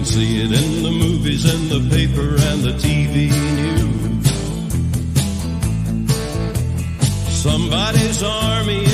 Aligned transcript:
can 0.00 0.06
see 0.06 0.40
it 0.40 0.50
in 0.50 0.82
the 0.82 0.90
movies 0.90 1.44
and 1.44 1.68
the 1.68 1.80
paper 1.94 2.28
and 2.48 2.62
the 2.62 2.72
TV 2.84 3.28
news. 3.56 4.28
Somebody's 7.42 8.22
army 8.22 8.89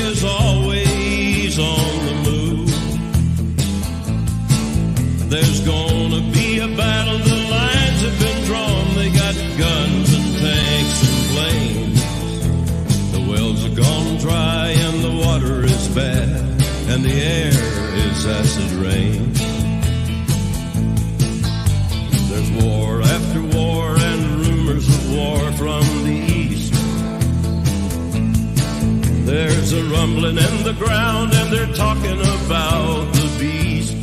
There's 29.66 29.84
a 29.84 29.91
rumbling 29.91 30.38
in 30.38 30.62
the 30.62 30.75
ground 30.79 31.33
and 31.34 31.52
they're 31.52 31.75
talking 31.75 32.20
about 32.20 33.12
the 33.15 33.37
beast. 33.37 33.97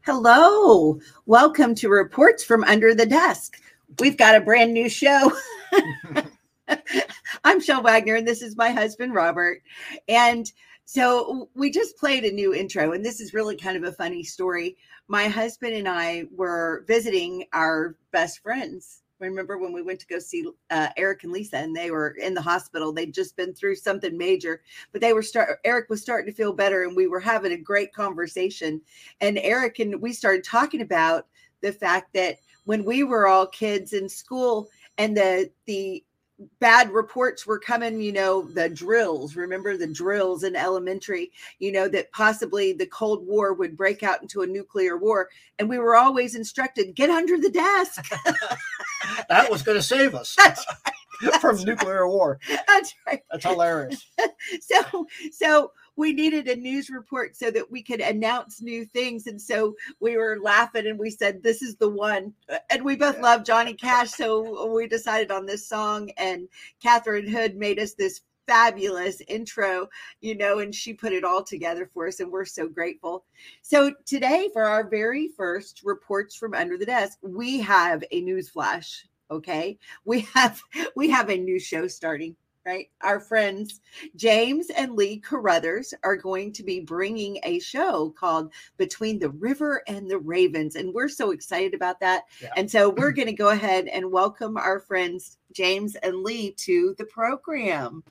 Hello, 0.00 0.98
welcome 1.24 1.76
to 1.76 1.88
Reports 1.88 2.42
from 2.42 2.64
Under 2.64 2.96
the 2.96 3.06
Desk. 3.06 3.56
We've 4.00 4.16
got 4.16 4.34
a 4.34 4.40
brand 4.40 4.74
new 4.74 4.88
show. 4.88 5.30
I'm 7.44 7.60
Chelle 7.60 7.84
Wagner, 7.84 8.16
and 8.16 8.26
this 8.26 8.42
is 8.42 8.56
my 8.56 8.70
husband, 8.70 9.14
Robert. 9.14 9.62
And 10.08 10.50
so 10.84 11.48
we 11.54 11.70
just 11.70 11.96
played 11.96 12.24
a 12.24 12.32
new 12.32 12.52
intro, 12.52 12.90
and 12.90 13.04
this 13.04 13.20
is 13.20 13.34
really 13.34 13.56
kind 13.56 13.76
of 13.76 13.84
a 13.84 13.92
funny 13.92 14.24
story. 14.24 14.76
My 15.06 15.28
husband 15.28 15.74
and 15.74 15.88
I 15.88 16.24
were 16.34 16.84
visiting 16.88 17.44
our 17.52 17.94
best 18.10 18.40
friends. 18.40 19.02
Remember 19.18 19.58
when 19.58 19.72
we 19.72 19.82
went 19.82 19.98
to 20.00 20.06
go 20.06 20.18
see 20.18 20.48
uh, 20.70 20.88
Eric 20.96 21.24
and 21.24 21.32
Lisa, 21.32 21.58
and 21.58 21.74
they 21.74 21.90
were 21.90 22.10
in 22.10 22.34
the 22.34 22.42
hospital? 22.42 22.92
They'd 22.92 23.12
just 23.12 23.36
been 23.36 23.52
through 23.52 23.76
something 23.76 24.16
major, 24.16 24.62
but 24.92 25.00
they 25.00 25.12
were 25.12 25.22
start. 25.22 25.58
Eric 25.64 25.88
was 25.88 26.02
starting 26.02 26.30
to 26.30 26.36
feel 26.36 26.52
better, 26.52 26.84
and 26.84 26.94
we 26.94 27.08
were 27.08 27.20
having 27.20 27.52
a 27.52 27.56
great 27.56 27.92
conversation. 27.92 28.80
And 29.20 29.38
Eric 29.38 29.80
and 29.80 30.00
we 30.00 30.12
started 30.12 30.44
talking 30.44 30.82
about 30.82 31.26
the 31.60 31.72
fact 31.72 32.12
that 32.14 32.36
when 32.64 32.84
we 32.84 33.02
were 33.02 33.26
all 33.26 33.46
kids 33.46 33.92
in 33.92 34.08
school, 34.08 34.68
and 34.98 35.16
the 35.16 35.50
the 35.66 36.04
bad 36.60 36.90
reports 36.90 37.46
were 37.46 37.58
coming, 37.58 38.00
you 38.00 38.12
know, 38.12 38.42
the 38.42 38.68
drills, 38.68 39.34
remember 39.34 39.76
the 39.76 39.86
drills 39.86 40.44
in 40.44 40.54
elementary, 40.54 41.32
you 41.58 41.72
know, 41.72 41.88
that 41.88 42.12
possibly 42.12 42.72
the 42.72 42.86
Cold 42.86 43.26
War 43.26 43.54
would 43.54 43.76
break 43.76 44.02
out 44.02 44.22
into 44.22 44.42
a 44.42 44.46
nuclear 44.46 44.96
war. 44.96 45.28
And 45.58 45.68
we 45.68 45.78
were 45.78 45.96
always 45.96 46.34
instructed 46.34 46.94
get 46.94 47.10
under 47.10 47.38
the 47.38 47.50
desk. 47.50 48.10
that 49.28 49.50
was 49.50 49.62
going 49.62 49.78
to 49.78 49.82
save 49.82 50.14
us 50.14 50.36
That's 50.36 50.64
from 51.40 51.62
nuclear 51.64 52.08
war. 52.08 52.38
That's 52.66 52.94
right. 53.06 53.22
That's 53.30 53.44
hilarious. 53.44 54.06
So, 54.60 55.06
so 55.32 55.72
we 55.98 56.12
needed 56.12 56.46
a 56.46 56.54
news 56.54 56.88
report 56.90 57.36
so 57.36 57.50
that 57.50 57.70
we 57.70 57.82
could 57.82 58.00
announce 58.00 58.62
new 58.62 58.84
things. 58.86 59.26
And 59.26 59.42
so 59.42 59.74
we 59.98 60.16
were 60.16 60.38
laughing 60.40 60.86
and 60.86 60.98
we 60.98 61.10
said, 61.10 61.42
This 61.42 61.60
is 61.60 61.76
the 61.76 61.88
one. 61.88 62.32
And 62.70 62.84
we 62.84 62.96
both 62.96 63.20
love 63.20 63.44
Johnny 63.44 63.74
Cash. 63.74 64.12
So 64.12 64.72
we 64.72 64.86
decided 64.86 65.32
on 65.32 65.44
this 65.44 65.66
song. 65.68 66.10
And 66.16 66.48
Catherine 66.80 67.26
Hood 67.26 67.56
made 67.56 67.80
us 67.80 67.94
this 67.94 68.20
fabulous 68.46 69.20
intro, 69.26 69.88
you 70.20 70.36
know, 70.36 70.60
and 70.60 70.72
she 70.72 70.94
put 70.94 71.12
it 71.12 71.24
all 71.24 71.42
together 71.42 71.90
for 71.92 72.06
us. 72.06 72.20
And 72.20 72.30
we're 72.30 72.44
so 72.44 72.68
grateful. 72.68 73.24
So 73.62 73.92
today, 74.06 74.48
for 74.52 74.62
our 74.62 74.88
very 74.88 75.28
first 75.36 75.82
reports 75.82 76.36
from 76.36 76.54
under 76.54 76.78
the 76.78 76.86
desk, 76.86 77.18
we 77.22 77.58
have 77.58 78.04
a 78.12 78.20
news 78.20 78.48
flash. 78.48 79.04
Okay. 79.32 79.78
We 80.04 80.20
have 80.34 80.62
we 80.94 81.10
have 81.10 81.28
a 81.28 81.36
new 81.36 81.58
show 81.58 81.88
starting 81.88 82.36
right? 82.68 82.90
Our 83.00 83.18
friends 83.18 83.80
James 84.14 84.68
and 84.76 84.94
Leigh 84.94 85.16
Caruthers 85.16 85.94
are 86.04 86.16
going 86.16 86.52
to 86.52 86.62
be 86.62 86.80
bringing 86.80 87.38
a 87.44 87.58
show 87.60 88.10
called 88.10 88.52
Between 88.76 89.18
the 89.18 89.30
River 89.30 89.82
and 89.88 90.10
the 90.10 90.18
Ravens. 90.18 90.76
And 90.76 90.92
we're 90.92 91.08
so 91.08 91.30
excited 91.30 91.72
about 91.72 91.98
that. 92.00 92.24
Yeah. 92.42 92.50
And 92.58 92.70
so 92.70 92.90
we're 92.90 93.12
going 93.12 93.28
to 93.28 93.32
go 93.32 93.48
ahead 93.48 93.88
and 93.88 94.12
welcome 94.12 94.58
our 94.58 94.80
friends 94.80 95.38
James 95.52 95.94
and 95.96 96.22
Leigh 96.22 96.50
to 96.58 96.94
the 96.98 97.06
program. 97.06 98.04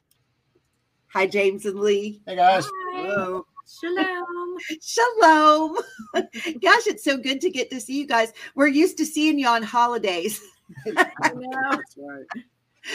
Hi, 1.13 1.27
James 1.27 1.67
and 1.67 1.79
Leigh. 1.79 2.19
Hey 2.25 2.35
guys. 2.35 2.67
Hello. 2.93 3.45
Shalom. 3.79 4.57
Shalom. 4.81 5.77
Gosh, 6.15 6.87
it's 6.87 7.03
so 7.03 7.17
good 7.17 7.41
to 7.41 7.51
get 7.51 7.69
to 7.69 7.79
see 7.79 7.99
you 7.99 8.07
guys. 8.07 8.33
We're 8.55 8.67
used 8.67 8.97
to 8.97 9.05
seeing 9.05 9.37
you 9.37 9.47
on 9.47 9.61
holidays. 9.61 10.41
I 10.97 11.31
know. 11.35 11.51
That's 11.69 11.95
right. 11.97 12.43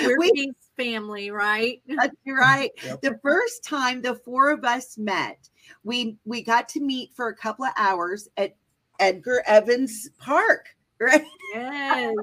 We're 0.02 0.18
We- 0.18 0.32
peace 0.32 0.54
family, 0.76 1.30
right? 1.30 1.82
That's 1.88 2.14
right. 2.26 2.70
Yep. 2.84 3.02
the 3.02 3.18
first 3.22 3.62
time 3.64 4.00
the 4.02 4.14
four 4.14 4.50
of 4.50 4.64
us 4.64 4.96
met 4.98 5.48
we 5.84 6.16
we 6.24 6.42
got 6.42 6.68
to 6.70 6.80
meet 6.80 7.12
for 7.14 7.28
a 7.28 7.34
couple 7.36 7.64
of 7.64 7.72
hours 7.76 8.28
at 8.36 8.56
edgar 9.00 9.42
evins 9.46 10.08
park 10.18 10.66
right 11.00 11.24
Yes. 11.54 12.14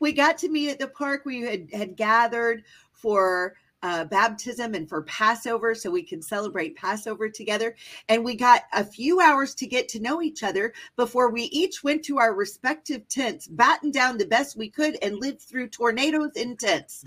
we 0.00 0.12
got 0.12 0.36
to 0.38 0.48
meet 0.48 0.70
at 0.70 0.78
the 0.78 0.88
park 0.88 1.22
we 1.24 1.40
had 1.42 1.68
had 1.72 1.96
gathered 1.96 2.62
for 2.92 3.54
uh, 3.82 4.04
baptism 4.04 4.74
and 4.74 4.88
for 4.88 5.02
passover 5.02 5.74
so 5.74 5.90
we 5.90 6.02
can 6.02 6.22
celebrate 6.22 6.76
passover 6.76 7.28
together 7.28 7.76
and 8.08 8.24
we 8.24 8.34
got 8.34 8.62
a 8.72 8.84
few 8.84 9.20
hours 9.20 9.54
to 9.54 9.66
get 9.66 9.88
to 9.88 10.00
know 10.00 10.22
each 10.22 10.42
other 10.42 10.72
before 10.96 11.30
we 11.30 11.42
each 11.44 11.84
went 11.84 12.02
to 12.04 12.18
our 12.18 12.34
respective 12.34 13.06
tents 13.08 13.46
battened 13.46 13.92
down 13.92 14.16
the 14.16 14.26
best 14.26 14.56
we 14.56 14.68
could 14.68 14.96
and 15.02 15.20
lived 15.20 15.40
through 15.40 15.68
tornadoes 15.68 16.32
in 16.36 16.56
tents 16.56 17.04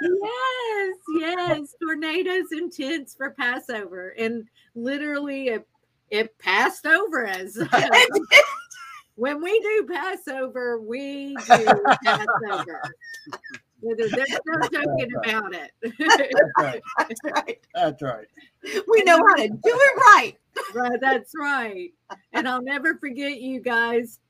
yes. 0.00 0.94
Yes. 1.18 1.74
Tornadoes 1.82 2.52
and 2.52 2.72
tents 2.72 3.14
for 3.14 3.30
Passover. 3.30 4.14
And 4.18 4.48
literally 4.74 5.48
it, 5.48 5.66
it 6.10 6.38
passed 6.38 6.86
over 6.86 7.26
us. 7.26 7.58
when 9.16 9.42
we 9.42 9.60
do 9.60 9.88
Passover, 9.90 10.80
we 10.80 11.36
do 11.36 11.84
Passover. 12.04 12.82
There's 13.82 14.12
no 14.46 14.68
joking 14.72 15.10
about 15.24 15.54
it. 15.54 15.70
That's 15.98 16.32
right. 16.58 16.82
that's 16.98 17.20
right 17.24 17.58
That's 17.74 18.02
right. 18.02 18.26
we 18.88 19.02
know 19.04 19.16
how 19.16 19.36
to 19.36 19.48
do 19.48 19.58
it 19.64 19.96
right 19.96 20.36
right, 20.74 21.00
that's 21.00 21.32
right. 21.38 21.92
And 22.32 22.48
I'll 22.48 22.62
never 22.62 22.96
forget 22.96 23.40
you 23.40 23.60
guys 23.60 24.20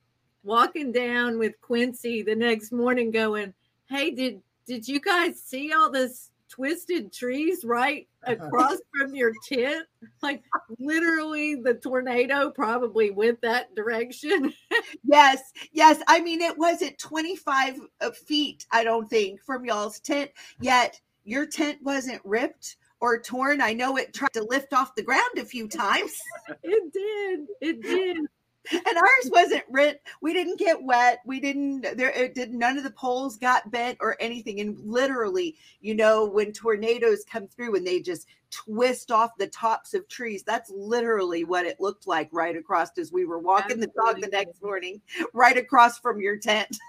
walking 0.44 0.92
down 0.92 1.38
with 1.38 1.60
Quincy 1.60 2.22
the 2.22 2.34
next 2.34 2.72
morning 2.72 3.10
going, 3.10 3.54
Hey, 3.88 4.10
did 4.10 4.42
did 4.66 4.87
you 4.87 5.00
guys 5.00 5.41
see 5.41 5.72
all 5.72 5.91
this 5.91 6.31
twisted 6.48 7.12
trees 7.12 7.64
right 7.64 8.09
across 8.25 8.78
from 8.97 9.14
your 9.14 9.32
tent? 9.48 9.86
Like 10.22 10.42
literally 10.78 11.56
the 11.56 11.75
tornado 11.75 12.50
probably 12.50 13.10
went 13.10 13.41
that 13.42 13.75
direction. 13.75 14.53
Yes, 15.04 15.41
yes. 15.72 16.00
I 16.06 16.20
mean, 16.20 16.41
it 16.41 16.56
wasn't 16.56 16.98
25 16.98 17.81
uh, 18.00 18.10
feet, 18.10 18.66
I 18.70 18.84
don't 18.84 19.08
think, 19.08 19.41
from 19.42 19.64
y'all's 19.64 20.00
tent, 20.00 20.31
yet 20.60 21.00
your 21.25 21.47
tent 21.47 21.78
wasn't 21.82 22.20
ripped 22.25 22.76
or 23.00 23.20
torn. 23.20 23.60
I 23.60 23.72
know 23.72 23.97
it 23.97 24.14
tried 24.14 24.32
to 24.34 24.44
lift 24.44 24.72
off 24.72 24.94
the 24.94 25.03
ground 25.03 25.38
a 25.38 25.44
few 25.44 25.69
times, 25.69 26.12
It 26.62 26.92
did. 26.92 27.47
It 27.60 27.82
did. 27.82 28.19
And 28.73 28.97
ours 28.97 29.31
wasn't 29.31 29.65
rent. 29.71 29.99
We 30.21 30.33
didn't 30.33 30.59
get 30.59 30.83
wet. 30.83 31.21
We 31.25 31.41
didn't, 31.41 31.97
there, 31.97 32.11
it 32.11 32.34
did, 32.34 32.53
none 32.53 32.77
of 32.77 32.84
the 32.84 32.91
poles 32.91 33.37
got 33.37 33.71
bent 33.71 33.99
or 34.01 34.17
anything. 34.21 34.61
And 34.61 34.79
literally, 34.81 35.56
you 35.81 35.95
know, 35.95 36.27
when 36.27 36.53
tornadoes 36.53 37.25
come 37.31 37.49
through 37.49 37.77
and 37.77 37.87
they 37.87 38.00
just 38.00 38.26
twist 38.50 39.11
off 39.11 39.37
the 39.38 39.47
tops 39.49 39.94
of 39.94 40.09
trees, 40.09 40.43
that's 40.43 40.70
literally 40.70 41.44
what 41.44 41.67
it 41.67 41.81
looked 41.81 42.06
like 42.06 42.29
right 42.32 42.56
across 42.56 42.97
as 42.99 43.12
we 43.12 43.25
were 43.25 43.38
walking 43.38 43.81
the 43.81 43.91
dog 43.97 44.20
the 44.20 44.29
next 44.29 44.62
morning, 44.62 45.00
right 45.32 45.56
across 45.56 45.99
from 45.99 46.21
your 46.21 46.37
tent. 46.37 46.76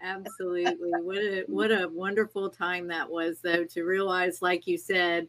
Absolutely. 0.00 0.92
What 1.02 1.18
a 1.18 1.44
what 1.48 1.70
a 1.72 1.88
wonderful 1.88 2.50
time 2.50 2.86
that 2.88 3.10
was 3.10 3.40
though 3.40 3.64
to 3.64 3.82
realize 3.82 4.40
like 4.42 4.66
you 4.66 4.78
said, 4.78 5.26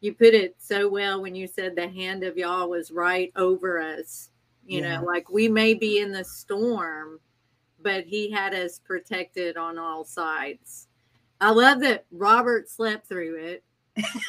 you 0.00 0.14
put 0.14 0.34
it 0.34 0.54
so 0.58 0.88
well 0.88 1.20
when 1.20 1.34
you 1.34 1.46
said 1.48 1.74
the 1.74 1.88
hand 1.88 2.22
of 2.22 2.36
Yah 2.36 2.64
was 2.64 2.92
right 2.92 3.32
over 3.36 3.80
us. 3.80 4.30
You 4.66 4.80
Yeah. 4.80 4.98
know, 5.00 5.04
like 5.06 5.30
we 5.30 5.48
may 5.48 5.74
be 5.74 5.98
in 5.98 6.12
the 6.12 6.24
storm, 6.24 7.20
but 7.82 8.04
he 8.04 8.30
had 8.30 8.54
us 8.54 8.78
protected 8.78 9.56
on 9.56 9.78
all 9.78 10.04
sides. 10.04 10.88
I 11.40 11.50
love 11.50 11.80
that 11.80 12.06
Robert 12.10 12.68
slept 12.70 13.06
through 13.08 13.36
it. 13.36 13.64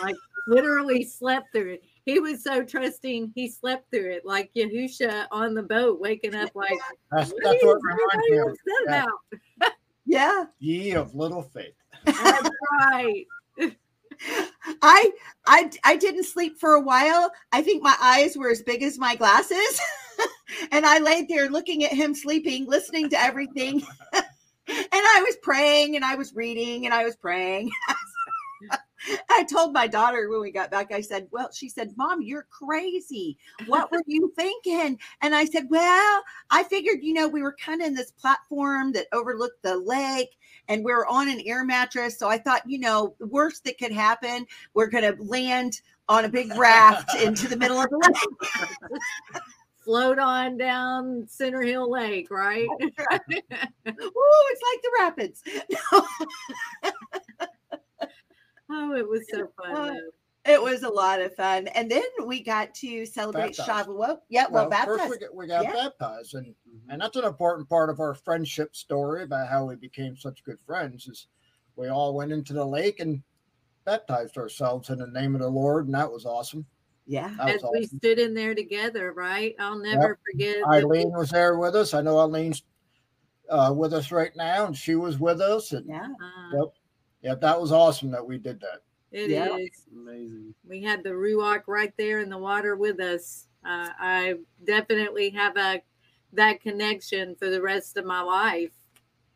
Like 0.01 0.15
literally 0.47 1.03
slept 1.03 1.47
through 1.53 1.73
it. 1.75 1.83
He 2.05 2.19
was 2.19 2.43
so 2.43 2.63
trusting, 2.63 3.31
he 3.33 3.47
slept 3.47 3.89
through 3.89 4.11
it, 4.11 4.25
like 4.25 4.51
Yahusha 4.55 5.25
on 5.31 5.53
the 5.55 5.63
boat, 5.63 5.99
waking 5.99 6.35
up 6.35 6.51
like, 6.53 6.77
That's, 7.11 7.31
what 7.31 7.43
that's 7.43 7.55
is 7.55 7.63
what 7.63 7.79
reminds 7.81 8.29
me 8.29 8.37
of. 8.37 8.47
upset 8.49 8.59
Yeah. 8.87 9.03
about? 9.59 9.73
Yeah. 10.07 10.45
Ye 10.59 10.91
of 10.91 11.15
little 11.15 11.41
faith. 11.41 11.73
That's 12.05 12.49
right. 12.79 13.25
I 14.81 15.11
I 15.47 15.69
I 15.83 15.95
didn't 15.95 16.25
sleep 16.25 16.57
for 16.59 16.73
a 16.73 16.81
while. 16.81 17.31
I 17.51 17.61
think 17.61 17.83
my 17.83 17.95
eyes 18.01 18.37
were 18.37 18.49
as 18.49 18.61
big 18.61 18.83
as 18.83 18.97
my 18.97 19.15
glasses. 19.15 19.79
and 20.71 20.85
I 20.85 20.99
laid 20.99 21.27
there 21.27 21.49
looking 21.49 21.83
at 21.83 21.91
him 21.91 22.13
sleeping, 22.15 22.65
listening 22.65 23.09
to 23.09 23.19
everything. 23.19 23.83
and 24.13 24.25
I 24.67 25.23
was 25.25 25.37
praying 25.41 25.95
and 25.95 26.05
I 26.05 26.15
was 26.15 26.33
reading 26.33 26.85
and 26.85 26.93
I 26.93 27.03
was 27.03 27.15
praying. 27.15 27.71
I 29.29 29.43
told 29.43 29.73
my 29.73 29.85
daughter 29.85 30.29
when 30.29 30.41
we 30.41 30.51
got 30.51 30.71
back, 30.71 30.91
I 30.91 31.01
said, 31.01 31.27
Well, 31.31 31.49
she 31.53 31.69
said, 31.69 31.93
Mom, 31.95 32.21
you're 32.21 32.47
crazy. 32.49 33.37
What 33.67 33.91
were 33.91 34.01
you 34.07 34.33
thinking? 34.35 34.99
And 35.21 35.35
I 35.35 35.45
said, 35.45 35.67
Well, 35.69 36.23
I 36.49 36.63
figured, 36.63 36.99
you 37.03 37.13
know, 37.13 37.27
we 37.27 37.41
were 37.41 37.55
kind 37.63 37.81
of 37.81 37.87
in 37.87 37.93
this 37.93 38.11
platform 38.11 38.93
that 38.93 39.07
overlooked 39.13 39.61
the 39.61 39.77
lake 39.77 40.37
and 40.67 40.83
we 40.83 40.91
are 40.91 41.05
on 41.07 41.29
an 41.29 41.41
air 41.45 41.63
mattress. 41.63 42.17
So 42.17 42.27
I 42.29 42.37
thought, 42.37 42.61
you 42.65 42.79
know, 42.79 43.15
the 43.19 43.27
worst 43.27 43.63
that 43.65 43.77
could 43.77 43.91
happen, 43.91 44.45
we're 44.73 44.87
going 44.87 45.03
to 45.03 45.21
land 45.21 45.81
on 46.07 46.25
a 46.25 46.29
big 46.29 46.55
raft 46.55 47.15
into 47.21 47.47
the 47.47 47.57
middle 47.57 47.79
of 47.79 47.89
the 47.89 47.97
lake. 47.97 49.41
Float 49.83 50.17
on 50.17 50.57
down 50.57 51.27
Center 51.27 51.61
Hill 51.61 51.91
Lake, 51.91 52.31
right? 52.31 52.67
Ooh, 52.81 52.89
it's 53.87 54.61
like 54.65 54.81
the 54.81 54.91
rapids. 54.99 55.43
oh, 58.71 58.95
it 58.95 59.07
was 59.07 59.23
so 59.31 59.47
fun. 59.55 59.73
Though. 59.73 59.99
It 60.45 60.61
was 60.61 60.83
a 60.83 60.89
lot 60.89 61.21
of 61.21 61.35
fun. 61.35 61.67
And 61.69 61.89
then 61.89 62.03
we 62.25 62.43
got 62.43 62.73
to 62.75 63.05
celebrate 63.05 63.57
Baptized. 63.57 63.87
Shavuot. 63.89 64.19
Yeah, 64.29 64.45
well, 64.49 64.69
Well, 64.69 64.85
first 64.85 65.09
we 65.09 65.17
got, 65.17 65.35
we 65.35 65.47
got 65.47 65.63
Yeah. 65.63 65.73
baptized, 65.73 66.35
and 66.35 66.53
and 66.89 67.01
that's 67.01 67.15
an 67.17 67.23
important 67.25 67.67
part 67.67 67.89
of 67.89 67.99
our 67.99 68.13
friendship 68.13 68.75
story 68.75 69.23
about 69.23 69.47
how 69.47 69.65
we 69.65 69.75
became 69.75 70.15
such 70.15 70.43
good 70.43 70.59
friends. 70.65 71.07
Is 71.07 71.27
we 71.75 71.87
all 71.87 72.13
went 72.13 72.31
into 72.31 72.53
the 72.53 72.65
lake 72.65 72.99
and 72.99 73.23
baptized 73.85 74.37
ourselves 74.37 74.89
in 74.91 74.99
the 74.99 75.07
name 75.07 75.33
of 75.33 75.41
the 75.41 75.49
Lord, 75.49 75.85
and 75.87 75.95
that 75.95 76.11
was 76.11 76.25
awesome. 76.27 76.65
Yeah. 77.07 77.35
As 77.39 77.61
was 77.63 77.71
we 77.73 77.97
stood 77.97 78.19
in 78.19 78.33
there 78.33 78.53
together, 78.55 79.13
right? 79.13 79.55
I'll 79.59 79.77
never 79.79 80.19
forget. 80.31 80.57
Eileen 80.67 81.11
was 81.11 81.29
there 81.29 81.57
with 81.57 81.75
us. 81.75 81.93
I 81.93 82.01
know 82.01 82.17
Eileen's 82.19 82.63
uh, 83.49 83.73
with 83.75 83.93
us 83.93 84.11
right 84.11 84.35
now, 84.35 84.65
and 84.65 84.75
she 84.77 84.95
was 84.95 85.19
with 85.19 85.41
us. 85.41 85.71
And 85.71 85.87
Yeah. 85.87 86.07
uh, 86.07 86.57
Yep. 86.57 86.73
yeah, 87.21 87.35
that 87.35 87.59
was 87.61 87.71
awesome 87.71 88.11
that 88.11 88.25
we 88.25 88.37
did 88.37 88.59
that. 88.61 88.81
It 89.15 89.31
is. 89.31 89.31
Yeah. 89.31 89.57
Amazing. 89.93 90.53
We 90.67 90.83
had 90.83 91.01
the 91.01 91.11
Ruach 91.11 91.63
right 91.67 91.93
there 91.97 92.19
in 92.19 92.29
the 92.29 92.37
water 92.37 92.75
with 92.75 92.99
us. 92.99 93.47
Uh, 93.65 93.89
I 93.97 94.35
definitely 94.65 95.29
have 95.29 95.55
a 95.55 95.81
that 96.33 96.59
connection 96.59 97.33
for 97.35 97.49
the 97.49 97.61
rest 97.61 97.95
of 97.95 98.03
my 98.03 98.21
life, 98.21 98.73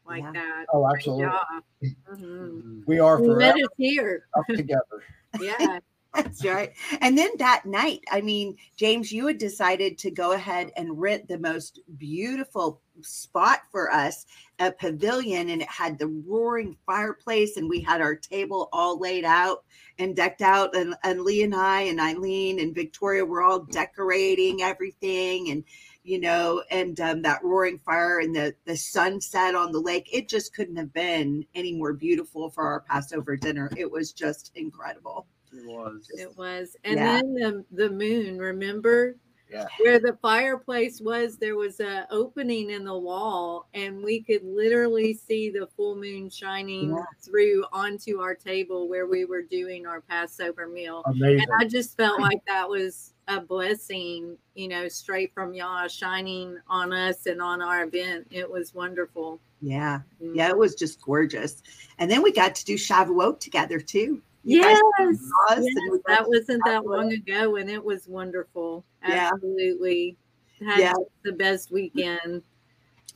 like 0.06 0.24
Yeah. 0.24 0.34
that. 0.34 0.66
Oh, 0.74 0.86
absolutely. 0.86 1.24
Yeah. 1.28 1.94
Mhm. 2.12 2.62
Mhm. 2.62 2.84
We 2.88 3.00
are 3.00 3.20
We 3.22 3.28
forever 3.28 3.40
met 3.40 3.56
us 3.64 3.70
here. 3.78 4.28
up 4.38 4.46
together. 4.48 5.04
Yeah. 5.42 5.80
That's 6.16 6.44
right. 6.44 6.74
And 7.02 7.16
then 7.16 7.30
that 7.38 7.66
night, 7.66 8.04
I 8.12 8.22
mean, 8.22 8.58
James, 8.76 9.12
you 9.12 9.28
had 9.28 9.38
decided 9.38 10.00
to 10.00 10.12
go 10.12 10.32
ahead 10.32 10.72
and 10.76 11.00
rent 11.00 11.28
the 11.28 11.38
most 11.38 11.82
beautiful 11.98 12.82
spot 13.02 13.60
for 13.72 13.92
us, 13.92 14.26
a 14.58 14.72
pavilion, 14.72 15.50
and 15.50 15.62
it 15.62 15.70
had 15.70 16.00
the 16.00 16.08
roaring 16.08 16.76
fireplace, 16.88 17.58
and 17.58 17.70
we 17.70 17.82
had 17.82 18.02
our 18.02 18.16
table 18.16 18.70
all 18.74 19.00
laid 19.00 19.24
out 19.24 19.64
and 20.00 20.16
decked 20.16 20.42
out. 20.42 20.76
And, 20.76 20.96
and 21.04 21.22
Leigh 21.22 21.44
and 21.44 21.56
I 21.56 21.82
and 21.82 22.02
Eileen 22.02 22.60
and 22.60 22.74
Victoria 22.74 23.24
were 23.24 23.44
all 23.44 23.60
decorating 23.60 24.64
everything 24.64 25.52
and 25.52 25.64
you 26.02 26.20
know, 26.20 26.64
and 26.72 27.00
um, 27.02 27.22
that 27.22 27.44
roaring 27.44 27.78
fire 27.78 28.20
and 28.20 28.36
the 28.36 28.56
the 28.66 28.76
sunset 28.76 29.54
on 29.54 29.72
the 29.72 29.80
lake. 29.80 30.10
It 30.12 30.28
just 30.28 30.56
couldn't 30.56 30.78
have 30.78 30.92
been 30.92 31.46
any 31.54 31.74
more 31.76 31.94
beautiful 31.94 32.50
for 32.50 32.64
our 32.64 32.80
Passover 32.80 33.36
dinner. 33.36 33.70
It 33.78 33.92
was 33.92 34.12
just 34.12 34.52
incredible. 34.56 35.28
It 35.52 35.66
was. 35.66 36.10
It 36.14 36.38
was. 36.38 36.76
And 36.84 36.96
Yeah. 36.98 37.22
then 37.22 37.34
the, 37.34 37.66
the 37.88 37.90
moon, 37.90 38.38
remember? 38.38 39.16
Yeah. 39.52 39.66
Where 39.80 39.98
the 39.98 40.16
fireplace 40.22 41.02
was, 41.02 41.38
there 41.38 41.56
was 41.56 41.80
a 41.80 42.06
opening 42.12 42.70
in 42.70 42.84
the 42.86 42.96
wall, 42.96 43.68
and 43.74 44.04
we 44.04 44.22
could 44.22 44.44
literally 44.44 45.16
see 45.16 45.50
the 45.50 45.66
full 45.76 45.96
moon 45.96 46.30
shining 46.30 46.92
Yeah. 46.92 47.04
through 47.20 47.66
onto 47.74 48.20
our 48.20 48.36
table 48.36 48.88
where 48.88 49.08
we 49.08 49.26
were 49.26 49.42
doing 49.42 49.88
our 49.88 50.02
Passover 50.02 50.68
meal. 50.68 51.02
Amazing. 51.08 51.42
And 51.42 51.50
I 51.60 51.66
just 51.66 51.98
felt 51.98 52.22
like 52.22 52.46
that 52.46 52.70
was 52.70 53.16
a 53.28 53.42
blessing, 53.42 54.38
you 54.54 54.68
know, 54.68 54.88
straight 54.88 55.34
from 55.34 55.56
Yah 55.56 55.88
shining 55.88 56.60
on 56.68 56.94
us 56.94 57.26
and 57.26 57.42
on 57.42 57.60
our 57.60 57.86
event. 57.86 58.28
It 58.30 58.50
was 58.50 58.76
wonderful. 58.76 59.40
Yeah. 59.62 60.02
Mm. 60.22 60.36
Yeah, 60.36 60.50
it 60.50 60.58
was 60.58 60.76
just 60.76 61.02
gorgeous. 61.02 61.64
And 61.98 62.10
then 62.10 62.22
we 62.22 62.32
got 62.32 62.54
to 62.54 62.66
do 62.66 62.76
Shavuot 62.76 63.40
together 63.40 63.80
too. 63.80 64.22
You 64.44 64.60
Yes. 64.62 64.80
Yes, 65.00 65.58
and 65.58 66.02
that 66.08 66.28
wasn't 66.28 66.64
that 66.66 66.86
long 66.86 67.12
ago, 67.12 67.58
and 67.58 67.70
it 67.70 67.84
was 67.84 68.08
wonderful. 68.08 68.86
Yeah. 69.08 69.32
Absolutely, 69.34 70.18
had 70.66 70.80
Yeah. 70.80 70.94
the 71.24 71.34
best 71.34 71.72
weekend. 71.72 72.44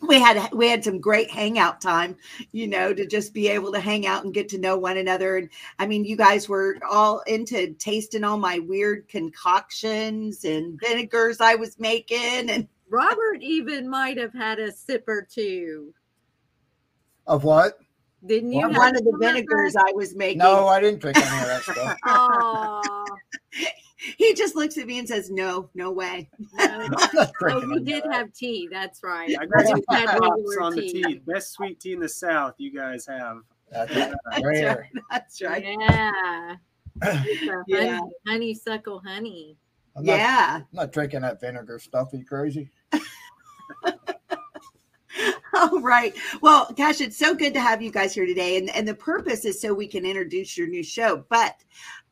we 0.02 0.20
had 0.20 0.52
we 0.54 0.68
had 0.68 0.84
some 0.84 1.00
great 1.00 1.30
hangout 1.32 1.80
time, 1.80 2.18
you 2.52 2.68
know, 2.68 2.94
to 2.94 3.06
just 3.06 3.34
be 3.34 3.48
able 3.48 3.72
to 3.72 3.80
hang 3.80 4.06
out 4.06 4.26
and 4.26 4.34
get 4.34 4.50
to 4.50 4.58
know 4.58 4.78
one 4.78 4.98
another. 4.98 5.38
And 5.38 5.50
I 5.80 5.86
mean, 5.88 6.04
you 6.04 6.18
guys 6.18 6.50
were 6.50 6.78
all 6.90 7.20
into 7.22 7.74
tasting 7.76 8.26
all 8.26 8.38
my 8.38 8.60
weird 8.60 9.08
concoctions 9.08 10.44
and 10.44 10.78
vinegars 10.80 11.40
I 11.40 11.56
was 11.56 11.80
making. 11.80 12.50
And 12.50 12.68
Robert 12.90 13.42
even 13.42 13.90
might 13.90 14.18
have 14.18 14.34
had 14.34 14.60
a 14.60 14.72
sip 14.74 15.06
or 15.08 15.22
two, 15.30 15.94
Of 17.26 17.46
what? 17.46 17.78
Didn't 18.26 18.52
you? 18.54 18.60
Well, 18.60 18.70
have 18.70 18.78
one 18.78 18.96
of 18.96 19.04
the 19.04 19.12
some 19.12 19.20
that? 19.20 19.34
vinegars 19.34 19.76
I 19.76 19.92
was 19.94 20.16
making. 20.16 20.38
No, 20.40 20.68
I 20.68 20.80
didn't 20.80 21.00
drink 21.02 21.18
any 21.18 21.26
of 21.28 21.48
that 21.48 21.64
stuff. 21.64 21.98
Aw, 22.08 23.06
He 24.18 24.34
just 24.34 24.56
looks 24.56 24.78
at 24.78 24.86
me 24.88 25.00
and 25.00 25.08
says, 25.08 25.30
No, 25.32 25.70
no 25.76 25.92
way. 25.92 26.30
no. 26.54 26.88
I'm 27.10 27.28
Oh, 27.42 27.62
you 27.62 27.80
did 27.84 28.04
that. 28.04 28.14
have 28.14 28.34
tea. 28.34 28.68
That's 28.72 29.02
right. 29.04 29.34
I 29.40 29.46
got 29.46 29.66
some 29.68 29.78
You 29.78 29.98
had 29.98 30.18
props 30.18 30.42
regular 30.48 30.72
the 30.76 30.82
tea. 30.82 30.92
tea. 31.04 31.22
Best 31.26 31.54
sweet 31.54 31.80
tea 31.80 31.94
in 31.94 32.00
the 32.00 32.10
South. 32.10 32.56
You 32.58 32.74
guys 32.74 33.06
have. 33.08 33.38
That's 33.72 33.94
That's 33.94 34.14
right. 34.44 34.84
That's 35.10 35.42
right. 35.42 35.64
Yeah. 35.80 36.56
It's 37.02 37.42
a 37.48 37.64
Yeah. 37.68 37.98
honey, 37.98 38.12
honeysuckle 38.28 39.02
honey. 39.06 39.58
I'm 39.96 40.06
not, 40.06 40.18
Yeah. 40.18 40.56
I'm 40.58 40.68
not 40.74 40.92
drinking 40.92 41.22
that 41.22 41.40
vinegar 41.40 41.80
stuff. 41.80 42.14
Are 42.14 42.18
you 42.18 42.26
crazy? 42.26 42.70
All 45.56 45.82
right. 45.82 46.16
Well, 46.42 46.74
gosh, 46.76 47.00
it's 47.00 47.18
so 47.18 47.36
good 47.36 47.54
to 47.54 47.62
have 47.62 47.82
you 47.82 47.92
guys 47.92 48.14
here 48.14 48.26
today. 48.26 48.58
And, 48.58 48.70
and 48.72 48.88
the 48.88 48.96
purpose 48.96 49.46
is 49.46 49.62
so 49.62 49.74
we 49.74 49.88
can 49.88 50.06
introduce 50.06 50.58
your 50.58 50.68
new 50.68 50.84
show. 50.84 51.26
But 51.30 51.56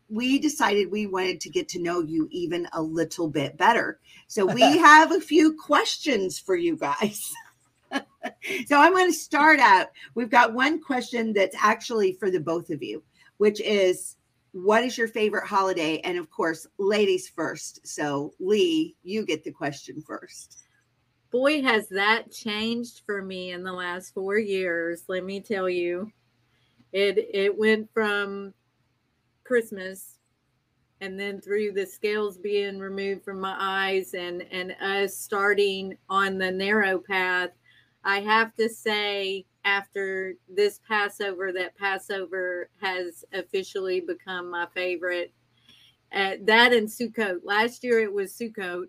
we 0.09 0.38
decided 0.38 0.91
we 0.91 1.07
wanted 1.07 1.39
to 1.41 1.49
get 1.49 1.67
to 1.69 1.81
know 1.81 2.01
you 2.01 2.27
even 2.31 2.68
a 2.73 2.81
little 2.81 3.27
bit 3.27 3.57
better. 3.57 3.99
So 4.27 4.45
we 4.45 4.61
have 4.77 5.11
a 5.11 5.19
few 5.19 5.56
questions 5.56 6.37
for 6.37 6.56
you 6.56 6.75
guys. 6.75 7.33
so 7.92 8.80
I'm 8.80 8.94
going 8.94 9.11
to 9.11 9.18
start 9.18 9.59
out. 9.59 9.87
We've 10.13 10.30
got 10.30 10.54
one 10.54 10.80
question 10.80 11.33
that's 11.33 11.56
actually 11.59 12.13
for 12.13 12.30
the 12.30 12.39
both 12.39 12.69
of 12.69 12.83
you, 12.83 13.01
which 13.37 13.59
is 13.61 14.18
what 14.51 14.83
is 14.83 14.97
your 14.97 15.07
favorite 15.07 15.47
holiday? 15.47 15.99
And 15.99 16.18
of 16.19 16.30
course, 16.30 16.68
ladies 16.77 17.27
first. 17.27 17.87
So, 17.87 18.33
Leigh, 18.39 18.95
you 19.01 19.25
get 19.25 19.44
the 19.44 19.51
question 19.51 20.04
first. 20.06 20.60
Boy, 21.31 21.61
has 21.61 21.88
that 21.88 22.30
changed 22.30 23.04
for 23.06 23.21
me 23.21 23.52
in 23.52 23.64
the 23.64 23.71
last 23.71 24.14
four 24.14 24.38
years. 24.38 25.06
Let 25.07 25.23
me 25.23 25.40
tell 25.40 25.69
you, 25.69 26.11
it 26.92 27.18
it 27.33 27.57
went 27.57 27.90
from 27.94 28.54
Christmas, 29.45 30.18
and 31.00 31.18
then 31.18 31.40
through 31.40 31.71
the 31.71 31.85
scales 31.85 32.38
being 32.38 32.80
removed 32.80 33.23
from 33.23 33.40
my 33.40 33.56
eyes, 33.57 34.14
and 34.14 34.44
and 34.52 34.76
us 34.81 35.16
starting 35.16 35.97
on 36.09 36.38
the 36.38 36.52
narrow 36.52 37.00
path. 37.00 37.52
I 38.04 38.19
have 38.19 38.54
to 38.56 38.68
say, 38.68 39.45
after 39.64 40.33
this 40.50 40.81
Passover, 40.85 41.54
that 41.54 41.78
Passover 41.78 42.69
has 42.81 43.23
officially 43.31 44.02
become 44.02 44.52
my 44.52 44.68
favorite. 44.73 45.31
Uh, 46.14 46.35
that 46.44 46.73
and 46.73 46.90
Sukkot. 46.90 47.40
Last 47.45 47.85
year 47.85 48.02
it 48.02 48.11
was 48.11 48.33
Sukkot 48.33 48.88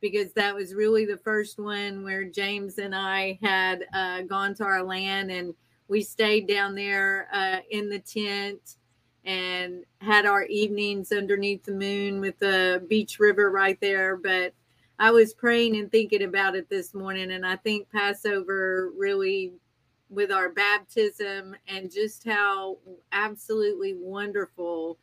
because 0.00 0.32
that 0.32 0.54
was 0.54 0.74
really 0.74 1.06
the 1.06 1.16
first 1.16 1.58
one 1.58 2.04
where 2.04 2.24
James 2.24 2.78
and 2.78 2.94
I 2.94 3.38
had 3.42 3.86
uh, 3.92 4.22
gone 4.22 4.54
to 4.56 4.64
our 4.64 4.82
land 4.82 5.30
and 5.30 5.54
we 5.88 6.02
stayed 6.02 6.46
down 6.46 6.74
there 6.74 7.28
uh, 7.32 7.58
in 7.70 7.88
the 7.88 7.98
tent 7.98 8.76
and 9.24 9.84
had 9.98 10.26
our 10.26 10.44
evenings 10.44 11.12
underneath 11.12 11.64
the 11.64 11.72
moon 11.72 12.20
with 12.20 12.38
the 12.38 12.84
beach 12.88 13.18
river 13.18 13.50
right 13.50 13.78
there. 13.80 14.16
But 14.16 14.52
I 14.98 15.10
was 15.10 15.34
praying 15.34 15.76
and 15.76 15.90
thinking 15.90 16.22
about 16.22 16.54
it 16.54 16.68
this 16.68 16.94
morning, 16.94 17.32
and 17.32 17.44
I 17.44 17.56
think 17.56 17.90
Passover 17.90 18.92
really, 18.96 19.52
with 20.10 20.30
our 20.30 20.50
baptism 20.50 21.56
and 21.66 21.90
just 21.90 22.24
how 22.24 22.78
absolutely 23.12 23.94
wonderful 23.94 24.98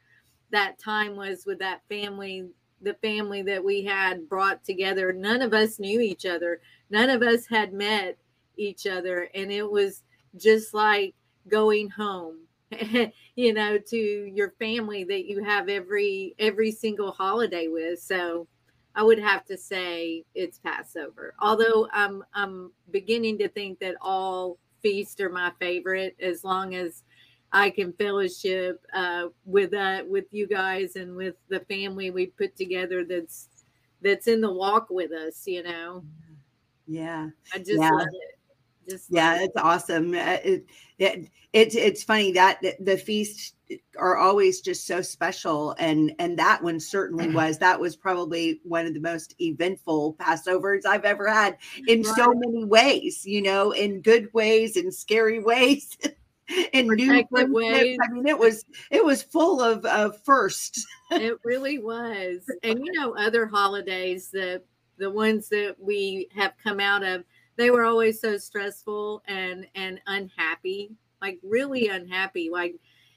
that 0.51 0.79
time 0.79 1.15
was 1.15 1.45
with 1.45 1.59
that 1.59 1.81
family 1.89 2.47
the 2.81 2.93
family 2.95 3.41
that 3.43 3.63
we 3.63 3.83
had 3.83 4.27
brought 4.27 4.63
together. 4.63 5.13
None 5.13 5.41
of 5.41 5.53
us 5.53 5.79
knew 5.79 5.99
each 5.99 6.25
other. 6.25 6.61
None 6.89 7.09
of 7.09 7.21
us 7.21 7.47
had 7.47 7.73
met 7.73 8.17
each 8.57 8.87
other. 8.87 9.29
And 9.33 9.51
it 9.51 9.69
was 9.69 10.03
just 10.37 10.73
like 10.73 11.13
going 11.47 11.89
home, 11.89 12.39
you 13.35 13.53
know, 13.53 13.77
to 13.77 13.97
your 13.97 14.51
family 14.59 15.03
that 15.05 15.25
you 15.25 15.43
have 15.43 15.69
every 15.69 16.35
every 16.39 16.71
single 16.71 17.11
holiday 17.11 17.67
with. 17.67 17.99
So 17.99 18.47
I 18.95 19.03
would 19.03 19.19
have 19.19 19.45
to 19.45 19.57
say 19.57 20.23
it's 20.35 20.59
Passover. 20.59 21.33
Although 21.39 21.87
I'm 21.91 22.23
I'm 22.33 22.71
beginning 22.91 23.37
to 23.39 23.47
think 23.49 23.79
that 23.79 23.95
all 24.01 24.57
feasts 24.81 25.19
are 25.21 25.29
my 25.29 25.51
favorite 25.59 26.15
as 26.19 26.43
long 26.43 26.75
as 26.75 27.03
I 27.53 27.69
can 27.69 27.91
fellowship 27.93 28.81
uh, 28.93 29.27
with 29.45 29.73
uh, 29.73 30.03
with 30.07 30.25
you 30.31 30.47
guys 30.47 30.95
and 30.95 31.15
with 31.15 31.35
the 31.49 31.59
family 31.61 32.09
we 32.11 32.27
put 32.27 32.55
together 32.55 33.03
that's 33.05 33.49
that's 34.01 34.27
in 34.27 34.41
the 34.41 34.51
walk 34.51 34.87
with 34.89 35.11
us. 35.11 35.45
You 35.45 35.63
know, 35.63 36.03
Yeah. 36.87 37.29
I 37.53 37.57
just 37.57 37.71
Yeah. 37.71 37.91
love 37.91 38.07
it. 38.11 38.37
Just 38.89 39.11
love 39.11 39.17
Yeah, 39.17 39.41
it. 39.41 39.43
it's 39.45 39.57
awesome. 39.57 40.13
Uh, 40.13 40.37
It, 40.43 40.65
it, 40.97 41.29
it's 41.53 41.75
it's 41.75 42.03
funny 42.03 42.31
that 42.31 42.59
the- 42.61 42.75
the 42.79 42.97
feasts 42.97 43.53
are 43.97 44.17
always 44.17 44.59
just 44.61 44.85
so 44.87 45.01
special, 45.01 45.75
and 45.77 46.13
and 46.19 46.37
that 46.39 46.63
one 46.63 46.79
certainly 46.79 47.27
was. 47.35 47.57
That 47.57 47.79
was 47.79 47.95
probably 47.95 48.59
one 48.63 48.85
of 48.87 48.93
the 48.93 48.99
most 49.01 49.35
eventful 49.41 50.15
Passovers 50.19 50.85
I've 50.85 51.05
ever 51.05 51.27
had 51.27 51.57
in 51.87 52.03
so 52.03 52.33
many 52.33 52.63
ways. 52.65 53.25
You 53.25 53.41
know, 53.41 53.71
in 53.71 54.01
good 54.01 54.33
ways, 54.33 54.77
in 54.77 54.91
scary 54.91 55.39
ways, 55.51 55.97
in 56.73 56.87
new 56.87 57.25
ways. 57.31 57.97
I 58.01 58.07
mean, 58.11 58.27
it 58.27 58.37
was 58.37 58.65
it 58.89 59.03
was 59.03 59.21
full 59.21 59.61
of 59.61 59.85
of 59.85 60.21
first. 60.23 60.85
it 61.11 61.39
really 61.43 61.79
was. 61.79 62.49
And 62.63 62.79
you 62.85 62.91
know 62.93 63.15
other 63.15 63.45
holidays 63.45 64.29
the 64.31 64.61
the 64.97 65.09
ones 65.09 65.49
that 65.49 65.75
we 65.79 66.29
have 66.35 66.53
come 66.63 66.79
out 66.79 67.03
of 67.03 67.23
they 67.57 67.71
were 67.71 67.83
always 67.83 68.19
so 68.21 68.37
stressful 68.37 69.23
and 69.27 69.67
and 69.75 69.99
unhappy 70.07 70.91
like 71.21 71.39
really 71.43 71.87
unhappy. 71.87 72.49
Like 72.49 72.75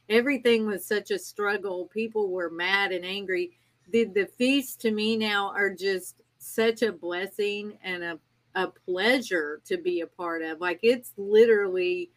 everything 0.09 0.67
was 0.67 0.85
such 0.85 1.11
a 1.11 1.19
struggle. 1.19 1.87
People 1.87 2.31
were 2.31 2.51
mad 2.51 2.93
and 2.93 3.05
angry. 3.05 3.53
The 3.91 4.05
the 4.05 4.27
feasts 4.27 4.77
to 4.77 4.91
me 4.91 5.17
now 5.17 5.49
are 5.49 5.71
just 5.71 6.17
such 6.39 6.83
a 6.83 6.93
blessing 6.93 7.79
and 7.83 8.05
a 8.05 8.19
a 8.57 8.69
pleasure 8.69 9.61
to 9.65 9.77
be 9.77 10.03
a 10.03 10.07
part 10.07 10.43
of. 10.43 10.61
Like 10.61 10.81
it's 10.83 11.13
literally 11.17 12.11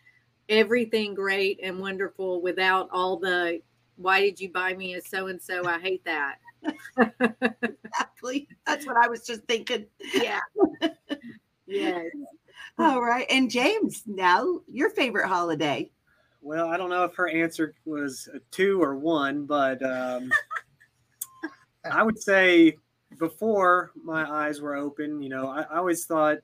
everything 0.49 1.13
great 1.13 1.59
and 1.61 1.79
wonderful 1.79 2.41
without 2.41 2.89
all 2.91 3.17
the 3.17 3.61
why 3.97 4.21
did 4.21 4.39
you 4.39 4.51
buy 4.51 4.73
me 4.73 4.93
a 4.93 5.01
so 5.01 5.27
and 5.27 5.41
so? 5.41 5.65
I 5.65 5.79
hate 5.79 6.05
that. 6.05 6.37
Exactly. 7.63 8.47
That's 8.65 8.85
what 8.85 8.97
I 8.97 9.07
was 9.07 9.25
just 9.25 9.43
thinking. 9.43 9.85
Yeah. 10.13 10.39
yes. 11.65 12.05
All 12.79 13.01
right, 13.01 13.25
and 13.29 13.49
James, 13.49 14.03
now 14.05 14.59
your 14.67 14.91
favorite 14.91 15.27
holiday. 15.27 15.89
Well, 16.41 16.69
I 16.69 16.77
don't 16.77 16.91
know 16.91 17.03
if 17.05 17.15
her 17.15 17.27
answer 17.27 17.73
was 17.85 18.29
a 18.33 18.39
two 18.51 18.81
or 18.81 18.95
one, 18.95 19.45
but 19.45 19.81
um, 19.83 20.31
I 21.91 22.03
would 22.03 22.21
say 22.21 22.77
before 23.17 23.91
my 24.03 24.29
eyes 24.29 24.61
were 24.61 24.75
open, 24.75 25.21
you 25.23 25.29
know, 25.29 25.47
I, 25.47 25.61
I 25.63 25.77
always 25.77 26.05
thought 26.05 26.37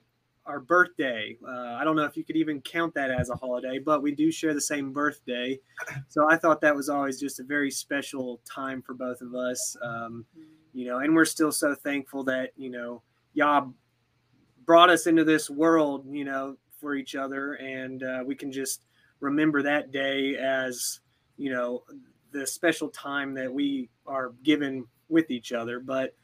our 0.46 0.60
birthday. 0.60 1.38
Uh, 1.48 1.78
I 1.80 1.84
don't 1.84 1.96
know 1.96 2.04
if 2.04 2.18
you 2.18 2.24
could 2.24 2.36
even 2.36 2.62
count 2.62 2.94
that 2.96 3.12
as 3.12 3.30
a 3.30 3.36
holiday, 3.36 3.80
but 3.80 4.02
we 4.02 4.14
do 4.14 4.32
share 4.32 4.54
the 4.54 4.62
same 4.62 4.92
birthday. 4.92 5.60
So 6.10 6.30
I 6.30 6.38
thought 6.38 6.62
that 6.62 6.76
was 6.76 6.90
always 6.90 7.20
just 7.20 7.40
a 7.40 7.44
very 7.44 7.72
special 7.72 8.40
time 8.46 8.82
for 8.82 8.94
both 8.94 9.22
of 9.22 9.34
us. 9.34 9.76
Um, 9.82 10.26
you 10.74 10.86
know, 10.86 11.00
and 11.00 11.16
we're 11.16 11.26
still 11.26 11.52
so 11.52 11.74
thankful 11.74 12.24
that, 12.26 12.52
you 12.56 12.70
know, 12.70 13.02
Yah 13.34 13.66
brought 14.66 14.90
us 14.90 15.08
into 15.08 15.24
this 15.24 15.50
world, 15.50 16.06
you 16.10 16.24
know, 16.24 16.58
for 16.80 16.96
each 16.96 17.16
other. 17.16 17.54
And 17.54 18.04
uh, 18.04 18.24
we 18.26 18.36
can 18.36 18.52
just 18.52 18.86
remember 19.20 19.64
that 19.64 19.92
day 19.92 20.36
as, 20.36 21.00
you 21.38 21.52
know, 21.52 21.84
the 22.32 22.46
special 22.46 22.90
time 22.90 23.34
that 23.36 23.52
we 23.52 23.90
are 24.06 24.34
given 24.44 24.86
with 25.10 25.32
each 25.32 25.52
other. 25.52 25.80
But 25.80 26.16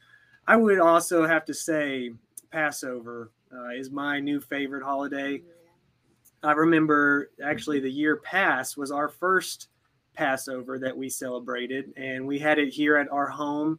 I 0.46 0.56
would 0.56 0.78
also 0.78 1.26
have 1.26 1.44
to 1.46 1.54
say 1.54 2.12
Passover 2.50 3.30
uh, 3.54 3.68
is 3.70 3.90
my 3.90 4.20
new 4.20 4.40
favorite 4.40 4.82
holiday. 4.82 5.42
I 6.42 6.52
remember 6.52 7.30
actually 7.42 7.80
the 7.80 7.90
year 7.90 8.16
past 8.16 8.76
was 8.76 8.90
our 8.90 9.08
first 9.08 9.68
Passover 10.14 10.78
that 10.78 10.96
we 10.96 11.08
celebrated, 11.08 11.92
and 11.96 12.26
we 12.26 12.38
had 12.38 12.58
it 12.58 12.70
here 12.72 12.96
at 12.96 13.10
our 13.10 13.28
home 13.28 13.78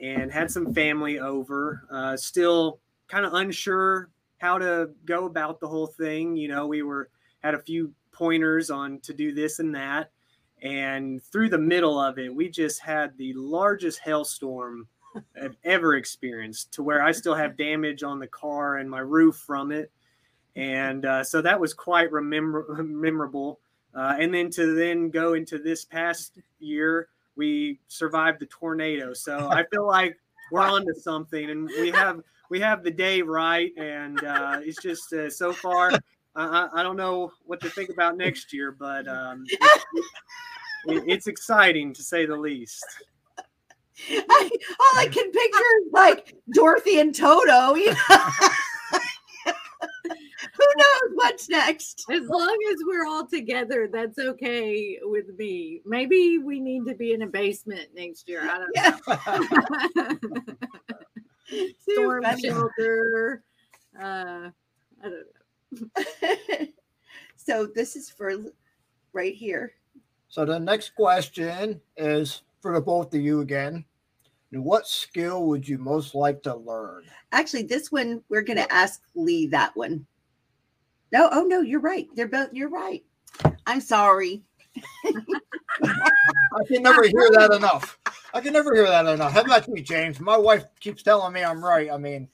and 0.00 0.30
had 0.30 0.50
some 0.50 0.72
family 0.72 1.18
over. 1.18 1.86
Uh, 1.90 2.16
still 2.16 2.80
kind 3.08 3.24
of 3.24 3.34
unsure 3.34 4.10
how 4.38 4.58
to 4.58 4.90
go 5.04 5.26
about 5.26 5.60
the 5.60 5.68
whole 5.68 5.86
thing. 5.86 6.36
You 6.36 6.48
know, 6.48 6.66
we 6.66 6.82
were 6.82 7.10
had 7.42 7.54
a 7.54 7.62
few 7.62 7.92
pointers 8.12 8.70
on 8.70 9.00
to 9.00 9.14
do 9.14 9.32
this 9.32 9.58
and 9.58 9.74
that, 9.74 10.10
and 10.62 11.22
through 11.22 11.48
the 11.48 11.58
middle 11.58 11.98
of 11.98 12.18
it, 12.18 12.34
we 12.34 12.48
just 12.48 12.80
had 12.80 13.16
the 13.16 13.32
largest 13.34 14.00
hailstorm 14.00 14.88
I've 15.40 15.56
ever 15.64 15.96
experienced, 15.96 16.72
to 16.72 16.82
where 16.82 17.02
I 17.02 17.12
still 17.12 17.34
have 17.34 17.56
damage 17.56 18.02
on 18.02 18.18
the 18.18 18.26
car 18.26 18.76
and 18.76 18.90
my 18.90 19.00
roof 19.00 19.36
from 19.46 19.72
it 19.72 19.90
and 20.56 21.04
uh, 21.06 21.22
so 21.22 21.40
that 21.40 21.60
was 21.60 21.72
quite 21.72 22.10
remember- 22.10 22.66
memorable. 22.82 23.60
Uh, 23.94 24.16
and 24.18 24.34
then 24.34 24.50
to 24.50 24.74
then 24.74 25.08
go 25.08 25.34
into 25.34 25.58
this 25.58 25.84
past 25.84 26.38
year, 26.58 27.08
we 27.36 27.78
survived 27.86 28.40
the 28.40 28.46
tornado. 28.46 29.12
So 29.14 29.48
I 29.50 29.64
feel 29.72 29.86
like 29.86 30.16
we're 30.50 30.60
on 30.62 30.84
to 30.86 30.94
something, 30.94 31.50
and 31.50 31.66
we 31.80 31.90
have 31.92 32.20
we 32.50 32.58
have 32.60 32.82
the 32.82 32.90
day 32.90 33.22
right, 33.22 33.70
and 33.78 34.22
uh, 34.24 34.60
it's 34.64 34.82
just 34.82 35.12
uh, 35.12 35.30
so 35.30 35.52
far. 35.52 35.92
I, 35.92 36.00
I- 36.34 36.80
I 36.80 36.82
don't 36.82 36.96
know 36.96 37.32
what 37.46 37.60
to 37.60 37.70
think 37.70 37.90
about 37.90 38.16
next 38.16 38.52
year, 38.52 38.72
but 38.72 39.06
um, 39.06 39.44
it's, 40.86 41.04
it's 41.06 41.26
exciting 41.28 41.94
to 41.94 42.02
say 42.02 42.26
the 42.26 42.36
least. 42.36 42.84
I, 44.10 44.50
all 44.80 45.00
I 45.00 45.08
can 45.08 45.30
picture 45.30 45.62
is 45.86 45.92
like 45.92 46.34
Dorothy 46.52 47.00
and 47.00 47.14
Toto. 47.14 47.74
You 47.74 47.92
know? 47.92 48.18
Who 50.58 50.64
knows 50.76 51.10
what's 51.14 51.48
next? 51.48 52.04
As 52.10 52.28
long 52.28 52.56
as 52.70 52.76
we're 52.84 53.06
all 53.06 53.26
together, 53.26 53.88
that's 53.92 54.18
okay 54.18 54.98
with 55.02 55.26
me. 55.38 55.80
Maybe 55.84 56.38
we 56.38 56.58
need 56.58 56.84
to 56.86 56.94
be 56.94 57.12
in 57.12 57.22
a 57.22 57.26
basement 57.26 57.88
next 57.94 58.28
year. 58.28 58.42
I 58.42 58.58
don't 58.58 58.76
know. 59.96 60.54
Too 61.48 61.72
Storm 61.80 62.24
shelter. 62.40 63.44
Uh, 64.00 64.50
I 65.02 65.08
don't 65.08 65.12
know. 65.12 66.66
so 67.36 67.66
this 67.66 67.94
is 67.96 68.10
for 68.10 68.32
right 69.12 69.34
here. 69.34 69.72
So 70.28 70.44
the 70.44 70.58
next 70.58 70.94
question 70.94 71.80
is 71.96 72.42
for 72.60 72.74
the 72.74 72.80
both 72.80 73.14
of 73.14 73.20
you 73.20 73.40
again. 73.40 73.84
And 74.52 74.64
What 74.64 74.86
skill 74.86 75.46
would 75.46 75.68
you 75.68 75.78
most 75.78 76.14
like 76.14 76.42
to 76.44 76.54
learn? 76.54 77.04
Actually, 77.32 77.64
this 77.64 77.92
one 77.92 78.22
we're 78.28 78.42
going 78.42 78.56
to 78.56 78.72
ask 78.72 79.02
Leigh 79.14 79.46
that 79.48 79.76
one. 79.76 80.06
No, 81.12 81.28
oh 81.32 81.42
no, 81.44 81.60
you're 81.60 81.80
right. 81.80 82.08
They're 82.14 82.28
both. 82.28 82.50
You're 82.52 82.70
right. 82.70 83.02
I'm 83.66 83.80
sorry. 83.80 84.42
I 85.04 86.64
can 86.66 86.82
never 86.82 87.02
hear 87.02 87.30
that 87.32 87.52
enough. 87.52 87.98
I 88.32 88.40
can 88.40 88.52
never 88.52 88.74
hear 88.74 88.86
that 88.86 89.06
enough. 89.06 89.32
How 89.32 89.40
about 89.42 89.66
you, 89.68 89.82
James? 89.82 90.20
My 90.20 90.36
wife 90.36 90.64
keeps 90.80 91.02
telling 91.02 91.32
me 91.32 91.42
I'm 91.42 91.64
right. 91.64 91.90
I 91.90 91.96
mean, 91.96 92.28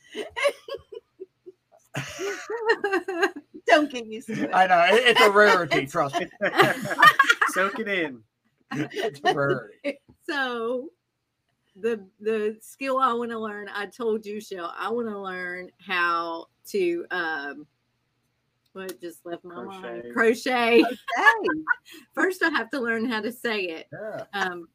Don't 3.66 3.90
get 3.90 4.06
used 4.06 4.28
to 4.28 4.44
it. 4.44 4.50
I 4.52 4.66
know 4.66 4.84
it's 4.90 5.20
a 5.20 5.30
rarity. 5.30 5.86
Trust 5.86 6.20
me, 6.20 6.26
Soak 7.48 7.78
it 7.80 7.88
in. 7.88 8.22
It's 8.72 9.20
a 9.24 9.34
rarity. 9.34 9.98
so 10.28 10.90
the 11.76 12.06
the 12.20 12.56
skill 12.60 12.98
I 12.98 13.12
want 13.12 13.30
to 13.30 13.38
learn, 13.38 13.68
I 13.74 13.86
told 13.86 14.24
you, 14.24 14.40
Chelle, 14.40 14.72
I 14.76 14.90
want 14.90 15.08
to 15.08 15.18
learn 15.18 15.70
how 15.78 16.46
to 16.68 17.06
um 17.10 17.66
what 18.72 18.90
it 18.90 19.00
just 19.00 19.24
left 19.24 19.44
my 19.44 19.62
mind. 19.62 20.12
Crochet. 20.12 20.82
Crochet. 21.16 21.50
First 22.12 22.42
I 22.42 22.50
have 22.50 22.70
to 22.70 22.80
learn 22.80 23.08
how 23.08 23.20
to 23.20 23.32
say 23.32 23.62
it. 23.62 23.88
Yeah. 23.92 24.24
Um 24.32 24.68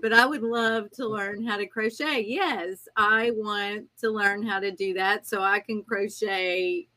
but 0.00 0.12
I 0.12 0.24
would 0.24 0.42
love 0.42 0.90
to 0.92 1.06
learn 1.06 1.44
how 1.44 1.56
to 1.56 1.66
crochet. 1.66 2.24
Yes, 2.26 2.86
I 2.96 3.32
want 3.32 3.86
to 4.00 4.10
learn 4.10 4.42
how 4.42 4.60
to 4.60 4.70
do 4.70 4.94
that 4.94 5.26
so 5.26 5.42
I 5.42 5.60
can 5.60 5.82
crochet 5.82 6.88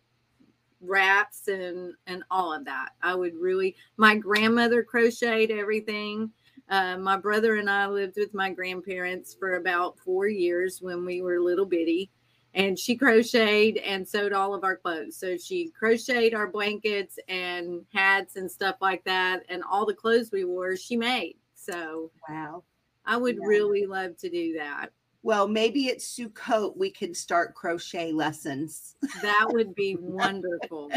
wraps 0.81 1.47
and 1.47 1.93
and 2.05 2.23
all 2.29 2.53
of 2.53 2.65
that. 2.65 2.89
I 3.01 3.15
would 3.15 3.35
really 3.35 3.75
my 3.97 4.15
grandmother 4.15 4.83
crocheted 4.83 5.51
everything. 5.51 6.31
Uh, 6.69 6.97
my 6.97 7.17
brother 7.17 7.55
and 7.55 7.69
I 7.69 7.87
lived 7.87 8.15
with 8.17 8.33
my 8.33 8.51
grandparents 8.51 9.33
for 9.33 9.55
about 9.55 9.97
four 9.99 10.27
years 10.27 10.81
when 10.81 11.05
we 11.05 11.21
were 11.21 11.39
little 11.39 11.65
bitty, 11.65 12.11
and 12.53 12.77
she 12.77 12.95
crocheted 12.97 13.77
and 13.77 14.07
sewed 14.07 14.33
all 14.33 14.53
of 14.53 14.63
our 14.65 14.75
clothes. 14.75 15.15
So 15.15 15.37
she 15.37 15.69
crocheted 15.69 16.33
our 16.33 16.47
blankets 16.47 17.17
and 17.29 17.85
hats 17.93 18.35
and 18.35 18.51
stuff 18.51 18.75
like 18.81 19.03
that, 19.05 19.43
and 19.49 19.63
all 19.63 19.85
the 19.85 19.93
clothes 19.93 20.31
we 20.31 20.43
wore 20.43 20.75
she 20.75 20.97
made. 20.97 21.37
So 21.55 22.11
wow. 22.29 22.63
I 23.05 23.15
would 23.15 23.37
Yeah. 23.39 23.47
really 23.47 23.85
love 23.85 24.17
to 24.17 24.29
do 24.29 24.53
that. 24.57 24.91
Well, 25.23 25.47
maybe 25.47 25.89
at 25.89 25.97
Sukkot 25.97 26.77
we 26.77 26.89
can 26.89 27.13
start 27.13 27.55
crochet 27.55 28.11
lessons. 28.11 28.95
That 29.21 29.47
would 29.49 29.75
be 29.75 29.97
wonderful. 29.99 30.89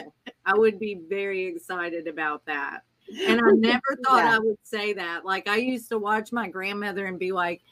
I 0.45 0.55
would 0.55 0.79
be 0.79 1.01
very 1.09 1.47
excited 1.47 2.07
about 2.07 2.45
that. 2.47 2.83
And 3.27 3.41
I 3.41 3.51
never 3.55 3.99
thought 4.05 4.25
Yeah. 4.25 4.37
I 4.37 4.39
would 4.39 4.59
say 4.63 4.93
that. 4.95 5.25
Like 5.25 5.49
I 5.49 5.57
used 5.57 5.89
to 5.89 5.99
watch 5.99 6.33
my 6.33 6.49
grandmother 6.49 7.07
and 7.07 7.19
be 7.19 7.33
like, 7.33 7.63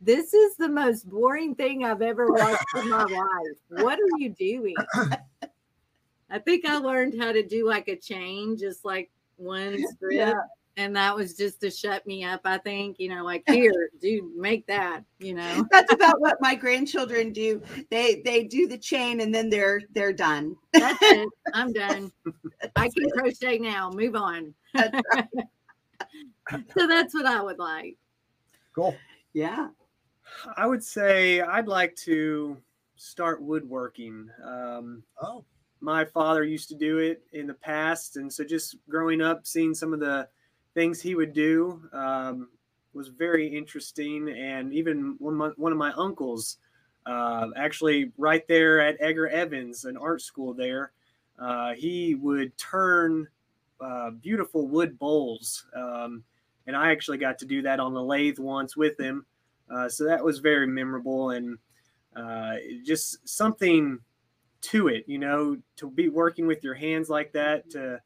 This 0.00 0.34
is 0.34 0.56
the 0.56 0.68
most 0.68 1.08
boring 1.08 1.54
thing 1.54 1.84
I've 1.84 2.02
ever 2.02 2.30
watched 2.30 2.64
in 2.76 2.88
my 2.90 3.04
life. 3.04 3.82
What 3.82 3.98
are 3.98 4.18
you 4.18 4.30
doing? 4.30 4.74
I 6.28 6.38
think 6.40 6.64
I 6.66 6.78
learned 6.78 7.20
how 7.20 7.32
to 7.32 7.42
do 7.42 7.66
like 7.66 7.88
a 7.88 7.96
chain, 7.96 8.56
just 8.58 8.84
like 8.84 9.10
one 9.36 9.78
strip. 9.94 10.12
Yeah. 10.12 10.34
And 10.78 10.94
that 10.94 11.16
was 11.16 11.34
just 11.34 11.60
to 11.62 11.70
shut 11.70 12.06
me 12.06 12.22
up, 12.22 12.42
I 12.44 12.58
think. 12.58 12.96
You 12.98 13.08
know, 13.08 13.24
like 13.24 13.44
here, 13.46 13.90
dude, 14.00 14.36
make 14.36 14.66
that, 14.66 15.04
you 15.18 15.34
know. 15.34 15.66
That's 15.70 15.92
about 15.92 16.20
what 16.20 16.36
my 16.40 16.54
grandchildren 16.54 17.32
do. 17.32 17.62
They 17.90 18.22
they 18.24 18.44
do 18.44 18.68
the 18.68 18.78
chain 18.78 19.20
and 19.20 19.34
then 19.34 19.48
they're 19.48 19.80
they're 19.92 20.12
done. 20.12 20.54
That's 20.72 20.98
it. 21.00 21.28
I'm 21.54 21.72
done. 21.72 22.12
I 22.76 22.90
can 22.90 23.10
crochet 23.10 23.58
now. 23.58 23.90
Move 23.90 24.16
on. 24.16 24.54
That's 24.74 25.00
right. 25.14 25.28
So 26.76 26.86
that's 26.86 27.14
what 27.14 27.26
I 27.26 27.42
would 27.42 27.58
like. 27.58 27.96
Cool. 28.74 28.94
Yeah. 29.32 29.68
I 30.56 30.66
would 30.66 30.84
say 30.84 31.40
I'd 31.40 31.66
like 31.66 31.96
to 32.04 32.56
start 32.96 33.42
woodworking. 33.42 34.28
Um, 34.44 35.02
Oh, 35.20 35.44
my 35.80 36.04
father 36.04 36.44
used 36.44 36.68
to 36.68 36.74
do 36.74 36.98
it 36.98 37.22
in 37.32 37.46
the 37.46 37.54
past, 37.54 38.16
and 38.16 38.32
so 38.32 38.44
just 38.44 38.76
growing 38.88 39.20
up, 39.20 39.46
seeing 39.46 39.74
some 39.74 39.92
of 39.92 40.00
the 40.00 40.28
things 40.76 41.00
he 41.00 41.14
would 41.14 41.32
do 41.32 41.82
um, 41.92 42.48
was 42.92 43.08
very 43.08 43.48
interesting. 43.48 44.28
And 44.28 44.72
even 44.72 45.16
one 45.18 45.34
my, 45.34 45.48
one 45.56 45.72
of 45.72 45.78
my 45.78 45.92
uncles, 45.96 46.58
uh, 47.06 47.48
actually 47.56 48.12
right 48.18 48.46
there 48.46 48.80
at 48.80 48.96
Edgar 49.00 49.28
Evins, 49.28 49.86
an 49.86 49.96
art 49.96 50.20
school 50.20 50.52
there, 50.52 50.92
uh, 51.38 51.72
he 51.72 52.14
would 52.14 52.56
turn 52.58 53.26
uh, 53.80 54.10
beautiful 54.10 54.68
wood 54.68 54.98
bowls. 54.98 55.64
Um, 55.74 56.22
and 56.66 56.76
I 56.76 56.90
actually 56.92 57.18
got 57.18 57.38
to 57.38 57.46
do 57.46 57.62
that 57.62 57.80
on 57.80 57.94
the 57.94 58.02
lathe 58.02 58.38
once 58.38 58.76
with 58.76 59.00
him. 59.00 59.24
Uh, 59.74 59.88
so 59.88 60.04
that 60.04 60.22
was 60.22 60.38
very 60.40 60.66
memorable 60.66 61.30
and 61.30 61.58
uh, 62.14 62.56
just 62.84 63.26
something 63.26 63.98
to 64.60 64.88
it, 64.88 65.04
you 65.06 65.18
know, 65.18 65.56
to 65.76 65.90
be 65.90 66.08
working 66.08 66.46
with 66.46 66.62
your 66.62 66.74
hands 66.74 67.08
like 67.08 67.32
that, 67.32 67.70
to, 67.70 68.00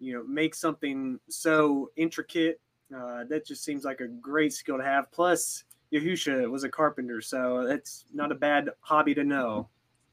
you 0.00 0.14
know, 0.14 0.24
make 0.26 0.54
something 0.54 1.20
so 1.28 1.90
intricate. 1.96 2.60
Uh, 2.94 3.24
that 3.28 3.46
just 3.46 3.62
seems 3.62 3.84
like 3.84 4.00
a 4.00 4.08
great 4.08 4.52
skill 4.52 4.78
to 4.78 4.82
have. 4.82 5.12
Plus, 5.12 5.64
Yahusha 5.92 6.50
was 6.50 6.64
a 6.64 6.68
carpenter, 6.68 7.20
so 7.20 7.64
that's 7.66 8.04
not 8.12 8.32
a 8.32 8.34
bad 8.34 8.70
hobby 8.80 9.14
to 9.14 9.24
know. 9.24 9.68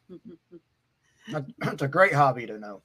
It's 1.30 1.82
a 1.82 1.90
great 1.90 2.14
hobby 2.14 2.46
to 2.46 2.58
know. 2.58 2.82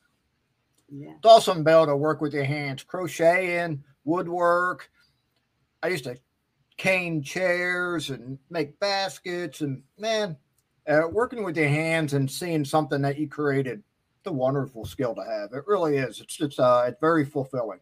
Yeah. 0.88 1.12
It's 1.16 1.25
awesome 1.25 1.59
to 1.59 1.62
be 1.62 1.71
able 1.71 1.87
to 1.87 1.97
work 1.97 2.21
with 2.21 2.35
your 2.35 2.42
hands, 2.42 2.82
crocheting, 2.82 3.85
woodwork. 4.04 4.90
I 5.80 5.88
used 5.88 6.04
to 6.04 6.18
cane 6.76 7.23
chairs 7.23 8.11
and 8.11 8.38
make 8.50 8.80
baskets, 8.80 9.61
and 9.61 9.82
man, 9.97 10.37
uh, 10.88 11.02
working 11.11 11.44
with 11.44 11.56
your 11.56 11.68
hands 11.68 12.14
and 12.14 12.28
seeing 12.28 12.64
something 12.64 13.00
that 13.02 13.16
you 13.16 13.28
created, 13.28 13.78
it's 13.78 13.92
a 14.26 14.33
wonderful 14.33 14.85
skill 14.85 15.14
to 15.14 15.25
have. 15.25 15.52
It 15.52 15.64
really 15.67 15.97
is. 15.97 16.21
It's 16.21 16.41
it's 16.41 16.59
uh, 16.59 16.85
it's 16.88 17.00
very 17.00 17.25
fulfilling. 17.25 17.81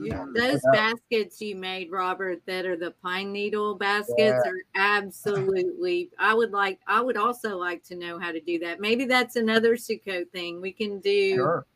Yeah. 0.00 0.24
Those 0.34 0.60
Yeah. 0.72 0.92
baskets 0.92 1.40
you 1.40 1.56
made, 1.56 1.90
Robert, 1.90 2.42
that 2.46 2.64
are 2.64 2.76
the 2.76 2.92
pine 3.02 3.32
needle 3.32 3.74
baskets 3.74 4.14
Yeah. 4.18 4.38
are 4.38 4.60
absolutely. 4.76 6.10
I 6.18 6.32
would 6.34 6.52
like. 6.52 6.78
I 6.86 7.00
would 7.00 7.16
also 7.16 7.56
like 7.58 7.82
to 7.84 7.96
know 7.96 8.18
how 8.18 8.30
to 8.32 8.40
do 8.40 8.58
that. 8.60 8.80
Maybe 8.80 9.04
that's 9.04 9.36
another 9.36 9.76
Sukkot 9.76 10.30
thing. 10.30 10.60
We 10.60 10.72
can 10.72 11.00
do 11.00 11.34
Sure. 11.34 11.66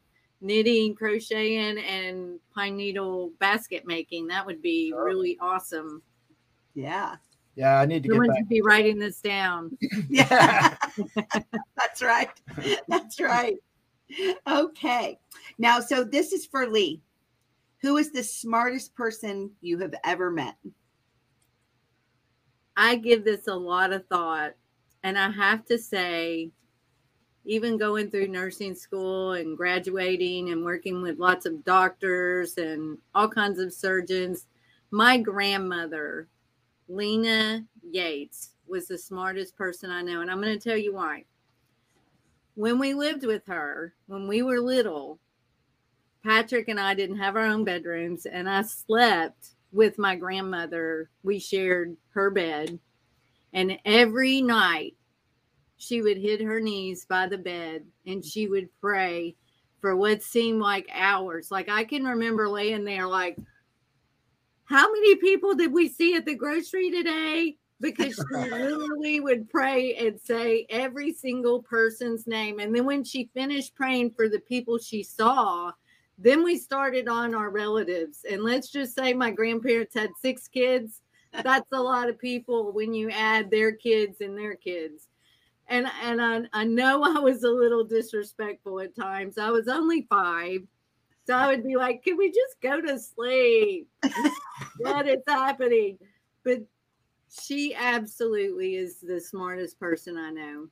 knitting, 0.41 0.95
crocheting, 0.95 1.79
and 1.79 2.39
pine 2.55 2.77
needle 2.77 3.33
basket 3.41 3.85
making. 3.87 4.27
That 4.29 4.47
would 4.47 4.63
be 4.63 4.91
Sure. 4.91 5.05
really 5.05 5.37
awesome. 5.41 6.03
Yeah. 6.75 7.17
Yeah, 7.57 7.79
I 7.81 7.87
need 7.87 8.03
to 8.03 8.09
get 8.09 8.15
Someone 8.15 8.29
back. 8.29 8.39
should 8.39 8.49
be 8.49 8.63
writing 8.63 8.99
this 8.99 9.21
down. 9.21 9.77
Yeah. 10.09 10.77
That's 11.77 12.03
right. 12.03 12.31
That's 12.89 13.21
right. 13.21 13.57
Okay. 14.47 15.19
Now, 15.59 15.81
so 15.81 16.05
this 16.05 16.33
is 16.33 16.47
for 16.47 16.67
Leigh. 16.67 17.01
Who 17.79 17.97
is 17.97 18.13
the 18.13 18.23
smartest 18.23 18.95
person 18.95 19.51
you 19.61 19.79
have 19.79 19.95
ever 20.05 20.31
met? 20.31 20.57
I 22.77 22.97
give 22.97 23.25
this 23.25 23.47
a 23.47 23.55
lot 23.55 23.93
of 23.93 24.07
thought. 24.07 24.55
And 25.03 25.19
I 25.19 25.31
have 25.31 25.67
to 25.67 25.79
say, 25.79 26.51
even 27.45 27.77
going 27.77 28.11
through 28.11 28.29
nursing 28.29 28.75
school 28.75 29.33
and 29.33 29.57
graduating 29.57 30.51
and 30.51 30.65
working 30.65 31.03
with 31.03 31.19
lots 31.19 31.45
of 31.45 31.63
doctors 31.65 32.57
and 32.57 32.97
all 33.15 33.29
kinds 33.29 33.59
of 33.59 33.73
surgeons, 33.73 34.47
my 34.91 35.19
grandmother, 35.19 36.29
Lena 36.89 37.65
Yates, 37.83 38.53
was 38.67 38.89
the 38.89 38.97
smartest 38.97 39.57
person 39.57 39.91
I 39.91 40.01
know. 40.01 40.23
And 40.23 40.31
I'm 40.31 40.41
going 40.41 40.59
to 40.59 40.69
tell 40.69 40.79
you 40.79 40.95
why. 40.95 41.25
When 42.55 42.79
we 42.79 42.95
lived 42.95 43.27
with 43.27 43.47
her, 43.47 43.95
when 44.07 44.29
we 44.29 44.43
were 44.43 44.61
little, 44.61 45.19
Patrick 46.23 46.69
and 46.69 46.81
I 46.81 46.95
didn't 46.95 47.19
have 47.19 47.37
our 47.37 47.45
own 47.45 47.65
bedrooms, 47.65 48.27
and 48.27 48.49
I 48.49 48.63
slept 48.63 49.55
with 49.73 49.99
my 49.99 50.15
grandmother. 50.15 51.11
We 51.23 51.39
shared 51.39 51.97
her 52.11 52.31
bed. 52.31 52.79
And 53.53 53.79
every 53.85 54.41
night 54.41 54.95
she 55.77 56.01
would 56.01 56.17
hit 56.17 56.41
her 56.41 56.61
knees 56.61 57.05
by 57.05 57.27
the 57.27 57.39
bed 57.39 57.85
and 58.07 58.25
she 58.25 58.49
would 58.49 58.69
pray 58.81 59.37
for 59.81 59.97
what 59.97 60.23
seemed 60.23 60.61
like 60.61 60.89
hours. 60.93 61.51
Like 61.51 61.69
I 61.69 61.85
can 61.85 62.05
remember 62.05 62.49
laying 62.49 62.85
there, 62.85 63.07
like, 63.07 63.37
how 64.65 64.91
many 64.91 65.17
people 65.17 65.55
did 65.55 65.73
we 65.73 65.89
see 65.89 66.15
at 66.15 66.25
the 66.25 66.35
grocery 66.35 66.91
today? 66.91 67.59
Because 67.81 68.15
she 68.15 68.37
literally 68.51 69.21
would 69.21 69.49
pray 69.51 69.95
and 69.97 70.21
say 70.21 70.67
every 70.71 71.13
single 71.13 71.63
person's 71.63 72.27
name. 72.27 72.61
And 72.61 72.75
then 72.75 72.85
when 72.85 73.05
she 73.05 73.31
finished 73.35 73.75
praying 73.75 74.13
for 74.13 74.29
the 74.29 74.41
people 74.41 74.79
she 74.79 75.03
saw, 75.03 75.73
then 76.19 76.45
we 76.45 76.57
started 76.57 77.09
on 77.09 77.35
our 77.35 77.51
relatives. 77.51 78.25
And 78.31 78.43
let's 78.43 78.71
just 78.71 78.95
say 78.95 79.13
my 79.13 79.31
grandparents 79.31 79.95
had 79.95 80.11
six 80.21 80.49
kids. 80.49 81.01
That's 81.43 81.73
a 81.73 81.83
lot 81.83 82.09
of 82.09 82.19
people 82.19 82.73
when 82.73 82.95
you 82.95 83.11
add 83.11 83.51
their 83.51 83.73
kids 83.73 84.21
and 84.21 84.39
their 84.39 84.55
kids. 84.55 85.09
And 85.67 85.87
and 86.03 86.23
I, 86.23 86.43
I 86.53 86.65
know 86.65 87.03
I 87.03 87.19
was 87.19 87.43
a 87.43 87.51
little 87.51 87.85
disrespectful 87.85 88.81
at 88.81 88.95
times. 88.95 89.39
I 89.39 89.51
was 89.51 89.67
only 89.67 90.07
five. 90.09 90.61
So 91.27 91.35
I 91.35 91.49
would 91.49 91.65
be 91.65 91.77
like, 91.77 92.05
can 92.05 92.19
we 92.19 92.29
just 92.29 92.61
go 92.61 92.83
to 92.83 92.99
sleep? 92.99 93.89
what 94.79 95.09
is 95.09 95.23
happening? 95.27 95.99
But 96.45 96.61
she 97.43 97.75
absolutely 97.75 98.77
is 98.77 99.01
the 99.01 99.21
smartest 99.21 99.79
person 99.79 100.17
I 100.17 100.31
know 100.31 100.69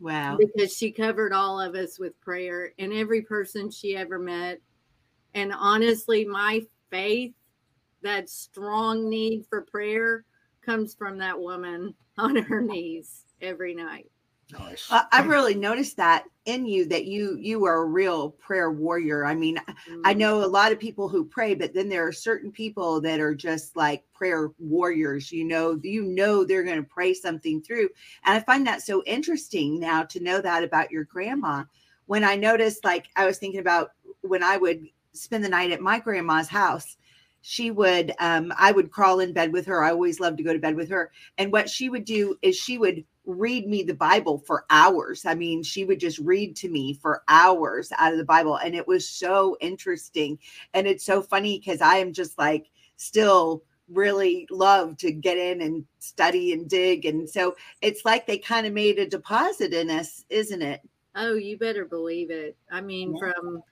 Wow. 0.00 0.36
because 0.36 0.76
she 0.76 0.90
covered 0.90 1.32
all 1.32 1.60
of 1.60 1.74
us 1.74 1.98
with 1.98 2.20
prayer 2.20 2.72
and 2.78 2.92
every 2.92 3.22
person 3.22 3.70
she 3.70 3.96
ever 3.96 4.18
met. 4.18 4.60
And 5.34 5.52
honestly, 5.52 6.24
my 6.24 6.62
faith, 6.90 7.34
that 8.02 8.28
strong 8.28 9.08
need 9.08 9.46
for 9.48 9.62
prayer, 9.62 10.24
comes 10.62 10.94
from 10.94 11.18
that 11.18 11.38
woman 11.38 11.94
on 12.18 12.36
her 12.36 12.60
knees 12.60 13.24
every 13.40 13.74
night. 13.74 14.10
Nice. 14.52 14.86
I- 14.90 15.06
I've 15.10 15.28
really 15.28 15.54
noticed 15.54 15.96
that 15.96 16.24
in 16.44 16.66
you 16.66 16.86
that 16.86 17.06
you 17.06 17.36
you 17.40 17.64
are 17.64 17.82
a 17.82 17.86
real 17.86 18.30
prayer 18.30 18.70
warrior. 18.70 19.24
I 19.24 19.34
mean, 19.34 19.58
I 20.04 20.14
Mm. 20.14 20.18
know 20.18 20.44
a 20.44 20.46
lot 20.46 20.70
of 20.70 20.78
people 20.78 21.08
who 21.08 21.24
pray, 21.24 21.54
but 21.54 21.74
then 21.74 21.88
there 21.88 22.06
are 22.06 22.12
certain 22.12 22.52
people 22.52 23.00
that 23.00 23.18
are 23.18 23.34
just 23.34 23.74
like 23.74 24.04
prayer 24.14 24.52
warriors. 24.60 25.32
You 25.32 25.44
know, 25.44 25.80
you 25.82 26.04
know 26.04 26.44
they're 26.44 26.62
going 26.62 26.76
to 26.80 26.88
pray 26.88 27.12
something 27.12 27.60
through, 27.60 27.88
and 28.24 28.36
I 28.36 28.40
find 28.40 28.64
that 28.68 28.82
so 28.82 29.02
interesting 29.04 29.80
now 29.80 30.04
to 30.04 30.20
know 30.20 30.40
that 30.40 30.62
about 30.62 30.92
your 30.92 31.04
grandma. 31.04 31.64
When 32.06 32.22
I 32.22 32.36
noticed, 32.36 32.84
like, 32.84 33.08
I 33.16 33.26
was 33.26 33.38
thinking 33.38 33.58
about 33.60 33.90
when 34.20 34.44
I 34.44 34.56
would 34.58 34.86
spend 35.12 35.44
the 35.44 35.48
night 35.48 35.72
at 35.72 35.80
my 35.80 35.98
grandma's 35.98 36.48
house. 36.48 36.96
She 37.40 37.70
would, 37.70 38.12
um, 38.18 38.52
I 38.56 38.72
would 38.72 38.90
crawl 38.90 39.20
in 39.20 39.32
bed 39.32 39.52
with 39.52 39.66
her. 39.66 39.82
I 39.82 39.90
always 39.90 40.18
loved 40.20 40.36
to 40.38 40.42
go 40.44 40.52
to 40.52 40.58
bed 40.58 40.76
with 40.76 40.88
her. 40.90 41.12
And 41.38 41.52
what 41.52 41.70
she 41.70 41.88
would 41.88 42.04
do 42.04 42.36
is 42.42 42.56
she 42.56 42.76
would 42.78 43.04
read 43.26 43.66
me 43.66 43.82
the 43.82 43.94
Bible 43.94 44.38
for 44.38 44.64
hours. 44.70 45.26
I 45.26 45.34
mean, 45.34 45.62
she 45.62 45.84
would 45.84 46.00
just 46.00 46.18
read 46.20 46.56
to 46.56 46.68
me 46.68 46.94
for 46.94 47.22
hours 47.28 47.92
out 47.98 48.12
of 48.12 48.18
the 48.18 48.24
Bible. 48.24 48.56
And 48.56 48.74
it 48.74 48.86
was 48.86 49.08
so 49.08 49.56
interesting. 49.60 50.38
And 50.74 50.86
it's 50.86 51.04
so 51.04 51.20
funny 51.20 51.58
because 51.58 51.80
I 51.80 51.96
am 51.96 52.12
just 52.12 52.38
like 52.38 52.70
still 52.96 53.62
really 53.88 54.46
love 54.50 54.96
to 54.98 55.12
get 55.12 55.36
in 55.38 55.60
and 55.60 55.84
study 55.98 56.52
and 56.52 56.68
dig. 56.68 57.04
And 57.04 57.28
so 57.28 57.54
it's 57.82 58.04
like 58.04 58.26
they 58.26 58.38
kind 58.38 58.66
of 58.66 58.72
made 58.72 58.98
a 58.98 59.06
deposit 59.08 59.72
in 59.74 59.90
us, 59.90 60.24
isn't 60.28 60.62
it? 60.62 60.80
Oh, 61.14 61.34
you 61.34 61.56
better 61.58 61.84
believe 61.84 62.30
it. 62.30 62.56
I 62.70 62.80
mean, 62.80 63.12
Yeah. 63.12 63.32
from 63.32 63.62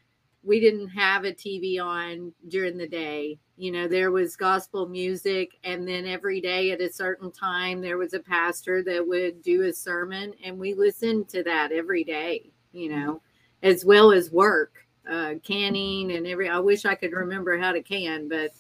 we 0.45 0.61
didn't 0.61 0.89
have 0.89 1.25
a 1.25 1.33
TV 1.33 1.81
on 1.81 2.33
during 2.49 2.77
the 2.77 2.89
day. 2.89 3.39
You 3.57 3.73
know, 3.73 3.89
there 3.89 4.11
was 4.11 4.37
gospel 4.37 4.87
music, 4.87 5.53
and 5.65 5.87
then 5.87 6.07
every 6.07 6.41
day 6.41 6.73
at 6.73 6.81
a 6.81 6.93
certain 6.93 7.31
time, 7.31 7.81
there 7.81 7.99
was 7.99 8.15
a 8.15 8.21
pastor 8.21 8.83
that 8.83 9.07
would 9.07 9.43
do 9.43 9.63
a 9.63 9.73
sermon, 9.73 10.35
and 10.45 10.59
we 10.59 10.75
listened 10.75 11.29
to 11.31 11.43
that 11.45 11.73
every 11.73 12.05
day, 12.05 12.51
you 12.73 12.91
know, 12.91 13.23
as 13.63 13.85
well 13.85 14.13
as 14.13 14.31
work, 14.31 14.87
uh, 15.09 15.35
canning, 15.43 16.13
and 16.13 16.27
every. 16.27 16.49
I 16.49 16.59
wish 16.59 16.85
I 16.85 16.95
could 16.95 17.13
remember 17.13 17.57
how 17.57 17.73
to 17.73 17.83
can, 17.83 18.29
but 18.29 18.51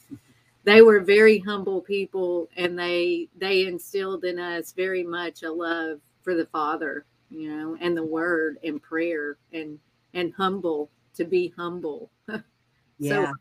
they 0.64 0.80
were 0.80 1.00
very 1.00 1.38
humble 1.38 1.80
people 1.80 2.48
and 2.56 2.78
they 2.78 3.28
they 3.36 3.66
instilled 3.66 4.24
in 4.24 4.38
us 4.38 4.72
very 4.72 5.02
much 5.02 5.42
a 5.42 5.52
love 5.52 6.00
for 6.22 6.34
the 6.34 6.46
father 6.46 7.04
you 7.30 7.54
know 7.54 7.76
and 7.80 7.96
the 7.96 8.04
word 8.04 8.58
and 8.64 8.82
prayer 8.82 9.36
and 9.52 9.78
and 10.14 10.32
humble 10.34 10.90
to 11.14 11.24
be 11.24 11.52
humble 11.56 12.10
Yeah. 12.98 13.32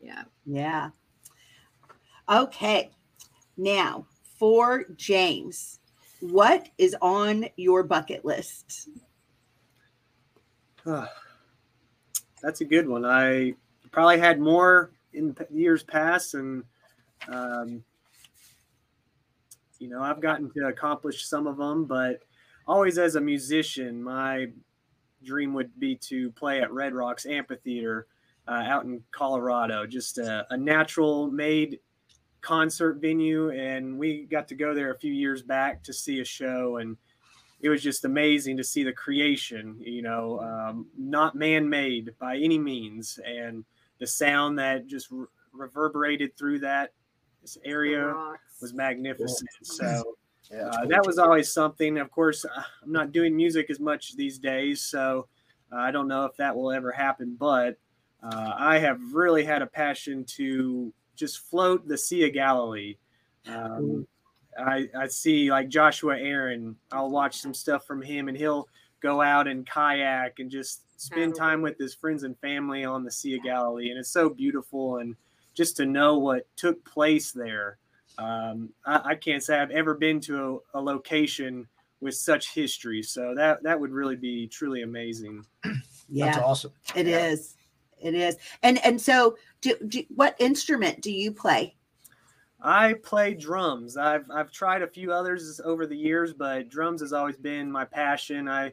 yeah 0.00 0.24
Yeah. 0.44 0.90
Okay. 2.28 2.90
Now, 3.56 4.06
for 4.38 4.84
James, 4.96 5.80
what 6.20 6.68
is 6.76 6.96
on 7.00 7.46
your 7.56 7.82
bucket 7.82 8.24
list? 8.24 8.88
Ah, 10.84 11.10
that's 12.42 12.60
a 12.60 12.64
good 12.64 12.88
one. 12.88 13.04
I 13.04 13.54
probably 13.90 14.18
had 14.18 14.38
more 14.40 14.90
in 15.12 15.36
years 15.50 15.82
past, 15.82 16.34
and 16.34 16.64
um, 17.28 17.84
you 19.78 19.88
know, 19.88 20.02
I've 20.02 20.20
gotten 20.20 20.50
to 20.52 20.66
accomplish 20.66 21.26
some 21.26 21.46
of 21.46 21.56
them. 21.56 21.86
But 21.86 22.22
always, 22.66 22.98
as 22.98 23.16
a 23.16 23.20
musician, 23.20 24.02
my 24.02 24.48
dream 25.26 25.52
would 25.54 25.78
be 25.78 25.96
to 25.96 26.30
play 26.32 26.62
at 26.62 26.72
Red 26.72 26.94
Rocks 26.94 27.26
Amphitheater 27.26 28.06
uh, 28.48 28.62
out 28.66 28.84
in 28.84 29.02
Colorado. 29.10 29.86
Just 29.86 30.18
a, 30.18 30.46
a 30.50 30.56
natural-made 30.56 31.80
concert 32.40 32.94
venue, 33.00 33.50
and 33.50 33.98
we 33.98 34.24
got 34.24 34.48
to 34.48 34.54
go 34.54 34.72
there 34.72 34.92
a 34.92 34.98
few 34.98 35.12
years 35.12 35.42
back 35.42 35.82
to 35.82 35.92
see 35.92 36.20
a 36.20 36.24
show 36.24 36.76
and 36.76 36.96
it 37.60 37.68
was 37.68 37.82
just 37.82 38.04
amazing 38.04 38.56
to 38.58 38.64
see 38.64 38.84
the 38.84 38.92
creation, 38.92 39.76
you 39.80 40.02
know, 40.02 40.40
um, 40.40 40.86
not 40.96 41.34
man 41.34 41.68
made 41.68 42.10
by 42.18 42.36
any 42.36 42.58
means. 42.58 43.18
And 43.26 43.64
the 43.98 44.06
sound 44.06 44.58
that 44.58 44.86
just 44.86 45.10
re- 45.10 45.26
reverberated 45.52 46.36
through 46.36 46.60
that 46.60 46.92
this 47.40 47.56
area 47.64 48.14
was 48.60 48.74
magnificent. 48.74 49.48
So 49.62 50.16
uh, 50.52 50.86
that 50.86 51.04
was 51.06 51.18
always 51.18 51.52
something. 51.52 51.98
Of 51.98 52.10
course, 52.10 52.44
uh, 52.44 52.62
I'm 52.82 52.92
not 52.92 53.12
doing 53.12 53.34
music 53.34 53.70
as 53.70 53.80
much 53.80 54.16
these 54.16 54.38
days, 54.38 54.80
so 54.80 55.26
uh, 55.72 55.76
I 55.76 55.90
don't 55.90 56.08
know 56.08 56.24
if 56.24 56.36
that 56.36 56.54
will 56.54 56.70
ever 56.70 56.92
happen. 56.92 57.36
But 57.38 57.78
uh, 58.22 58.52
I 58.56 58.78
have 58.78 59.00
really 59.12 59.44
had 59.44 59.62
a 59.62 59.66
passion 59.66 60.24
to 60.36 60.92
just 61.14 61.40
float 61.40 61.86
the 61.88 61.98
Sea 61.98 62.26
of 62.26 62.32
Galilee. 62.32 62.96
Um, 63.46 64.06
I, 64.58 64.88
I 64.96 65.06
see 65.08 65.50
like 65.50 65.68
Joshua 65.68 66.16
Aaron. 66.18 66.76
I'll 66.92 67.10
watch 67.10 67.38
some 67.38 67.54
stuff 67.54 67.86
from 67.86 68.02
him, 68.02 68.28
and 68.28 68.36
he'll 68.36 68.68
go 69.00 69.20
out 69.20 69.46
and 69.48 69.66
kayak 69.66 70.38
and 70.38 70.50
just 70.50 70.82
spend 71.00 71.34
time 71.34 71.60
with 71.60 71.78
his 71.78 71.94
friends 71.94 72.22
and 72.22 72.38
family 72.38 72.84
on 72.84 73.04
the 73.04 73.10
Sea 73.10 73.36
of 73.36 73.42
Galilee. 73.42 73.90
And 73.90 73.98
it's 73.98 74.10
so 74.10 74.28
beautiful, 74.28 74.98
and 74.98 75.16
just 75.54 75.76
to 75.78 75.86
know 75.86 76.18
what 76.18 76.46
took 76.56 76.84
place 76.84 77.32
there. 77.32 77.78
Um, 78.18 78.70
I, 78.84 79.00
I 79.04 79.14
can't 79.14 79.42
say 79.42 79.58
I've 79.58 79.70
ever 79.70 79.94
been 79.94 80.20
to 80.22 80.62
a, 80.74 80.78
a 80.78 80.80
location 80.80 81.68
with 82.00 82.14
such 82.14 82.52
history. 82.54 83.02
So 83.02 83.34
that 83.34 83.62
that 83.62 83.78
would 83.78 83.92
really 83.92 84.16
be 84.16 84.46
truly 84.46 84.82
amazing. 84.82 85.44
that's 85.64 85.82
Yeah, 86.08 86.40
awesome. 86.40 86.72
it 86.94 87.06
Yeah. 87.06 87.26
is. 87.26 87.56
It 88.00 88.14
is. 88.14 88.36
And 88.62 88.84
and 88.84 89.00
so 89.00 89.36
do, 89.60 89.74
do 89.88 90.04
what 90.14 90.36
instrument 90.38 91.00
do 91.00 91.10
you 91.10 91.32
play? 91.32 91.74
I 92.60 92.94
play 92.94 93.34
drums. 93.34 93.96
I've 93.96 94.30
I've 94.30 94.50
tried 94.50 94.82
a 94.82 94.88
few 94.88 95.12
others 95.12 95.60
over 95.64 95.86
the 95.86 95.96
years, 95.96 96.32
but 96.32 96.68
drums 96.68 97.00
has 97.00 97.12
always 97.12 97.36
been 97.36 97.70
my 97.70 97.84
passion. 97.84 98.48
I 98.48 98.72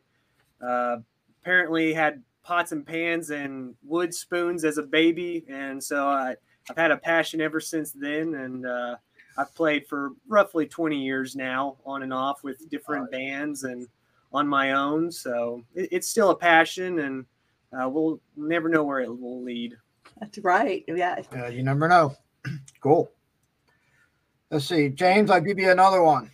uh, 0.66 0.98
apparently 1.42 1.94
had 1.94 2.24
pots 2.44 2.72
and 2.72 2.86
pans 2.86 3.30
and 3.30 3.76
wood 3.84 4.14
spoons 4.14 4.66
as 4.66 4.78
a 4.78 4.84
baby, 4.84 5.46
and 5.50 5.82
so 5.82 6.08
I, 6.08 6.36
I've 6.70 6.78
had 6.78 6.92
a 6.92 6.98
passion 6.98 7.42
ever 7.42 7.60
since 7.60 7.92
then. 7.92 8.36
And 8.36 8.66
uh, 8.66 8.96
I've 9.38 9.54
played 9.56 9.88
for 9.88 10.12
roughly 10.28 10.68
20 10.68 10.98
years 10.98 11.36
now, 11.36 11.78
on 11.86 12.04
and 12.04 12.14
off 12.14 12.44
with 12.44 12.70
different 12.70 13.12
bands 13.12 13.64
and 13.64 13.88
on 14.32 14.48
my 14.48 14.74
own. 14.74 15.12
So 15.12 15.64
it, 15.74 15.90
it's 15.92 16.08
still 16.08 16.30
a 16.30 16.36
passion, 16.36 17.00
and 17.00 17.26
uh, 17.78 17.90
we'll 17.90 18.20
never 18.36 18.70
know 18.70 18.84
where 18.84 19.00
it 19.00 19.10
will 19.10 19.44
lead. 19.44 19.76
That's 20.20 20.38
right. 20.40 20.84
Yeah. 20.88 21.22
Yeah, 21.32 21.48
you 21.48 21.64
never 21.64 21.88
know. 21.88 22.16
cool. 22.82 23.12
Let's 24.52 24.66
see, 24.66 24.90
James. 24.90 25.32
I'll 25.32 25.42
give 25.42 25.58
you 25.58 25.72
another 25.72 26.04
one. 26.04 26.30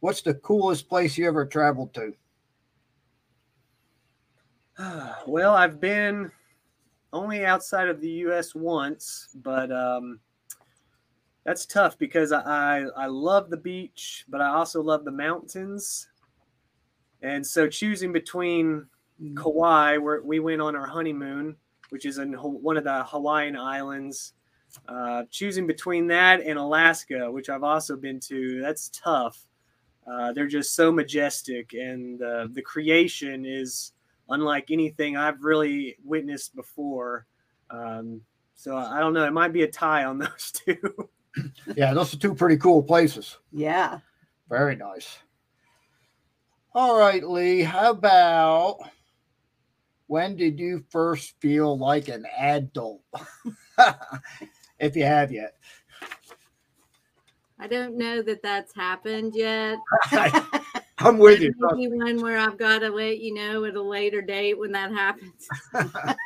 What's 0.00 0.22
the 0.22 0.34
coolest 0.34 0.88
place 0.88 1.18
you 1.18 1.26
ever 1.26 1.44
traveled 1.44 1.94
to? 1.94 2.12
well, 5.26 5.54
I've 5.54 5.80
been 5.80 6.30
only 7.12 7.44
outside 7.44 7.88
of 7.88 8.00
the 8.00 8.08
U.S. 8.08 8.54
once, 8.54 9.28
but 9.42 9.70
um, 9.70 10.20
that's 11.44 11.66
tough 11.66 11.98
because 11.98 12.32
I, 12.32 12.84
I 12.96 13.06
love 13.06 13.50
the 13.50 13.56
beach, 13.56 14.24
but 14.28 14.40
I 14.40 14.48
also 14.48 14.82
love 14.82 15.04
the 15.04 15.10
mountains, 15.10 16.08
and 17.22 17.46
so 17.46 17.68
choosing 17.68 18.12
between 18.12 18.86
Kauai, 19.36 19.98
where 19.98 20.22
we 20.22 20.40
went 20.40 20.60
on 20.60 20.76
our 20.76 20.86
honeymoon, 20.86 21.56
which 21.90 22.06
is 22.06 22.18
in 22.18 22.32
one 22.34 22.76
of 22.76 22.84
the 22.84 23.04
Hawaiian 23.04 23.56
islands. 23.56 24.34
Uh, 24.88 25.24
choosing 25.30 25.66
between 25.66 26.06
that 26.06 26.40
and 26.40 26.58
Alaska, 26.58 27.30
which 27.30 27.50
I've 27.50 27.62
also 27.62 27.94
been 27.94 28.18
to, 28.20 28.62
that's 28.62 28.88
tough. 28.88 29.46
Uh, 30.06 30.32
they're 30.32 30.46
just 30.46 30.74
so 30.74 30.90
majestic, 30.90 31.74
and 31.74 32.20
uh, 32.22 32.48
the 32.50 32.62
creation 32.62 33.44
is 33.44 33.92
unlike 34.30 34.70
anything 34.70 35.16
I've 35.16 35.42
really 35.42 35.96
witnessed 36.04 36.56
before. 36.56 37.26
Um, 37.70 38.22
so 38.54 38.76
I 38.76 38.98
don't 38.98 39.12
know. 39.12 39.26
It 39.26 39.32
might 39.32 39.52
be 39.52 39.62
a 39.62 39.70
tie 39.70 40.04
on 40.04 40.18
those 40.18 40.52
two. 40.52 41.08
Yeah, 41.76 41.94
those 41.94 42.12
are 42.12 42.18
two 42.18 42.34
pretty 42.34 42.58
cool 42.58 42.82
places. 42.82 43.38
Yeah. 43.52 44.00
Very 44.48 44.76
nice. 44.76 45.18
All 46.74 46.98
right, 46.98 47.22
Leigh. 47.22 47.62
How 47.62 47.90
about 47.90 48.78
when 50.08 50.36
did 50.36 50.58
you 50.58 50.84
first 50.90 51.40
feel 51.40 51.78
like 51.78 52.08
an 52.08 52.26
adult? 52.38 53.02
if 54.78 54.96
you 54.96 55.04
have 55.04 55.32
yet. 55.32 55.54
i 57.58 57.66
don't 57.66 57.96
know 57.96 58.20
that 58.20 58.42
that's 58.42 58.74
happened 58.74 59.32
yet 59.34 59.78
I'm 61.04 61.18
with 61.18 61.40
you. 61.40 61.52
Maybe 61.58 61.96
one 61.96 62.20
where 62.20 62.38
I've 62.38 62.58
got 62.58 62.80
to 62.80 62.90
let 62.90 63.18
you 63.18 63.34
know 63.34 63.64
at 63.64 63.74
a 63.74 63.82
later 63.82 64.22
date 64.22 64.58
when 64.58 64.72
that 64.72 64.92
happens. 64.92 65.48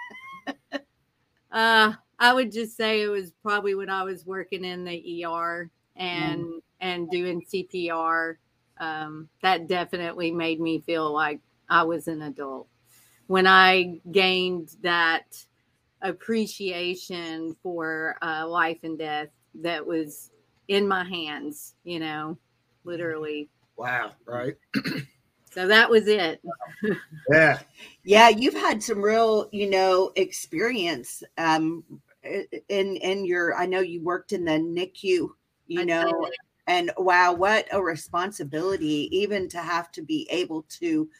uh, 1.50 1.92
I 2.18 2.32
would 2.32 2.52
just 2.52 2.76
say 2.76 3.02
it 3.02 3.08
was 3.08 3.32
probably 3.42 3.74
when 3.74 3.90
I 3.90 4.02
was 4.02 4.24
working 4.24 4.64
in 4.64 4.84
the 4.84 5.24
ER 5.24 5.70
and 5.96 6.62
and 6.80 7.10
doing 7.10 7.42
CPR. 7.42 8.36
Um, 8.78 9.28
that 9.42 9.68
definitely 9.68 10.30
made 10.30 10.60
me 10.60 10.80
feel 10.80 11.12
like 11.12 11.40
I 11.68 11.82
was 11.82 12.08
an 12.08 12.22
adult. 12.22 12.68
When 13.26 13.46
I 13.46 14.00
gained 14.12 14.76
that 14.82 15.44
appreciation 16.02 17.56
for 17.62 18.16
uh, 18.22 18.46
life 18.46 18.78
and 18.82 18.98
death 18.98 19.28
that 19.56 19.84
was 19.84 20.30
in 20.68 20.86
my 20.86 21.04
hands, 21.04 21.74
you 21.84 21.98
know, 21.98 22.36
literally. 22.84 23.48
Wow, 23.76 24.12
right? 24.26 24.54
So 25.50 25.66
that 25.66 25.88
was 25.90 26.06
it. 26.06 26.42
Yeah. 27.32 27.58
Yeah, 28.04 28.28
you've 28.28 28.54
had 28.54 28.82
some 28.82 29.00
real, 29.00 29.48
you 29.52 29.70
know, 29.70 30.12
experience 30.16 31.22
um 31.38 31.82
in 32.68 32.96
in 32.96 33.24
your 33.24 33.54
I 33.56 33.66
know 33.66 33.80
you 33.80 34.02
worked 34.02 34.32
in 34.32 34.44
the 34.44 34.52
NICU, 34.52 35.28
you 35.66 35.82
I 35.82 35.84
know, 35.84 36.10
did. 36.20 36.38
and 36.66 36.90
wow, 36.98 37.32
what 37.32 37.66
a 37.72 37.82
responsibility 37.82 39.08
even 39.16 39.48
to 39.50 39.58
have 39.60 39.90
to 39.92 40.02
be 40.02 40.26
able 40.30 40.62
to, 40.80 41.10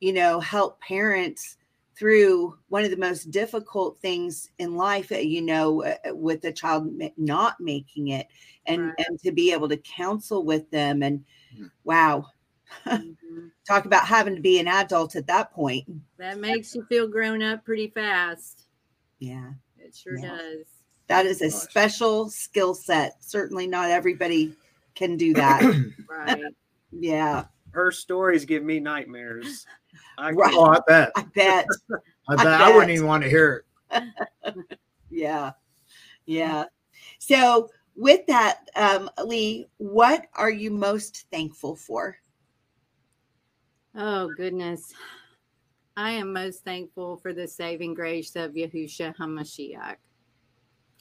you 0.00 0.12
know, 0.12 0.40
help 0.40 0.80
parents 0.80 1.58
through 1.96 2.58
one 2.68 2.84
of 2.84 2.90
the 2.90 2.96
most 2.96 3.30
difficult 3.30 3.98
things 4.00 4.50
in 4.58 4.76
life, 4.76 5.12
uh, 5.12 5.16
you 5.16 5.42
know, 5.42 5.84
uh, 5.84 5.96
with 6.14 6.44
a 6.44 6.52
child 6.52 6.90
not 7.18 7.60
making 7.60 8.08
it 8.08 8.28
and 8.66 8.94
Right. 8.94 8.98
and 8.98 9.18
to 9.20 9.32
be 9.32 9.52
able 9.52 9.68
to 9.68 9.76
counsel 9.78 10.44
with 10.44 10.70
them 10.70 11.02
and 11.02 11.24
Mhm. 11.50 11.70
wow, 11.84 12.26
Mhm. 12.98 13.52
talk 13.66 13.86
about 13.86 14.06
having 14.06 14.34
to 14.36 14.42
be 14.42 14.58
an 14.60 14.68
adult 14.68 15.16
at 15.16 15.26
that 15.28 15.52
point. 15.52 15.88
That 16.18 16.38
makes 16.38 16.72
you 16.72 16.84
feel 16.84 17.08
grown 17.08 17.42
up 17.42 17.64
pretty 17.64 17.88
fast. 17.88 18.68
Yeah. 19.18 19.52
It 19.90 19.96
sure 19.96 20.18
Yeah. 20.18 20.36
does. 20.36 20.66
That 21.08 21.26
is 21.26 21.40
a 21.40 21.46
Nice. 21.46 21.62
special 21.62 22.30
skill 22.30 22.74
set. 22.74 23.24
Certainly 23.24 23.66
not 23.66 23.90
everybody 23.90 24.54
can 24.94 25.16
do 25.16 25.34
that. 25.34 25.60
Right. 26.08 26.42
yeah, 26.92 27.46
Her 27.72 27.90
stories 27.90 28.44
give 28.44 28.62
me 28.62 28.78
nightmares. 28.78 29.66
I 30.18 30.30
Right. 30.32 30.54
Oh, 30.56 30.66
I 30.66 30.80
bet. 30.86 31.10
I 31.16 31.22
bet. 31.34 31.66
I 32.28 32.34
I 32.34 32.36
bet. 32.36 32.60
I, 32.60 32.70
wouldn't 32.72 32.90
even 32.90 33.06
want 33.06 33.22
to 33.24 33.28
hear 33.28 33.64
it. 33.92 34.04
Yeah. 35.10 35.52
Yeah. 36.26 36.64
So 37.18 37.68
with 37.96 38.24
that, 38.26 38.68
um, 38.76 39.10
Leigh, 39.24 39.66
what 39.78 40.26
are 40.34 40.50
you 40.50 40.70
most 40.70 41.26
thankful 41.32 41.74
for? 41.74 42.16
Oh, 43.96 44.30
goodness. 44.36 44.94
I 45.96 46.12
am 46.12 46.32
most 46.32 46.64
thankful 46.64 47.16
for 47.18 47.32
the 47.32 47.46
saving 47.46 47.94
grace 47.94 48.36
of 48.36 48.52
Yahusha 48.52 49.14
HaMashiach. 49.16 49.96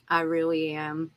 I 0.07 0.21
really 0.21 0.71
am. 0.73 1.11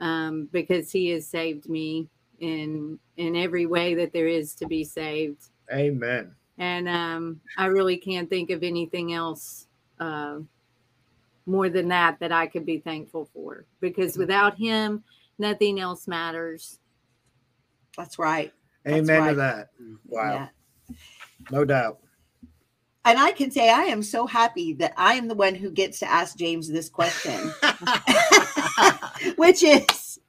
um, 0.00 0.48
because 0.52 0.90
He 0.90 1.10
has 1.10 1.26
saved 1.26 1.68
me 1.68 2.08
in 2.40 2.98
in 3.16 3.36
every 3.36 3.66
way 3.66 3.94
that 3.94 4.12
there 4.12 4.26
is 4.26 4.54
to 4.56 4.66
be 4.66 4.82
saved. 4.84 5.50
Amen. 5.72 6.34
And 6.58 6.88
um, 6.88 7.40
I 7.56 7.66
really 7.66 7.96
can't 7.96 8.28
think 8.28 8.50
of 8.50 8.62
anything 8.62 9.12
else 9.12 9.68
uh, 10.00 10.38
more 11.46 11.68
than 11.68 11.88
that 11.88 12.18
that 12.20 12.32
I 12.32 12.46
could 12.46 12.66
be 12.66 12.78
thankful 12.78 13.28
for 13.32 13.66
because 13.80 14.16
without 14.16 14.56
Him, 14.58 15.04
nothing 15.38 15.78
else 15.78 16.08
matters. 16.08 16.78
That's 17.96 18.18
right. 18.18 18.52
That's 18.84 18.96
Amen 18.98 19.20
right. 19.20 19.30
to 19.30 19.36
that. 19.36 19.68
Wow. 20.08 20.48
Yeah. 20.88 20.96
No 21.50 21.64
doubt. 21.64 22.00
And 23.04 23.18
I 23.18 23.32
can 23.32 23.50
say 23.50 23.70
I 23.70 23.84
am 23.84 24.02
so 24.02 24.26
happy 24.26 24.74
that 24.74 24.92
I 24.96 25.14
am 25.14 25.28
the 25.28 25.34
one 25.34 25.54
who 25.54 25.70
gets 25.70 25.98
to 26.00 26.10
ask 26.10 26.36
James 26.36 26.68
this 26.68 26.88
question, 26.88 27.52
which 29.36 29.62
is 29.62 30.20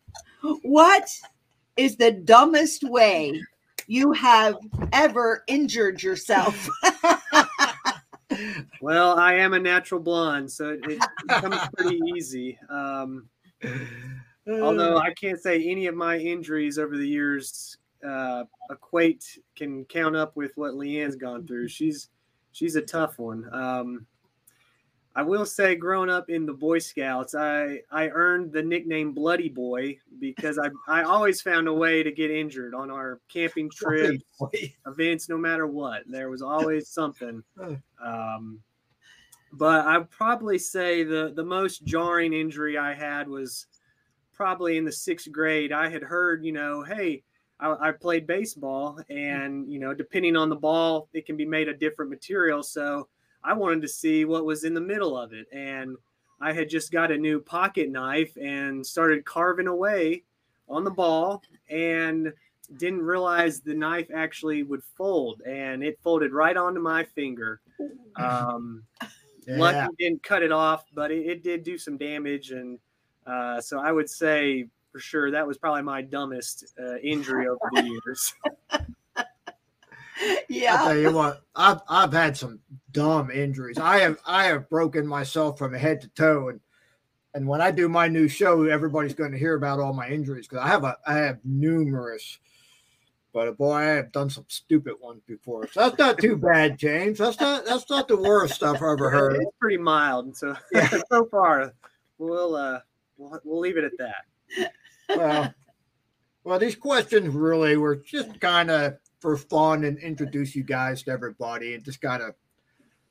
what 0.64 1.08
is 1.78 1.98
the 1.98 2.12
dumbest 2.12 2.84
way 2.84 3.40
you 3.88 4.12
have 4.14 4.56
ever 4.92 5.44
injured 5.48 6.02
yourself? 6.02 6.68
Well, 8.82 9.18
I 9.18 9.36
am 9.36 9.54
a 9.54 9.60
natural 9.60 10.02
blonde, 10.02 10.52
so 10.52 10.72
it, 10.72 10.82
it 10.84 11.00
comes 11.30 11.58
pretty 11.78 12.00
easy. 12.16 12.60
Um, 12.70 13.30
although 14.46 14.98
I 14.98 15.14
can't 15.14 15.40
say 15.40 15.64
any 15.70 15.88
of 15.88 15.96
my 15.96 16.18
injuries 16.18 16.78
over 16.78 16.98
the 16.98 17.08
years 17.08 17.78
uh, 18.06 18.44
equate 18.70 19.40
can 19.56 19.86
count 19.86 20.16
up 20.16 20.36
with 20.36 20.52
what 20.56 20.74
Leanne's 20.74 21.16
gone 21.16 21.48
through. 21.48 21.70
She's 21.70 22.10
she's 22.54 22.76
a 22.76 22.82
tough 22.82 23.20
one. 23.20 23.50
Um, 23.54 24.06
I 25.16 25.22
will 25.22 25.46
say, 25.46 25.76
growing 25.76 26.10
up 26.10 26.30
in 26.30 26.46
the 26.46 26.54
Boy 26.54 26.80
Scouts, 26.80 27.36
I 27.36 27.82
I 27.92 28.10
earned 28.10 28.52
the 28.52 28.63
nickname 28.63 29.13
Bloody 29.13 29.50
Boy 29.50 29.98
because 30.20 30.58
I 30.58 30.70
I 30.88 31.04
always 31.04 31.42
found 31.42 31.68
a 31.68 31.74
way 31.74 32.02
to 32.02 32.12
get 32.12 32.32
injured 32.32 32.74
on 32.74 32.89
our 32.89 33.20
camping 33.32 33.70
trips, 33.76 34.24
events, 34.88 35.30
no 35.30 35.38
matter 35.38 35.68
what. 35.68 36.04
There 36.08 36.30
was 36.30 36.42
always 36.42 36.89
something. 36.89 37.44
Um, 38.04 38.60
but 39.54 39.86
I'd 39.86 40.10
probably 40.10 40.58
say 40.58 41.04
the 41.04 41.32
the 41.34 41.44
most 41.44 41.86
jarring 41.86 42.34
injury 42.34 42.78
I 42.78 42.94
had 42.94 43.30
was 43.30 43.68
probably 44.34 44.78
in 44.78 44.84
the 44.84 44.92
sixth 44.92 45.32
grade. 45.32 45.72
I 45.72 45.88
had 45.88 46.02
heard, 46.02 46.44
you 46.44 46.52
know, 46.52 46.84
hey, 46.84 47.24
I, 47.63 47.89
I 47.89 47.91
played 47.91 48.28
baseball, 48.28 48.99
and 49.10 49.71
you 49.71 49.80
know, 49.80 49.93
depending 49.93 50.36
on 50.36 50.49
the 50.49 50.56
ball, 50.56 51.08
it 51.13 51.26
can 51.26 51.38
be 51.38 51.45
made 51.45 51.69
of 51.69 51.80
different 51.80 52.12
material. 52.12 52.62
So 52.62 53.08
I 53.43 53.54
wanted 53.54 53.82
to 53.82 53.88
see 53.88 54.26
what 54.26 54.45
was 54.45 54.63
in 54.63 54.73
the 54.73 54.82
middle 54.82 55.17
of 55.17 55.34
it, 55.34 55.47
and 55.52 55.95
I 56.41 56.52
had 56.52 56.69
just 56.69 56.91
got 56.91 57.12
a 57.12 57.17
new 57.17 57.39
pocket 57.39 57.89
knife 57.89 58.36
and 58.38 58.86
started 58.86 59.23
carving 59.26 59.67
away 59.67 60.23
on 60.67 60.84
the 60.84 60.91
ball, 60.91 61.41
and 61.69 62.34
didn't 62.78 63.02
realize 63.02 63.62
the 63.62 63.73
knife 63.73 64.10
actually 64.13 64.63
would 64.63 64.84
fold, 64.97 65.41
and 65.45 65.84
it 65.84 65.99
folded 66.04 66.32
right 66.34 66.58
onto 66.58 66.80
my 66.82 67.04
finger. 67.04 67.62
Um, 68.15 68.84
Yeah. 69.45 69.58
Lucky 69.58 69.95
didn't 69.99 70.23
cut 70.23 70.41
it 70.41 70.54
off, 70.54 70.86
but 70.93 71.12
it, 71.12 71.26
it 71.26 71.43
did 71.43 71.63
do 71.63 71.78
some 71.78 71.97
damage, 71.97 72.52
and 72.52 72.80
uh, 73.28 73.60
so 73.60 73.80
I 73.80 73.91
would 73.91 74.10
say 74.10 74.69
for 74.93 74.99
sure 74.99 75.32
that 75.32 75.45
was 75.45 75.58
probably 75.58 75.82
my 75.82 76.03
dumbest 76.03 76.71
uh, 76.79 76.97
injury 76.97 77.47
over 77.47 77.60
the 77.73 77.84
years. 78.06 78.34
I 78.69 78.86
yeah. 80.49 80.77
tell 80.77 80.97
you 80.97 81.12
what, 81.12 81.41
I've 81.56 81.82
I've 81.89 82.13
had 82.13 82.38
some 82.38 82.60
dumb 82.91 83.32
injuries. 83.32 83.79
I 83.79 83.99
have 83.99 84.19
I 84.25 84.45
have 84.45 84.69
broken 84.69 85.06
myself 85.06 85.58
from 85.58 85.73
head 85.73 86.01
to 86.01 86.08
toe, 86.10 86.49
and 86.49 86.60
and 87.34 87.47
when 87.47 87.60
I 87.60 87.71
do 87.71 87.89
my 87.89 88.08
new 88.08 88.27
show, 88.27 88.63
everybody's 88.65 89.15
going 89.15 89.32
to 89.32 89.38
hear 89.38 89.56
about 89.56 89.79
all 89.79 89.93
my 89.93 90.08
injuries 90.08 90.47
because 90.47 90.63
I 90.63 90.67
have 90.67 90.84
a 90.84 90.95
I 91.06 91.15
have 91.15 91.39
numerous. 91.43 92.38
But 93.34 93.58
boy, 93.58 93.73
I 93.73 93.84
have 93.84 94.12
done 94.12 94.29
some 94.29 94.45
stupid 94.47 94.93
ones 95.01 95.23
before. 95.25 95.67
So 95.67 95.79
that's 95.79 95.97
not 95.97 96.19
too 96.19 96.38
bad, 96.38 96.77
James. 96.77 97.17
That's 97.17 97.39
not 97.39 97.65
that's 97.65 97.89
not 97.89 98.08
the 98.08 98.17
worst 98.17 98.53
stuff 98.53 98.75
I've 98.75 98.84
ever 98.84 99.10
heard. 99.10 99.41
It's 99.41 99.58
pretty 99.60 99.77
mild, 99.77 100.25
and 100.25 100.38
so 100.38 100.56
so 101.12 101.25
far 101.32 101.73
we'll 102.19 102.56
uh 102.56 102.79
we'll, 103.17 103.39
we'll 103.43 103.60
leave 103.60 103.77
it 103.77 103.84
at 103.84 103.97
that. 103.97 104.71
Well, 105.15 105.54
well, 106.43 106.60
these 106.60 106.76
questions 106.76 107.34
really 107.34 107.78
were 107.78 107.95
just 107.95 108.39
kind 108.39 108.69
of 108.69 108.97
for 109.19 109.38
fun 109.38 109.86
and 109.86 109.97
introduce 109.99 110.56
you 110.56 110.63
guys 110.63 111.04
to 111.04 111.12
everybody 111.12 111.73
and 111.73 111.84
just 111.84 112.02
kind 112.02 112.21
of, 112.21 112.36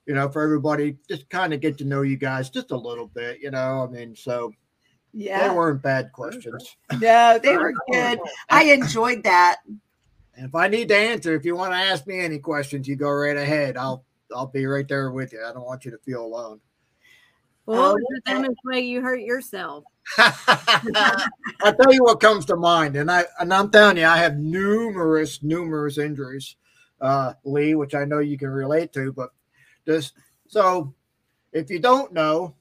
you 0.06 0.14
know, 0.14 0.28
for 0.28 0.42
everybody, 0.42 0.98
just 1.08 1.28
kind 1.30 1.54
of 1.54 1.60
get 1.60 1.78
to 1.78 1.84
know 1.84 2.02
you 2.02 2.16
guys 2.16 2.50
just 2.50 2.70
a 2.70 2.76
little 2.76 3.06
bit, 3.06 3.40
you 3.40 3.50
know. 3.50 3.86
I 3.88 3.90
mean, 3.90 4.14
so 4.14 4.52
yeah, 5.12 5.48
they 5.48 5.54
weren't 5.54 5.82
bad 5.82 6.12
questions. 6.12 6.76
No, 7.00 7.38
they 7.42 7.56
were 7.56 7.72
good. 7.90 8.18
I 8.50 8.64
enjoyed 8.64 9.22
that. 9.24 9.60
And 10.34 10.46
if 10.46 10.54
I 10.54 10.68
need 10.68 10.88
to 10.88 10.96
answer, 10.96 11.34
if 11.34 11.44
you 11.44 11.56
want 11.56 11.72
to 11.72 11.78
ask 11.78 12.06
me 12.06 12.20
any 12.20 12.38
questions, 12.38 12.88
you 12.88 12.96
go 12.96 13.10
right 13.10 13.36
ahead. 13.36 13.76
I'll 13.76 14.04
I'll 14.34 14.46
be 14.46 14.66
right 14.66 14.88
there 14.88 15.10
with 15.10 15.32
you. 15.32 15.44
I 15.46 15.52
don't 15.52 15.64
want 15.64 15.84
you 15.84 15.90
to 15.90 15.98
feel 15.98 16.24
alone. 16.24 16.60
Well, 17.66 17.92
what 17.92 17.94
was 17.94 18.04
the 18.24 18.32
dumbest 18.32 18.58
way 18.64 18.80
you 18.80 19.00
hurt 19.00 19.20
yourself? 19.20 19.84
I'll 20.18 21.74
tell 21.74 21.92
you 21.92 22.02
what 22.02 22.20
comes 22.20 22.44
to 22.46 22.56
mind, 22.56 22.96
and 22.96 23.10
I 23.10 23.24
and 23.38 23.54
I'm 23.54 23.70
telling 23.70 23.98
you, 23.98 24.06
I 24.06 24.18
have 24.18 24.36
numerous, 24.36 25.42
numerous 25.42 25.98
injuries, 25.98 26.56
uh, 27.00 27.34
Leigh, 27.44 27.76
which 27.76 27.94
I 27.94 28.04
know 28.04 28.18
you 28.18 28.36
can 28.36 28.48
relate 28.48 28.92
to. 28.94 29.12
But 29.12 29.30
just 29.86 30.14
so, 30.48 30.92
if 31.52 31.70
you 31.70 31.78
don't 31.78 32.12
know, 32.12 32.56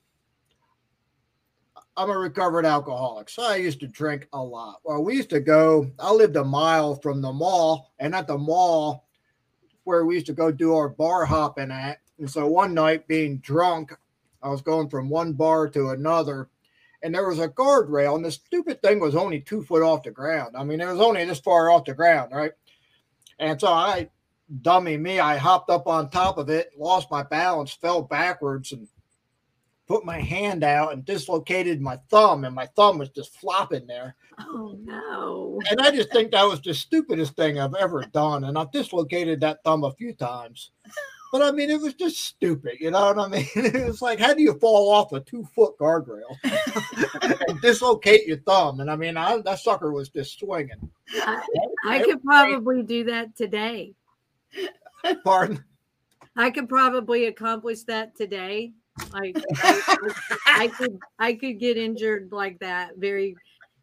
I'm 1.98 2.12
a 2.12 2.18
recovered 2.18 2.66
alcoholic, 2.66 3.30
so 3.30 3.44
I 3.44 3.56
used 3.56 3.80
to 3.80 3.88
drink 3.88 4.28
a 4.34 4.42
lot. 4.42 4.82
Well, 4.84 5.04
we 5.04 5.16
used 5.16 5.32
to 5.32 5.40
go. 5.40 5.90
I 6.00 6.12
lived 6.12 6.36
a 6.36 6.44
mile 6.44 6.96
from 6.96 7.22
the 7.22 7.34
mall, 7.34 7.92
and 7.98 8.14
at 8.14 8.28
the 8.28 8.38
mall, 8.38 9.08
where 9.84 10.06
we 10.06 10.14
used 10.14 10.28
to 10.28 10.34
go 10.34 10.52
do 10.52 10.76
our 10.76 10.90
bar 10.90 11.26
hopping 11.26 11.72
at. 11.72 11.98
And 12.20 12.30
so 12.30 12.46
one 12.46 12.76
night, 12.76 13.08
being 13.08 13.40
drunk, 13.40 13.94
I 14.44 14.50
was 14.50 14.62
going 14.62 14.90
from 14.90 15.10
one 15.10 15.34
bar 15.34 15.68
to 15.70 15.90
another 15.90 16.50
and 17.04 17.14
there 17.14 17.28
was 17.28 17.40
a 17.40 17.50
guardrail, 17.50 18.16
and 18.16 18.24
the 18.24 18.32
stupid 18.32 18.82
thing 18.82 19.00
was 19.00 19.16
only 19.16 19.40
two 19.40 19.64
foot 19.64 19.82
off 19.82 20.04
the 20.04 20.12
ground. 20.12 20.56
I 20.56 20.64
mean, 20.64 20.82
it 20.82 20.88
was 20.88 21.02
only 21.02 21.26
this 21.26 21.40
far 21.40 21.72
off 21.72 21.86
the 21.86 21.94
ground, 21.94 22.32
right? 22.32 22.52
And 23.40 23.60
so 23.60 23.68
I, 23.68 24.10
dummy 24.62 24.98
me, 24.98 25.20
I 25.20 25.38
hopped 25.38 25.70
up 25.70 25.88
on 25.88 26.10
top 26.10 26.38
of 26.38 26.50
it, 26.50 26.72
lost 26.78 27.10
my 27.10 27.24
balance, 27.24 27.74
fell 27.74 28.04
backwards, 28.04 28.72
and 28.72 28.88
put 29.88 30.06
my 30.06 30.20
hand 30.20 30.64
out 30.64 30.94
and 30.94 31.04
dislocated 31.04 31.82
my 31.82 31.98
thumb, 32.10 32.46
and 32.46 32.54
my 32.54 32.68
thumb 32.68 33.00
was 33.00 33.10
just 33.10 33.36
flopping 33.36 33.88
there. 33.88 34.16
Oh 34.40 34.78
no. 34.80 35.60
And 35.70 35.82
I 35.82 35.92
just 35.92 36.12
think 36.12 36.32
that 36.32 36.44
was 36.44 36.62
the 36.62 36.74
stupidest 36.74 37.36
thing 37.36 37.60
I've 37.60 37.76
ever 37.76 38.04
done. 38.14 38.44
And 38.46 38.58
I've 38.58 38.72
dislocated 38.72 39.42
that 39.42 39.64
thumb 39.64 39.84
a 39.84 39.92
few 39.92 40.14
times. 40.14 40.72
But 41.32 41.42
I 41.42 41.52
mean, 41.52 41.70
it 41.70 41.80
was 41.80 41.94
just 41.94 42.20
stupid. 42.20 42.78
You 42.80 42.92
know 42.92 43.14
what 43.14 43.20
I 43.20 43.28
mean? 43.28 43.48
It 43.56 43.88
was 43.88 44.02
like, 44.02 44.20
how 44.20 44.34
do 44.34 44.42
you 44.42 44.54
fall 44.60 44.92
off 44.92 45.14
a 45.14 45.22
two 45.22 45.48
foot 45.56 45.78
guardrail 45.80 46.36
and 47.48 47.62
dislocate 47.62 48.28
your 48.28 48.38
thumb? 48.40 48.82
And 48.82 48.92
I 48.92 48.96
mean, 48.96 49.16
I, 49.16 49.38
that 49.42 49.60
sucker 49.60 49.92
was 49.92 50.10
just 50.10 50.40
swinging. 50.40 50.90
I, 51.16 51.42
I 51.88 52.00
could 52.04 52.22
probably 52.24 52.84
do 52.84 53.06
that 53.06 53.36
today. 53.36 53.94
Pardon? 55.24 55.64
I 56.36 56.52
could 56.52 56.68
probably 56.68 57.28
accomplish 57.28 57.84
that 57.84 58.16
today. 58.16 58.74
Like 59.14 59.38
I, 59.64 60.10
I 60.46 60.68
could 60.68 61.00
I 61.18 61.34
could 61.34 61.60
get 61.60 61.78
injured 61.78 62.30
like 62.32 62.60
that 62.60 62.98
very 62.98 63.36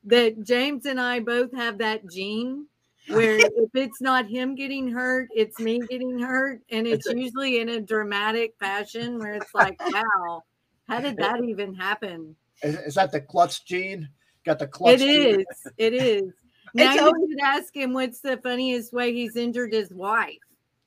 that 0.05 0.43
James 0.45 0.87
and 0.87 1.01
I 1.01 1.21
both 1.21 1.53
have 1.55 1.79
that 1.79 2.09
gene 2.11 2.67
where 3.11 3.39
if 3.57 3.71
it's 3.75 4.01
not 4.01 4.27
him 4.29 4.55
getting 4.55 4.89
hurt, 4.89 5.29
it's 5.35 5.59
me 5.59 5.81
getting 5.89 6.19
hurt. 6.19 6.61
And 6.71 6.87
it's 6.87 7.07
usually 7.07 7.61
in 7.61 7.69
a 7.69 7.81
dramatic 7.81 8.55
fashion 8.59 9.19
where 9.19 9.35
it's 9.35 9.55
like, 9.55 9.79
wow, 9.93 10.43
how 10.89 11.01
did 11.01 11.17
that 11.19 11.43
even 11.45 11.75
happen? 11.75 12.37
Is, 12.63 12.77
is 12.79 12.95
that 12.95 13.13
the 13.13 13.21
klutz 13.21 13.61
gene? 13.61 14.09
Got 14.45 14.59
the 14.59 14.67
klutz 14.67 15.03
It 15.03 15.07
gene? 15.07 15.41
is. 15.41 15.73
It 15.77 15.95
is. 15.95 16.25
Now 16.75 16.93
It's 16.93 16.97
you 16.97 17.07
always- 17.07 17.31
should 17.31 17.41
ask 17.43 17.75
him 17.75 17.95
what's 17.95 18.21
the 18.21 18.37
funniest 18.37 18.93
way 18.93 19.15
he's 19.15 19.37
injured 19.37 19.73
his 19.73 19.91
wife. 19.91 20.37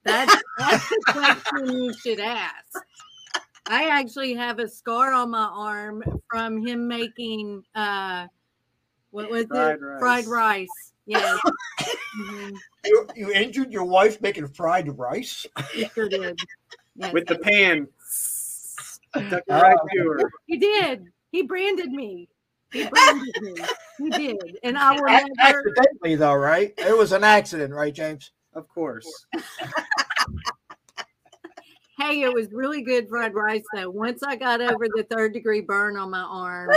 That's, 0.03 0.31
that's 0.59 0.87
the 0.89 1.03
question 1.07 1.71
you 1.71 1.91
should 1.93 2.19
ask. 2.19 2.77
I 3.67 3.89
actually 3.89 4.35
have 4.35 4.59
a 4.59 4.67
scar 4.67 5.11
on 5.11 5.31
my 5.31 5.49
arm 5.51 6.03
from 6.29 6.63
him 6.65 6.87
making 6.87 7.63
uh 7.73 8.27
what 9.09 9.29
was 9.31 9.45
Fried 9.45 9.75
it? 9.75 9.81
rice. 9.81 9.99
Fried 9.99 10.27
rice. 10.27 10.90
Yes. 11.05 11.37
Mhm. 12.19 12.53
You, 12.85 13.07
you 13.15 13.31
injured 13.31 13.71
your 13.71 13.85
wife 13.85 14.19
making 14.21 14.49
fried 14.49 14.97
rice? 14.99 15.45
He 15.73 15.87
sure 15.95 16.09
did. 16.09 16.37
Yes. 16.97 17.13
With 17.13 17.25
the 17.25 17.37
pan, 17.37 17.87
stuck 18.05 19.43
Oh, 19.49 19.61
right 19.61 19.77
to 19.93 20.09
her. 20.09 20.29
he 20.47 20.57
did. 20.57 21.05
He 21.31 21.43
branded 21.43 21.89
me. 21.89 22.27
He 22.73 22.85
branded 22.85 23.41
me. 23.41 23.55
He 23.97 24.09
did. 24.09 24.57
And 24.63 24.77
I 24.77 24.91
will 24.93 25.07
Ac- 25.07 25.25
never 25.37 25.63
Accidentally, 25.69 26.15
though, 26.15 26.33
right? 26.33 26.73
It 26.77 26.97
was 26.97 27.13
an 27.13 27.23
accident, 27.23 27.73
right, 27.73 27.93
James? 27.93 28.31
Of 28.53 28.67
course. 28.67 29.25
Hey, 31.97 32.21
it 32.23 32.33
was 32.33 32.51
really 32.51 32.81
good 32.81 33.07
fried 33.07 33.33
rice 33.33 33.63
though. 33.73 33.89
Once 33.89 34.21
I 34.23 34.35
got 34.35 34.59
over 34.59 34.87
the 34.93 35.05
third 35.09 35.33
degree 35.33 35.61
burn 35.61 35.95
on 35.95 36.09
my 36.09 36.23
arm, 36.23 36.71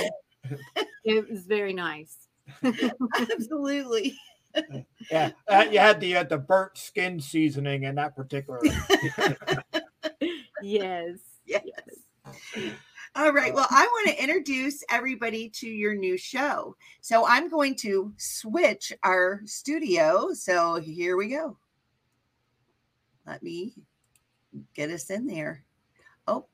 it 1.04 1.28
was 1.28 1.46
very 1.46 1.72
nice. 1.72 2.23
Absolutely. 3.32 4.16
Yeah, 5.10 5.30
uh, 5.48 5.66
you 5.70 5.78
had 5.78 6.00
the 6.00 6.16
uh, 6.16 6.22
the 6.24 6.38
burnt 6.38 6.78
skin 6.78 7.20
seasoning 7.20 7.84
in 7.84 7.96
that 7.96 8.14
particular. 8.14 8.60
yes. 10.62 11.18
Yes. 11.44 11.72
All 13.16 13.32
right. 13.32 13.54
Well, 13.54 13.66
I 13.70 13.86
want 13.86 14.08
to 14.08 14.22
introduce 14.22 14.82
everybody 14.90 15.48
to 15.50 15.68
your 15.68 15.94
new 15.94 16.16
show. 16.16 16.76
So 17.00 17.26
I'm 17.26 17.48
going 17.48 17.74
to 17.76 18.12
switch 18.16 18.92
our 19.02 19.40
studio. 19.44 20.32
So 20.32 20.76
here 20.76 21.16
we 21.16 21.28
go. 21.28 21.56
Let 23.26 23.42
me 23.42 23.74
get 24.74 24.90
us 24.90 25.10
in 25.10 25.26
there. 25.26 25.64
Oh. 26.26 26.46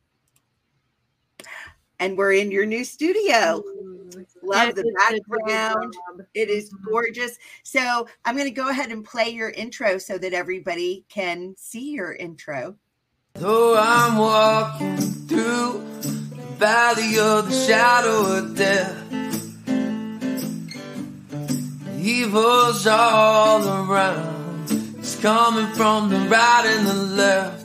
And 2.01 2.17
we're 2.17 2.33
in 2.33 2.51
your 2.51 2.65
new 2.67 2.83
studio. 2.83 3.63
Mm, 3.63 4.27
Love 4.43 4.69
that 4.69 4.75
the 4.75 4.83
did 4.85 4.95
such 4.99 5.11
a 5.11 5.21
good 5.21 5.39
background. 5.47 5.95
It 6.35 6.49
is 6.49 6.73
Mhm. 6.73 6.91
gorgeous. 6.91 7.37
So 7.63 8.09
I'm 8.25 8.37
going 8.37 8.49
to 8.49 8.55
go 8.63 8.69
ahead 8.71 8.91
and 8.91 9.05
play 9.05 9.29
your 9.29 9.51
intro 9.51 9.99
so 9.99 10.17
that 10.17 10.33
everybody 10.33 11.05
can 11.11 11.55
see 11.59 11.91
your 11.91 12.15
intro. 12.15 12.77
Though 13.35 13.77
I'm 13.79 14.17
walking 14.17 14.97
through 15.29 15.85
the 16.01 16.57
valley 16.59 17.19
of 17.19 17.51
the 17.51 17.67
shadow 17.67 18.37
of 18.39 18.57
death, 18.57 18.97
evil's 22.01 22.87
all 22.87 23.63
around. 23.69 24.71
It's 24.99 25.21
coming 25.21 25.67
from 25.75 26.09
the 26.09 26.19
right 26.29 26.65
and 26.67 26.87
the 26.87 26.95
left. 26.95 27.60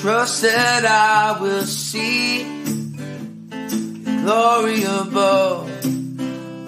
Trust 0.00 0.40
that 0.40 0.86
I 0.86 1.38
will 1.42 1.66
see 1.66 2.42
glory 4.22 4.82
above. 4.84 5.68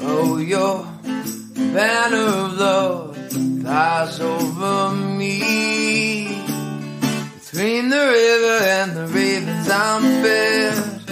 Oh, 0.03 0.37
your 0.37 0.85
banner 1.73 2.19
of 2.19 2.59
love 2.59 3.17
flies 3.63 4.21
over 4.21 4.95
me. 4.95 6.43
Between 7.41 7.89
the 7.89 8.05
river 8.19 8.65
and 8.65 8.97
the 8.99 9.07
ravens 9.07 9.71
I'm 9.71 10.03
fed. 10.23 11.07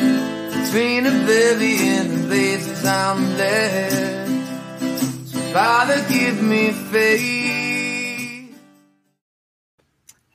Between 0.64 1.06
oblivion 1.06 2.06
and 2.06 2.10
the 2.10 2.26
blazes 2.26 2.84
I'm 2.84 3.38
led. 3.38 3.92
So 5.24 5.38
Father, 5.54 6.04
give 6.06 6.42
me 6.42 6.70
faith. 6.70 7.59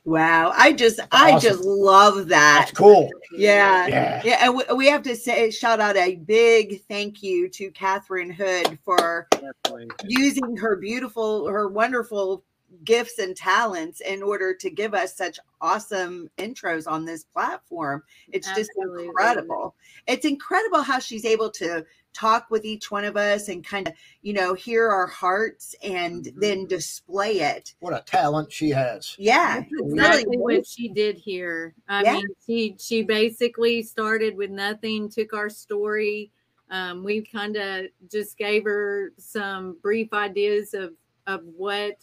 Wow. 0.06 0.54
I 0.56 0.72
just, 0.72 1.00
I 1.12 1.32
Awesome. 1.32 1.50
just 1.50 1.64
love 1.64 2.28
that. 2.28 2.60
That's 2.60 2.72
cool. 2.72 3.10
Yeah. 3.36 3.88
Yeah. 3.88 4.22
Yeah, 4.24 4.38
and 4.46 4.56
we, 4.56 4.64
we 4.76 4.88
have 4.88 5.02
to 5.04 5.16
say 5.16 5.50
shout 5.50 5.80
out 5.80 5.98
a 5.98 6.16
big 6.16 6.84
thank 6.88 7.24
you 7.24 7.50
to 7.50 7.72
Catherine 7.72 8.30
Hood 8.30 8.78
for 8.86 9.28
Definitely. 9.32 9.88
using 10.08 10.56
her 10.58 10.76
beautiful, 10.76 11.48
her 11.48 11.68
wonderful 11.68 12.44
gifts 12.84 13.20
and 13.20 13.36
talents 13.36 14.02
in 14.02 14.22
order 14.22 14.54
to 14.54 14.70
give 14.70 14.94
us 14.94 15.16
such 15.16 15.40
awesome 15.62 16.30
intros 16.38 16.88
on 16.90 17.06
this 17.06 17.24
platform. 17.24 18.04
It's 18.32 18.54
just 18.54 18.70
incredible. 18.78 19.76
It's 20.08 20.26
incredible 20.26 20.82
how 20.82 21.00
she's 21.00 21.26
able 21.26 21.50
to 21.52 21.86
talk 22.16 22.50
with 22.50 22.66
each 22.66 22.90
one 22.90 23.06
of 23.06 23.18
us 23.18 23.50
and 23.50 23.64
kind 23.66 23.88
of, 23.88 23.94
you 24.22 24.34
know, 24.34 24.54
hear 24.54 24.90
our 24.90 25.08
hearts 25.08 25.76
and 25.84 26.26
Mhm. 26.26 26.40
then 26.42 26.66
display 26.68 27.42
it. 27.42 27.76
What 27.80 27.94
a 27.94 28.02
talent 28.06 28.52
she 28.52 28.70
has. 28.70 29.16
Yeah. 29.20 29.64
Exactly 29.80 30.38
really 30.38 30.38
what 30.38 30.66
she 30.66 30.90
did 30.90 31.18
here. 31.18 31.76
I 31.88 32.04
Yeah. 32.04 32.14
mean, 32.14 32.28
she 32.46 32.76
she 32.80 33.04
basically 33.04 33.84
started 33.84 34.36
with 34.36 34.50
nothing, 34.50 35.10
took 35.10 35.34
our 35.34 35.50
story. 35.50 36.32
Um, 36.72 37.04
we 37.04 37.22
kind 37.22 37.56
of 37.58 37.86
just 38.12 38.38
gave 38.38 38.64
her 38.64 39.12
some 39.18 39.78
brief 39.82 40.14
ideas 40.14 40.74
of 40.74 40.96
of 41.28 41.42
what 41.46 41.98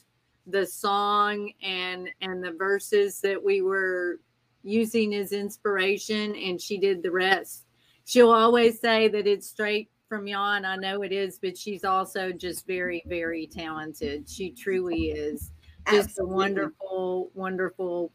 the 0.46 0.66
song 0.66 1.52
and 1.62 2.08
and 2.20 2.42
the 2.42 2.52
verses 2.52 3.20
that 3.20 3.42
we 3.42 3.62
were 3.62 4.20
using 4.62 5.14
as 5.14 5.32
inspiration, 5.32 6.34
and 6.36 6.60
she 6.60 6.78
did 6.78 7.02
the 7.02 7.10
rest. 7.10 7.66
She'll 8.04 8.30
always 8.32 8.80
say 8.80 9.08
that 9.08 9.26
it's 9.26 9.48
straight 9.48 9.90
from 10.12 10.26
Yah, 10.26 10.56
and 10.56 10.66
I 10.66 10.76
know 10.76 11.00
it 11.00 11.10
is, 11.10 11.38
but 11.38 11.56
she's 11.56 11.84
also 11.86 12.32
just 12.32 12.66
very, 12.66 13.02
very 13.06 13.46
talented. 13.46 14.28
She 14.28 14.50
truly 14.50 15.06
is 15.06 15.52
just 15.88 16.10
Absolutely. 16.10 16.34
a 16.34 16.36
wonderful, 16.36 17.30
wonderful 17.32 18.12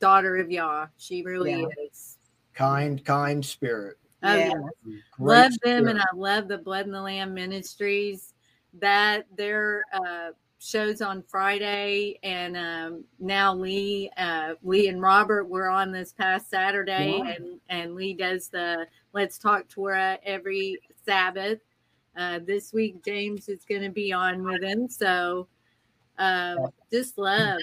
daughter 0.00 0.38
of 0.38 0.50
Yah. 0.50 0.88
She 0.96 1.22
really 1.22 1.52
Yeah. 1.52 1.66
is. 1.88 2.18
Kind, 2.54 3.04
kind 3.04 3.44
spirit. 3.44 3.98
Oh, 4.24 4.36
Yeah. 4.36 4.48
yeah. 4.84 4.96
Great 5.12 5.36
love 5.36 5.52
them, 5.62 5.86
and. 5.86 6.00
I 6.00 6.06
love 6.12 6.48
the 6.48 6.58
Blood 6.58 6.86
and 6.86 6.94
the 6.94 7.00
Lamb 7.00 7.34
Ministries. 7.34 8.34
That 8.80 9.26
their 9.36 9.84
uh, 9.92 10.30
shows 10.58 11.02
on 11.02 11.22
Friday, 11.22 12.18
and 12.24 12.56
um, 12.56 13.04
now 13.20 13.54
Lee, 13.54 14.10
uh, 14.16 14.54
Lee 14.64 14.88
and 14.88 15.00
Robert 15.00 15.44
were 15.44 15.68
on 15.68 15.92
this 15.92 16.12
past 16.12 16.50
Saturday, 16.50 17.20
Wow. 17.20 17.32
and 17.36 17.60
and 17.68 17.94
Lee 17.94 18.12
does 18.12 18.48
the 18.48 18.88
Let's 19.12 19.38
Talk 19.38 19.68
Torah 19.68 20.18
every 20.24 20.80
Sabbath. 21.04 21.58
Uh, 22.16 22.40
this 22.44 22.72
week, 22.72 23.02
James 23.04 23.48
is 23.48 23.64
going 23.64 23.82
to 23.82 23.90
be 23.90 24.12
on 24.12 24.42
with 24.42 24.62
him, 24.62 24.88
so 24.88 25.48
uh, 26.18 26.56
just 26.92 27.16
love 27.16 27.60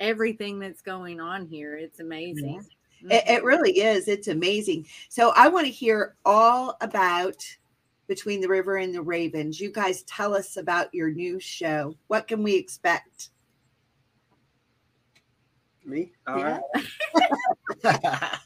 everything 0.00 0.58
that's 0.58 0.80
going 0.80 1.20
on 1.20 1.46
here. 1.46 1.76
It's 1.76 2.00
amazing. 2.00 2.64
It, 3.10 3.24
it 3.28 3.44
really 3.44 3.78
is. 3.80 4.08
It's 4.08 4.28
amazing. 4.28 4.86
So 5.08 5.32
I 5.36 5.48
want 5.48 5.66
to 5.66 5.72
hear 5.72 6.16
all 6.24 6.76
about 6.80 7.36
Between 8.08 8.40
the 8.40 8.48
River 8.48 8.78
and 8.78 8.94
the 8.94 9.02
Ravens. 9.02 9.60
You 9.60 9.70
guys 9.70 10.02
tell 10.04 10.34
us 10.34 10.56
about 10.56 10.92
your 10.94 11.10
new 11.10 11.38
show. 11.38 11.94
What 12.08 12.26
can 12.26 12.42
we 12.42 12.56
expect? 12.56 13.30
Me? 15.84 16.12
All 16.26 16.38
Yeah. 16.38 16.60
right. 17.84 18.32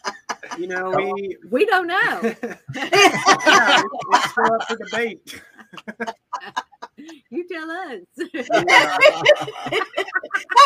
You 0.59 0.67
know, 0.67 0.91
we. 0.91 1.37
We 1.51 1.65
don't 1.67 1.87
know. 1.87 2.21
yeah, 2.75 3.83
it's 4.13 4.31
still 4.31 4.55
up 4.55 4.69
for 4.69 4.77
debate. 4.77 5.41
you 7.31 7.47
tell 7.49 7.71
us. 7.71 8.01
that 8.17 8.57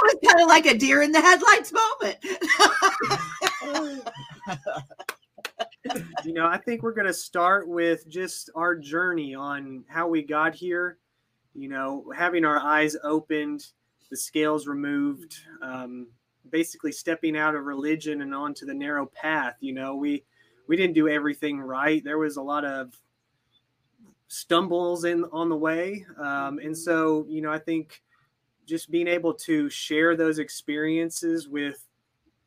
was 0.02 0.16
kind 0.26 0.40
of 0.40 0.48
like 0.48 0.66
a 0.66 0.76
deer 0.76 1.02
in 1.02 1.12
the 1.12 1.20
headlights 1.20 1.72
moment. 1.72 2.16
you 6.24 6.32
know, 6.32 6.46
I 6.46 6.58
think 6.58 6.82
we're 6.82 6.92
going 6.92 7.06
to 7.06 7.14
start 7.14 7.68
with 7.68 8.08
just 8.08 8.50
our 8.54 8.74
journey 8.74 9.34
on 9.34 9.84
how 9.88 10.08
we 10.08 10.22
got 10.22 10.54
here. 10.54 10.98
You 11.54 11.68
know, 11.68 12.10
having 12.16 12.44
our 12.44 12.58
eyes 12.58 12.96
opened, 13.04 13.66
the 14.10 14.16
scales 14.16 14.66
removed, 14.66 15.36
um, 15.62 16.08
basically 16.50 16.92
stepping 16.92 17.36
out 17.36 17.54
of 17.54 17.64
religion 17.64 18.22
and 18.22 18.34
onto 18.34 18.66
the 18.66 18.74
narrow 18.74 19.06
path. 19.06 19.56
You 19.60 19.74
know, 19.74 19.94
we 19.96 20.24
we 20.66 20.76
didn't 20.76 20.94
do 20.94 21.08
everything 21.08 21.60
right. 21.60 22.02
There 22.02 22.18
was 22.18 22.36
a 22.36 22.42
lot 22.42 22.64
of 22.64 22.98
stumbles 24.28 25.04
in 25.04 25.24
on 25.32 25.48
the 25.48 25.56
way, 25.56 26.06
um, 26.18 26.58
and 26.58 26.76
so 26.76 27.26
you 27.28 27.40
know, 27.40 27.52
I 27.52 27.58
think 27.58 28.02
just 28.66 28.90
being 28.90 29.08
able 29.08 29.34
to 29.34 29.68
share 29.68 30.16
those 30.16 30.38
experiences 30.38 31.48
with 31.48 31.86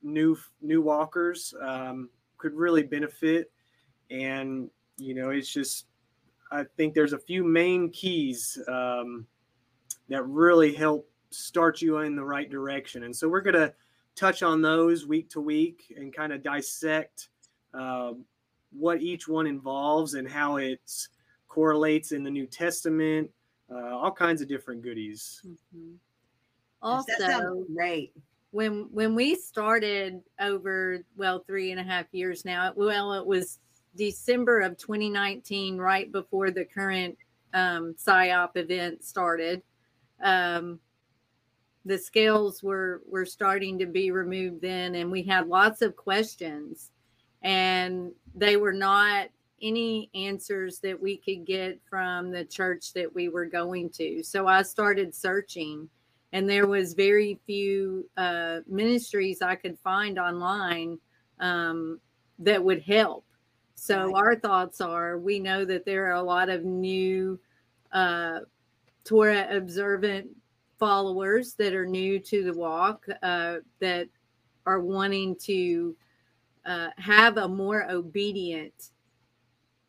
new 0.04 0.38
new 0.62 0.82
walkers 0.82 1.54
um, 1.62 2.10
could 2.38 2.54
really 2.54 2.84
benefit 2.84 3.52
and 4.10 4.70
you 4.98 5.14
know 5.14 5.30
it's 5.30 5.52
just 5.52 5.88
i 6.52 6.64
think 6.78 6.94
there's 6.94 7.14
a 7.14 7.20
few 7.20 7.44
main 7.44 7.90
keys 7.90 8.58
um, 8.68 9.26
that 10.08 10.24
really 10.24 10.74
help 10.74 11.10
start 11.30 11.82
you 11.82 11.98
in 12.00 12.16
the 12.16 12.24
right 12.24 12.50
direction 12.50 13.04
and 13.04 13.16
so 13.16 13.28
we're 13.28 13.42
to 13.42 13.74
touch 14.18 14.44
on 14.44 14.62
those 14.62 15.06
week 15.06 15.30
to 15.30 15.40
week 15.40 15.94
and 15.96 16.14
kind 16.14 16.34
of 16.34 16.42
dissect 16.44 17.30
uh, 17.74 18.14
what 18.72 19.02
each 19.02 19.28
one 19.28 19.48
involves 19.48 20.16
and 20.16 20.28
how 20.28 20.58
it 20.58 20.82
correlates 21.48 22.12
in 22.12 22.24
the 22.24 22.30
new 22.32 22.46
testament 22.48 23.30
uh, 23.72 23.96
all 23.96 24.12
kinds 24.12 24.42
of 24.42 24.48
different 24.48 24.82
goodies 24.82 25.42
Mhm. 25.46 25.98
that 27.08 27.42
Also, 27.42 27.66
great. 27.76 28.14
when 28.52 28.84
when 28.92 29.14
we 29.16 29.36
started 29.36 30.22
over 30.40 31.04
well 31.16 31.44
three 31.46 31.72
and 31.72 31.80
a 31.80 31.84
half 31.84 32.06
years 32.14 32.46
now, 32.46 32.72
well, 32.76 33.14
it 33.14 33.26
was 33.26 33.60
December 33.96 34.62
of 34.62 34.78
2019, 34.78 35.78
right 35.78 36.12
before 36.12 36.52
the 36.52 36.64
current 36.66 37.18
um, 37.54 37.96
PSYOP 37.96 38.56
event 38.58 39.04
started. 39.04 39.64
Um, 40.22 40.80
the 41.88 41.98
scales 41.98 42.62
were 42.62 43.02
were 43.08 43.26
starting 43.26 43.80
to 43.80 43.86
be 43.86 44.12
removed 44.12 44.62
then, 44.62 44.96
and 44.96 45.12
we 45.12 45.24
had 45.24 45.48
lots 45.48 45.82
of 45.82 45.96
questions, 45.96 46.92
and 47.42 48.12
they 48.36 48.58
were 48.58 48.74
not 48.74 49.30
any 49.62 50.10
answers 50.14 50.80
that 50.80 51.00
we 51.02 51.18
could 51.18 51.46
get 51.46 51.80
from 51.90 52.30
the 52.32 52.46
church 52.46 52.94
that 52.94 53.14
we 53.14 53.30
were 53.30 53.46
going 53.46 53.90
to. 53.90 54.22
So 54.22 54.48
I 54.48 54.62
started 54.62 55.16
searching 55.16 55.90
and 56.34 56.50
there 56.50 56.68
was 56.68 56.94
very 56.94 57.40
few 57.46 58.10
uh, 58.18 58.60
ministries 58.68 59.42
I 59.42 59.56
could 59.56 59.78
find 59.80 60.20
online 60.20 61.00
um, 61.40 62.00
that 62.40 62.64
would 62.64 62.82
help. 62.82 63.26
So 63.76 64.12
Right. 64.12 64.16
our 64.16 64.36
thoughts 64.36 64.82
are 64.82 65.18
we 65.18 65.40
know 65.40 65.64
that 65.66 65.86
there 65.86 66.08
are 66.08 66.16
a 66.16 66.24
lot 66.24 66.50
of 66.50 66.66
new 66.66 67.40
uh, 67.92 68.40
Torah 69.04 69.48
observant 69.56 70.28
followers 70.80 71.54
that 71.56 71.74
are 71.74 71.86
new 71.86 72.20
to 72.20 72.44
the 72.44 72.54
walk 72.54 73.06
uh, 73.24 73.58
that 73.80 74.08
are 74.66 74.80
wanting 74.80 75.36
to 75.36 75.96
uh, 76.66 76.90
have 76.98 77.38
a 77.38 77.48
more 77.48 77.90
obedient 77.90 78.92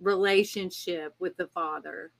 relationship 0.01 1.15
with 1.19 1.37
the 1.37 1.49
Father, 1.49 2.13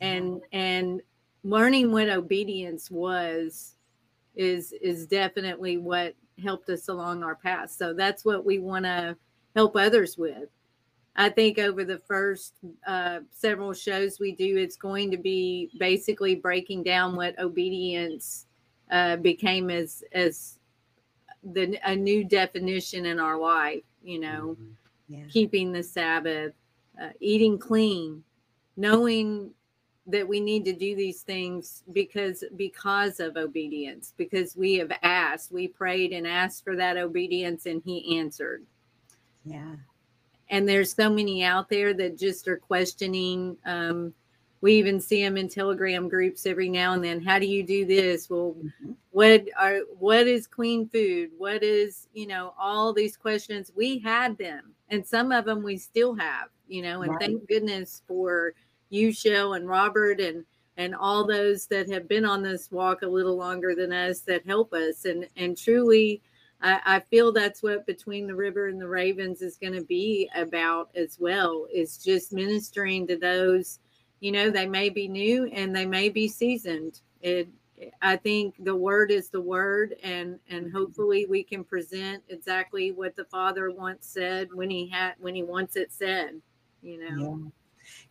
and 0.00 0.40
and 0.52 1.02
learning 1.44 1.92
what 1.92 2.08
obedience 2.08 2.90
was 2.90 3.76
is 4.34 4.72
is 4.80 5.06
definitely 5.06 5.76
what 5.78 6.14
helped 6.42 6.68
us 6.68 6.88
along 6.88 7.22
our 7.22 7.36
path. 7.36 7.70
So 7.70 7.94
that's 7.94 8.24
what 8.24 8.44
we 8.44 8.58
want 8.58 8.84
to 8.84 9.16
help 9.54 9.76
others 9.76 10.18
with. 10.18 10.48
I 11.16 11.30
think 11.30 11.58
over 11.58 11.82
the 11.84 11.98
first 11.98 12.54
uh, 12.86 13.20
several 13.30 13.72
shows 13.72 14.20
we 14.20 14.32
do, 14.32 14.58
it's 14.58 14.76
going 14.76 15.10
to 15.10 15.16
be 15.16 15.70
basically 15.78 16.34
breaking 16.34 16.82
down 16.82 17.16
what 17.16 17.38
obedience 17.38 18.46
uh, 18.90 19.16
became 19.16 19.70
as 19.70 20.04
as 20.12 20.58
the 21.42 21.78
a 21.84 21.96
new 21.96 22.22
definition 22.24 23.06
in 23.06 23.18
our 23.18 23.38
life. 23.38 23.82
You 24.04 24.18
know, 24.20 24.56
Yeah. 25.08 25.24
keeping 25.28 25.72
the 25.72 25.82
Sabbath, 25.82 26.52
uh, 27.00 27.10
eating 27.20 27.58
clean, 27.58 28.22
knowing 28.76 29.52
that 30.06 30.28
we 30.28 30.38
need 30.38 30.64
to 30.66 30.72
do 30.72 30.94
these 30.94 31.22
things 31.22 31.82
because 31.92 32.44
because 32.56 33.18
of 33.20 33.36
obedience 33.36 34.14
because 34.16 34.54
we 34.54 34.74
have 34.74 34.92
asked 35.02 35.50
we 35.50 35.66
prayed 35.66 36.12
and 36.12 36.26
asked 36.26 36.62
for 36.62 36.76
that 36.76 36.96
obedience 36.96 37.66
and 37.66 37.82
he 37.84 38.16
answered 38.18 38.64
Yeah. 39.44 39.74
And 40.48 40.68
there's 40.68 40.94
so 40.94 41.10
many 41.10 41.42
out 41.42 41.68
there 41.68 41.92
that 41.94 42.18
just 42.18 42.46
are 42.48 42.56
questioning 42.56 43.56
um, 43.66 44.12
we 44.62 44.74
even 44.74 45.00
see 45.00 45.22
them 45.22 45.36
in 45.36 45.48
telegram 45.48 46.08
groups 46.08 46.46
every 46.46 46.68
now 46.68 46.92
and 46.94 47.04
then 47.04 47.20
how 47.22 47.38
do 47.38 47.46
you 47.46 47.62
do 47.62 47.84
this 47.84 48.28
well 48.30 48.56
Mhm. 48.82 48.96
what 49.10 49.44
are 49.58 49.78
what 49.98 50.26
is 50.26 50.46
clean 50.46 50.88
food 50.88 51.30
what 51.36 51.62
is 51.62 52.08
you 52.14 52.26
know 52.26 52.54
all 52.58 52.92
these 52.92 53.16
questions 53.16 53.70
we 53.76 53.98
had 53.98 54.36
them 54.38 54.74
and 54.88 55.06
some 55.06 55.30
of 55.30 55.44
them 55.44 55.62
we 55.62 55.76
still 55.76 56.14
have 56.14 56.48
you 56.68 56.82
know 56.82 57.02
and 57.02 57.12
Right. 57.12 57.20
thank 57.20 57.46
goodness 57.48 58.02
for 58.08 58.54
you 58.88 59.10
Chelle 59.12 59.54
and 59.56 59.68
robert 59.68 60.20
and 60.20 60.44
and 60.78 60.94
all 60.94 61.26
those 61.26 61.66
that 61.66 61.88
have 61.90 62.08
been 62.08 62.24
on 62.24 62.42
this 62.42 62.70
walk 62.70 63.02
a 63.02 63.06
little 63.06 63.36
longer 63.36 63.74
than 63.74 63.92
us 63.92 64.20
that 64.20 64.44
help 64.46 64.72
us 64.72 65.04
and 65.04 65.28
and 65.36 65.56
truly 65.56 66.20
I, 66.60 66.80
I 66.84 67.00
feel 67.00 67.32
that's 67.32 67.62
what 67.62 67.86
between 67.86 68.26
the 68.26 68.34
river 68.34 68.68
and 68.68 68.80
the 68.80 68.88
ravens 68.88 69.42
is 69.42 69.56
going 69.56 69.74
to 69.74 69.84
be 69.84 70.30
about 70.34 70.90
as 70.94 71.18
well 71.18 71.66
is 71.72 71.98
just 71.98 72.32
ministering 72.32 73.06
to 73.08 73.16
those 73.16 73.78
you 74.20 74.32
know 74.32 74.50
they 74.50 74.66
may 74.66 74.88
be 74.88 75.08
new 75.08 75.46
and 75.46 75.74
they 75.74 75.86
may 75.86 76.08
be 76.08 76.28
seasoned. 76.28 77.00
It 77.20 77.48
i 78.00 78.16
think 78.16 78.54
the 78.64 78.74
word 78.74 79.10
is 79.10 79.28
the 79.28 79.40
word 79.40 79.96
and 80.02 80.38
and 80.48 80.66
mm-hmm. 80.66 80.76
hopefully 80.76 81.26
we 81.28 81.42
can 81.42 81.62
present 81.62 82.22
exactly 82.30 82.90
what 82.90 83.14
the 83.16 83.24
father 83.26 83.70
once 83.70 84.06
said 84.06 84.48
when 84.50 84.70
he 84.70 84.88
had 84.88 85.12
when 85.18 85.34
he 85.34 85.42
wants 85.42 85.76
it 85.76 85.92
said 85.92 86.40
you 86.86 86.98
know? 86.98 87.42
Yeah. 87.44 87.50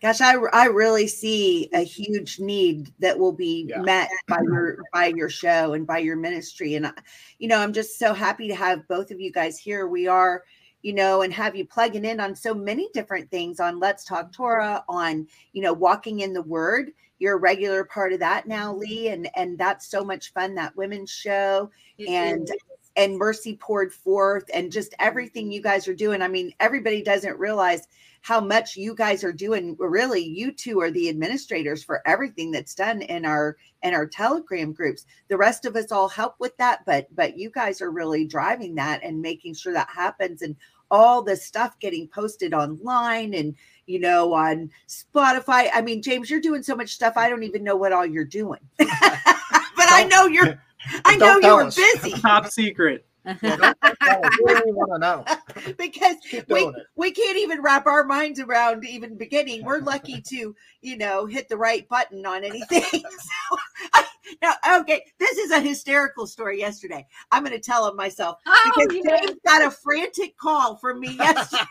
Gosh, 0.05 0.21
I, 0.21 0.35
I 0.53 0.65
really 0.65 1.07
see 1.07 1.67
a 1.73 1.79
huge 1.79 2.39
need 2.39 2.93
that 2.99 3.17
will 3.17 3.31
be 3.31 3.65
Yeah. 3.67 3.81
met 3.81 4.07
by 4.27 4.37
your 4.43 4.77
by 4.93 5.07
your 5.07 5.29
show 5.29 5.73
and 5.73 5.87
by 5.87 5.97
your 5.97 6.15
ministry. 6.15 6.75
And 6.75 6.85
I, 6.85 6.91
you 7.39 7.47
know, 7.47 7.57
I'm 7.57 7.73
just 7.73 7.97
so 7.97 8.13
happy 8.13 8.47
to 8.47 8.53
have 8.53 8.87
both 8.87 9.09
of 9.09 9.19
you 9.19 9.31
guys 9.31 9.57
here. 9.57 9.87
We 9.87 10.05
are, 10.05 10.43
you 10.83 10.93
know, 10.93 11.23
and 11.23 11.33
have 11.33 11.55
you 11.55 11.65
plugging 11.65 12.05
in 12.05 12.19
on 12.19 12.35
so 12.35 12.53
many 12.53 12.87
different 12.93 13.31
things 13.31 13.59
on 13.59 13.79
Let's 13.79 14.05
Talk 14.05 14.31
Torah, 14.31 14.83
on 14.87 15.25
you 15.53 15.63
know, 15.63 15.73
walking 15.73 16.19
in 16.19 16.33
the 16.33 16.43
Word. 16.43 16.91
You're 17.17 17.37
a 17.37 17.39
regular 17.39 17.83
part 17.83 18.13
of 18.13 18.19
that 18.19 18.47
now, 18.47 18.73
mm-hmm. 18.73 18.81
Leigh, 18.81 19.07
and 19.07 19.27
and 19.35 19.57
that's 19.57 19.87
so 19.87 20.05
much 20.05 20.33
fun. 20.33 20.53
That 20.53 20.77
women's 20.77 21.09
show 21.09 21.71
It 21.97 22.09
and 22.09 22.43
is. 22.43 22.55
and 22.95 23.17
mercy 23.17 23.57
poured 23.59 23.91
forth 23.91 24.43
and 24.53 24.71
just 24.71 24.93
everything 24.99 25.51
you 25.51 25.61
guys 25.61 25.85
are 25.87 25.93
doing 25.95 26.21
i 26.21 26.29
mean 26.29 26.53
everybody 26.61 27.01
doesn't 27.01 27.37
realize 27.37 27.87
how 28.25 28.41
much 28.41 28.75
you 28.75 28.95
guys 28.95 29.23
are 29.23 29.31
doing. 29.31 29.75
Really 29.77 30.23
you 30.23 30.51
two 30.51 30.81
are 30.81 30.89
the 30.89 31.09
administrators 31.09 31.83
for 31.83 32.01
everything 32.07 32.49
that's 32.49 32.73
done 32.73 33.03
in 33.03 33.23
our 33.23 33.55
in 33.83 33.93
our 33.93 34.07
telegram 34.07 34.73
groups. 34.73 35.05
The 35.27 35.37
rest 35.37 35.63
of 35.63 35.75
us 35.75 35.91
all 35.91 36.09
help 36.09 36.33
with 36.39 36.57
that 36.57 36.79
but 36.87 37.05
but 37.15 37.37
you 37.37 37.51
guys 37.51 37.81
are 37.83 37.91
really 37.91 38.25
driving 38.25 38.73
that 38.75 39.03
and 39.03 39.21
making 39.21 39.53
sure 39.53 39.73
that 39.73 39.89
happens 39.95 40.41
and 40.41 40.55
all 40.89 41.21
the 41.21 41.35
stuff 41.35 41.77
getting 41.79 42.07
posted 42.07 42.51
online 42.55 43.35
and 43.35 43.53
you 43.85 43.99
know 43.99 44.33
on 44.33 44.71
spotify. 44.87 45.69
I 45.71 45.81
mean 45.83 46.01
james 46.01 46.27
you're 46.27 46.41
doing 46.41 46.63
so 46.63 46.75
much 46.75 46.89
stuff 46.89 47.13
i 47.17 47.29
don't 47.29 47.43
even 47.43 47.63
know 47.63 47.75
what 47.75 47.93
all 47.93 48.07
you're 48.07 48.25
doing. 48.25 48.59
But 48.79 49.91
i 49.91 50.01
Don't- 50.01 50.09
know 50.09 50.25
you're 50.25 50.59
i 51.05 51.15
know 51.15 51.37
you're 51.37 51.65
us. 51.65 51.75
busy. 51.75 52.11
Top 52.21 52.47
secret. 52.47 53.05
Yeah, 53.25 53.55
don't 53.55 53.77
tell 54.01 54.25
us. 54.25 54.37
we 54.43 54.53
don't 54.53 54.61
even 54.61 54.75
want 54.75 54.91
to 54.93 54.99
know. 54.99 55.73
because 55.77 56.17
we, 56.49 56.61
it. 56.61 56.75
we 56.95 57.11
can't 57.11 57.37
even 57.37 57.61
wrap 57.61 57.85
our 57.87 58.03
minds 58.03 58.39
around 58.39 58.85
even 58.85 59.17
beginning. 59.17 59.63
We're 59.63 59.79
lucky 59.79 60.21
to, 60.27 60.55
you 60.81 60.97
know, 60.97 61.25
hit 61.25 61.49
the 61.49 61.57
right 61.57 61.87
button 61.89 62.25
on 62.25 62.43
anything. 62.43 62.83
so, 62.91 63.57
I, 63.93 64.05
now, 64.41 64.53
okay, 64.79 65.03
this 65.19 65.37
is 65.37 65.51
a 65.51 65.59
hysterical 65.59 66.27
story 66.27 66.59
yesterday. 66.59 67.05
I'm 67.31 67.43
going 67.43 67.55
to 67.55 67.59
tell 67.59 67.87
it 67.87 67.95
myself 67.95 68.37
oh, 68.45 68.71
because 68.75 69.01
yeah. 69.03 69.17
James 69.19 69.39
got 69.45 69.65
a 69.65 69.71
frantic 69.71 70.37
call 70.37 70.77
from 70.77 70.99
me 70.99 71.15
yesterday. 71.15 71.63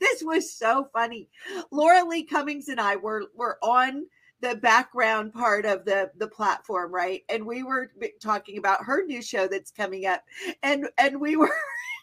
this 0.00 0.22
was 0.22 0.52
so 0.52 0.88
funny. 0.92 1.28
Laura 1.70 2.04
Lee 2.04 2.24
Cummings 2.24 2.68
and 2.68 2.80
I 2.80 2.96
were 2.96 3.26
were 3.34 3.58
on 3.62 4.06
the 4.40 4.56
background 4.56 5.32
part 5.32 5.64
of 5.64 5.84
the 5.84 6.10
the 6.16 6.28
platform, 6.28 6.92
right? 6.92 7.22
And 7.28 7.46
we 7.46 7.62
were 7.62 7.90
talking 8.20 8.58
about 8.58 8.84
her 8.84 9.04
new 9.04 9.22
show 9.22 9.48
that's 9.48 9.70
coming 9.70 10.06
up, 10.06 10.22
and 10.62 10.88
and 10.98 11.20
we 11.20 11.36
were 11.36 11.54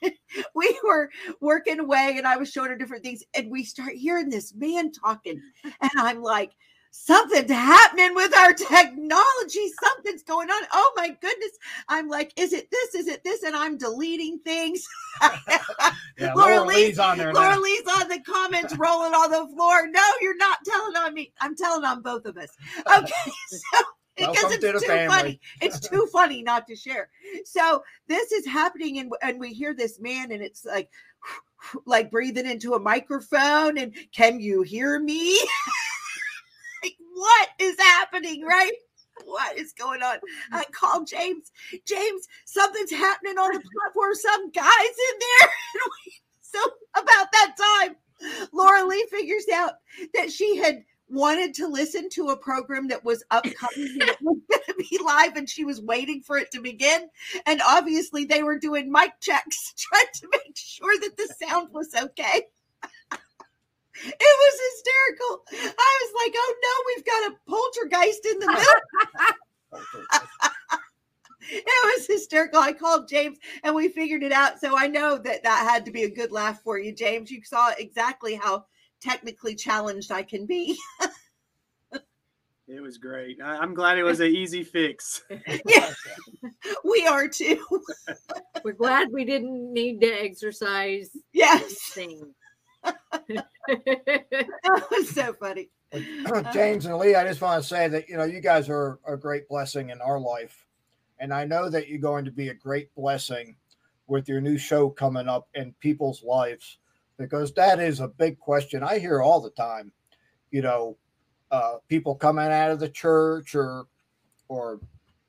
we 0.55 0.79
were 0.83 1.09
working 1.41 1.79
away, 1.79 2.15
and 2.17 2.27
I 2.27 2.37
was 2.37 2.51
showing 2.51 2.69
her 2.69 2.77
different 2.77 3.03
things, 3.03 3.23
and 3.35 3.51
we 3.51 3.63
start 3.63 3.93
hearing 3.93 4.29
this 4.29 4.53
man 4.55 4.91
talking, 4.91 5.41
and 5.63 5.91
I'm 5.97 6.21
like. 6.21 6.51
Something's 6.95 7.49
happening 7.49 8.13
with 8.13 8.35
our 8.37 8.53
technology. 8.53 9.71
Something's 9.83 10.21
going 10.21 10.47
on. 10.51 10.63
Oh 10.71 10.93
my 10.95 11.09
goodness. 11.09 11.49
I'm 11.89 12.07
like, 12.07 12.31
is 12.37 12.53
it 12.53 12.69
this? 12.69 12.93
Is 12.93 13.07
it 13.07 13.23
this? 13.23 13.41
And 13.41 13.55
I'm 13.55 13.77
deleting 13.77 14.39
things. 14.39 14.85
Yeah, 16.19 16.31
Laura 16.35 16.57
Laura 16.57 16.67
Lee's- 16.67 16.77
Lee's 16.77 16.99
on 16.99 17.17
there 17.17 17.33
Laura 17.33 17.55
now. 17.55 17.59
Lee's 17.61 17.87
on 17.99 18.07
the 18.07 18.19
comments 18.19 18.75
rolling 18.77 19.13
on 19.15 19.31
the 19.31 19.47
floor. 19.55 19.87
No, 19.87 20.01
you're 20.21 20.37
not 20.37 20.59
telling 20.63 20.95
on 20.95 21.13
me. 21.15 21.33
I'm 21.41 21.55
telling 21.55 21.83
on 21.83 22.03
both 22.03 22.25
of 22.25 22.37
us. 22.37 22.49
Okay. 22.79 23.31
So 23.49 23.83
because 24.15 24.43
Welcome 24.43 24.51
it's 24.53 24.61
to 24.65 24.71
too 24.73 24.79
family. 24.85 25.07
funny. 25.15 25.39
It's 25.61 25.79
too 25.79 26.07
funny 26.13 26.43
not 26.43 26.67
to 26.67 26.75
share. 26.75 27.09
So 27.45 27.83
this 28.07 28.31
is 28.31 28.45
happening, 28.45 28.99
and, 28.99 29.11
and 29.23 29.39
we 29.39 29.53
hear 29.53 29.73
this 29.73 29.99
man, 29.99 30.31
and 30.31 30.43
it's 30.43 30.63
like 30.65 30.89
like 31.87 32.11
breathing 32.11 32.45
into 32.45 32.75
a 32.75 32.79
microphone, 32.79 33.79
and 33.79 33.95
can 34.15 34.39
you 34.39 34.61
hear 34.61 34.99
me? 34.99 35.39
What 37.13 37.49
is 37.59 37.77
happening, 37.79 38.43
right? 38.43 38.71
What 39.25 39.57
is 39.57 39.73
going 39.73 40.01
on? 40.01 40.17
Mm-hmm. 40.17 40.55
I 40.55 40.63
called 40.71 41.07
James. 41.07 41.51
James, 41.85 42.27
something's 42.45 42.91
happening 42.91 43.37
on 43.37 43.53
the 43.53 43.61
platform. 43.61 44.15
Some 44.15 44.51
guys 44.51 44.65
in 44.65 45.19
there. 45.19 45.49
So 46.53 46.59
about 46.95 47.31
that 47.31 47.55
time, 47.57 47.95
Laura 48.53 48.85
Lee 48.85 49.07
figures 49.09 49.45
out 49.51 49.73
that 50.13 50.31
she 50.31 50.55
had 50.57 50.83
wanted 51.09 51.53
to 51.55 51.67
listen 51.67 52.09
to 52.09 52.29
a 52.29 52.37
program 52.37 52.87
that 52.87 53.03
was 53.03 53.23
upcoming 53.31 53.97
and 53.99 54.09
it 54.09 54.17
was 54.21 54.37
going 54.49 54.61
to 54.67 54.85
be 54.89 54.99
live 55.03 55.35
and 55.35 55.49
she 55.49 55.63
was 55.63 55.81
waiting 55.81 56.21
for 56.21 56.37
it 56.37 56.51
to 56.51 56.61
begin 56.61 57.07
and 57.45 57.61
obviously 57.67 58.25
they 58.25 58.41
were 58.41 58.57
doing 58.57 58.91
mic 58.91 59.11
checks 59.19 59.73
trying 59.77 60.05
to 60.13 60.27
make 60.31 60.55
sure 60.55 60.99
that 60.99 61.15
the 61.17 61.33
sound 61.45 61.69
was 61.71 61.93
okay 61.95 62.43
it 64.05 64.15
was 64.19 64.59
hysterical. 64.71 65.43
I 65.77 65.99
was 66.01 66.13
like 66.23 66.33
oh 66.35 66.55
no 66.63 66.73
we've 66.95 67.05
got 67.05 67.31
a 67.31 67.35
poltergeist 67.47 68.25
in 68.25 68.39
the 68.39 68.47
middle. 68.47 70.13
It 71.55 71.65
was 71.97 72.07
hysterical. 72.07 72.59
I 72.59 72.71
called 72.71 73.09
james 73.09 73.37
and 73.63 73.75
we 73.75 73.89
figured 73.89 74.23
it 74.23 74.31
out. 74.31 74.61
So 74.61 74.77
i 74.77 74.87
know 74.87 75.17
that 75.17 75.43
that 75.43 75.69
had 75.69 75.83
to 75.85 75.91
be 75.91 76.03
a 76.03 76.09
good 76.09 76.31
laugh 76.31 76.61
for 76.63 76.79
you 76.79 76.93
james. 76.93 77.29
You 77.29 77.43
saw 77.43 77.71
exactly 77.77 78.35
how 78.35 78.65
technically 79.01 79.53
challenged 79.53 80.11
i 80.11 80.23
can 80.23 80.45
be. 80.45 80.77
It 82.65 82.81
was 82.81 82.97
great. 82.97 83.41
I, 83.41 83.57
I'm 83.57 83.73
glad 83.73 83.97
it 83.97 84.03
was 84.03 84.21
an 84.21 84.33
easy 84.33 84.63
fix. 84.63 85.21
yeah. 85.65 85.91
We 86.85 87.05
are 87.05 87.27
too. 87.27 87.63
We're 88.63 88.71
glad 88.71 89.11
we 89.11 89.25
didn't 89.25 89.73
need 89.73 89.99
to 89.99 90.07
exercise 90.07 91.09
yes. 91.33 91.91
thing 91.91 92.33
that 93.67 94.87
was 94.91 95.09
so 95.09 95.33
funny 95.33 95.69
James 96.53 96.87
and 96.87 96.97
Leigh, 96.97 97.15
I 97.15 97.27
just 97.27 97.41
want 97.41 97.61
to 97.61 97.67
say 97.67 97.87
that 97.87 98.09
you 98.09 98.17
know 98.17 98.23
you 98.23 98.39
guys 98.39 98.67
are 98.67 98.99
a 99.05 99.15
great 99.15 99.47
blessing 99.47 99.91
in 99.91 100.01
our 100.01 100.19
life, 100.19 100.65
and 101.19 101.31
I 101.31 101.45
know 101.45 101.69
that 101.69 101.87
you're 101.87 101.99
going 101.99 102.25
to 102.25 102.31
be 102.31 102.49
a 102.49 102.53
great 102.53 102.93
blessing 102.95 103.55
with 104.07 104.27
your 104.27 104.41
new 104.41 104.57
show 104.57 104.89
coming 104.89 105.27
up 105.27 105.47
in 105.53 105.73
people's 105.79 106.23
lives. 106.23 106.79
because 107.17 107.53
that 107.53 107.79
is 107.79 107.99
a 107.99 108.07
big 108.07 108.39
question 108.39 108.81
I 108.81 108.97
hear 108.97 109.21
all 109.21 109.39
the 109.39 109.51
time. 109.51 109.91
You 110.49 110.63
know, 110.63 110.97
uh, 111.51 111.75
people 111.87 112.15
coming 112.15 112.47
out 112.47 112.71
of 112.71 112.79
the 112.79 112.89
church 112.89 113.53
or 113.53 113.85
or 114.47 114.79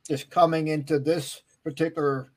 just 0.09 0.31
coming 0.31 0.69
into 0.69 0.99
this 0.99 1.43
particular 1.63 2.31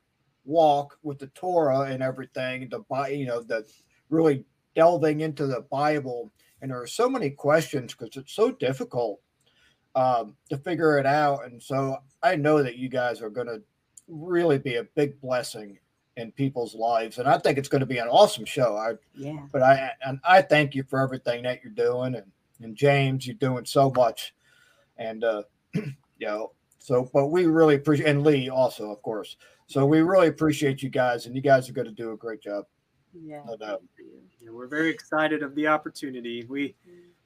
walk 0.43 0.97
with 1.01 1.19
the 1.19 1.27
Torah 1.27 1.81
and 1.81 2.03
everything, 2.03 2.67
the 2.69 2.79
Bi- 2.79 3.09
you 3.09 3.25
know, 3.25 3.41
the 3.41 3.65
really 4.09 4.43
delving 4.77 5.21
into 5.21 5.47
the 5.47 5.61
Bible, 5.71 6.31
and 6.61 6.69
there 6.69 6.79
are 6.79 6.87
so 6.87 7.09
many 7.09 7.31
questions 7.31 7.93
because 7.93 8.15
it's 8.15 8.33
so 8.33 8.51
difficult 8.51 9.19
um, 9.95 10.35
to 10.49 10.57
figure 10.57 10.99
it 10.99 11.05
out. 11.07 11.45
And 11.45 11.61
so 11.61 11.97
I 12.21 12.35
know 12.35 12.61
that 12.61 12.77
you 12.77 12.87
guys 12.87 13.19
are 13.21 13.31
going 13.31 13.47
to 13.47 13.61
really 14.07 14.59
be 14.59 14.75
a 14.75 14.83
big 14.83 15.19
blessing 15.19 15.79
in 16.15 16.31
people's 16.31 16.75
lives, 16.75 17.17
and 17.17 17.27
I 17.27 17.39
think 17.39 17.57
it's 17.57 17.67
going 17.67 17.81
to 17.81 17.87
be 17.87 17.97
an 17.97 18.07
awesome 18.07 18.45
show. 18.45 18.77
I, 18.77 18.93
Yeah. 19.15 19.45
but 19.51 19.63
I 19.63 19.91
and 20.05 20.19
I 20.23 20.41
thank 20.43 20.75
you 20.75 20.83
for 20.83 21.01
everything 21.01 21.43
that 21.43 21.63
you're 21.63 21.73
doing, 21.73 22.15
and 22.15 22.31
and 22.61 22.75
James, 22.75 23.25
you're 23.25 23.35
doing 23.35 23.65
so 23.65 23.91
much, 23.91 24.33
and 24.97 25.23
uh, 25.23 25.43
you 25.73 25.91
know, 26.21 26.51
so 26.79 27.09
but 27.13 27.27
we 27.27 27.45
really 27.45 27.75
appreciate 27.75 28.09
and 28.09 28.23
Leigh 28.23 28.49
also, 28.49 28.91
of 28.91 29.01
course. 29.01 29.37
So 29.67 29.85
we 29.85 30.01
really 30.01 30.27
appreciate 30.27 30.81
you 30.81 30.89
guys, 30.89 31.25
and 31.25 31.35
you 31.35 31.41
guys 31.41 31.69
are 31.69 31.73
going 31.73 31.87
to 31.87 31.93
do 31.93 32.13
a 32.13 32.17
great 32.17 32.41
job, 32.41 32.65
Yeah. 33.13 33.41
no 33.45 33.57
doubt. 33.57 33.83
Yeah, 34.41 34.51
we're 34.51 34.67
very 34.67 34.89
excited 34.89 35.43
of 35.43 35.55
the 35.55 35.67
opportunity. 35.67 36.45
We, 36.47 36.75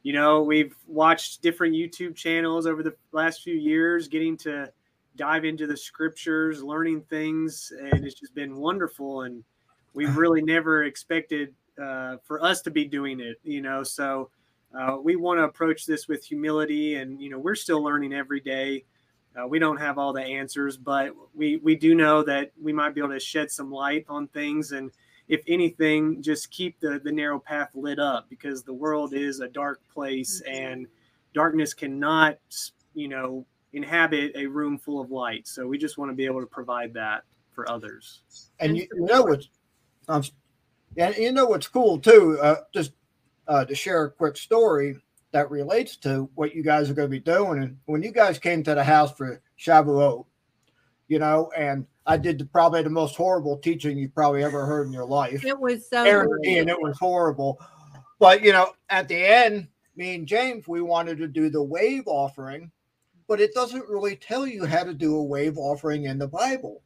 you 0.03 0.13
know, 0.13 0.41
we've 0.41 0.75
watched 0.88 1.41
different 1.41 1.75
YouTube 1.75 2.15
channels 2.15 2.65
over 2.65 2.84
the 2.84 2.95
last 3.11 3.43
few 3.43 3.55
years, 3.55 4.07
getting 4.07 4.38
to 4.38 4.71
dive 5.15 5.45
into 5.45 5.67
the 5.67 5.77
scriptures, 5.77 6.63
learning 6.63 7.01
things, 7.09 7.71
and 7.79 8.05
it's 8.05 8.19
just 8.19 8.34
been 8.34 8.55
wonderful. 8.55 9.23
And 9.23 9.43
we've 9.93 10.15
really 10.17 10.41
never 10.41 10.84
expected 10.84 11.53
uh, 11.82 12.17
for 12.23 12.43
us 12.43 12.61
to 12.61 12.71
be 12.71 12.86
doing 12.86 13.19
it, 13.19 13.38
you 13.43 13.61
know. 13.61 13.84
So 13.84 14.29
uh, 14.77 14.97
we 15.01 15.15
want 15.15 15.39
to 15.39 15.43
approach 15.43 15.86
this 15.86 16.07
with 16.07 16.23
humility, 16.23 16.95
and 16.95 17.21
you 17.21 17.29
know, 17.29 17.39
we're 17.39 17.55
still 17.55 17.84
learning 17.84 18.13
every 18.13 18.39
day. 18.39 18.86
Uh, 19.39 19.47
we 19.47 19.59
don't 19.59 19.77
have 19.77 19.97
all 19.97 20.11
the 20.11 20.21
answers, 20.21 20.77
but 20.77 21.11
we 21.34 21.57
we 21.57 21.75
do 21.75 21.95
know 21.95 22.23
that 22.23 22.51
we 22.61 22.73
might 22.73 22.93
be 22.93 23.01
able 23.01 23.13
to 23.13 23.19
shed 23.19 23.49
some 23.51 23.71
light 23.71 24.05
on 24.09 24.27
things 24.27 24.71
and 24.71 24.91
if 25.32 25.41
anything, 25.47 26.21
just 26.21 26.51
keep 26.51 26.77
the 26.82 26.99
the 27.01 27.11
narrow 27.11 27.39
path 27.39 27.69
lit 27.73 27.99
up 27.99 28.29
because 28.29 28.63
the 28.63 28.73
world 28.73 29.13
is 29.13 29.39
a 29.39 29.47
dark 29.47 29.79
place 29.91 30.41
and 30.45 30.86
darkness 31.34 31.73
cannot, 31.73 32.38
you 32.93 33.07
know, 33.07 33.45
inhabit 33.71 34.34
a 34.36 34.45
room 34.45 34.77
full 34.77 34.99
of 34.99 35.09
light. 35.09 35.47
So 35.47 35.65
we 35.65 35.77
just 35.77 35.97
want 35.97 36.11
to 36.11 36.15
be 36.15 36.25
able 36.25 36.41
to 36.41 36.47
provide 36.47 36.93
that 36.95 37.23
for 37.53 37.69
others. 37.71 38.23
And 38.59 38.71
And 38.71 38.77
you, 38.77 38.88
you 38.93 39.05
know 39.05 39.23
what's, 39.23 39.47
um, 40.09 40.21
and 40.97 41.15
you 41.15 41.32
know 41.32 41.45
what's 41.45 41.69
cool 41.69 41.97
too. 41.97 42.38
Uh, 42.41 42.57
just 42.73 42.91
uh, 43.47 43.63
to 43.63 43.73
share 43.73 44.03
a 44.03 44.11
quick 44.11 44.36
story 44.36 44.97
that 45.32 45.49
relates 45.49 45.95
to 45.95 46.29
what 46.36 46.53
you 46.53 46.61
guys 46.61 46.89
are 46.89 46.93
going 46.93 47.07
to 47.07 47.09
be 47.09 47.21
doing. 47.21 47.63
And 47.63 47.77
when 47.86 48.03
you 48.03 48.11
guys 48.11 48.38
came 48.38 48.63
to 48.63 48.75
the 48.75 48.84
house 48.84 49.13
for 49.13 49.41
Shavuot, 49.57 50.25
you 51.07 51.19
know, 51.19 51.49
and 51.55 51.86
I 52.06 52.18
did 52.18 52.39
the, 52.39 52.45
probably 52.45 52.84
the 52.84 52.89
most 52.89 53.16
horrible 53.16 53.58
teaching 53.58 53.97
you've 53.97 54.16
probably 54.16 54.43
ever 54.43 54.66
heard 54.66 54.88
in 54.88 54.93
your 54.93 55.06
life. 55.06 55.45
It 55.45 55.60
was 55.60 55.88
so 55.89 56.04
and 56.04 56.70
it 56.70 56.82
was 56.82 56.97
horrible. 56.97 57.60
But 58.20 58.43
you 58.43 58.52
know, 58.52 58.74
at 58.89 59.08
the 59.08 59.18
end, 59.18 59.68
me 59.95 60.16
and 60.16 60.28
James, 60.28 60.68
we 60.68 60.82
wanted 60.82 61.18
to 61.20 61.28
do 61.28 61.49
the 61.49 61.64
wave 61.64 62.04
offering, 62.08 62.72
but 63.28 63.39
it 63.39 63.54
doesn't 63.54 63.88
really 63.88 64.16
tell 64.16 64.47
you 64.47 64.66
how 64.66 64.84
to 64.84 64.93
do 64.93 65.16
a 65.16 65.24
wave 65.24 65.58
offering 65.58 66.06
in 66.06 66.18
the 66.18 66.28
Bible. 66.28 66.82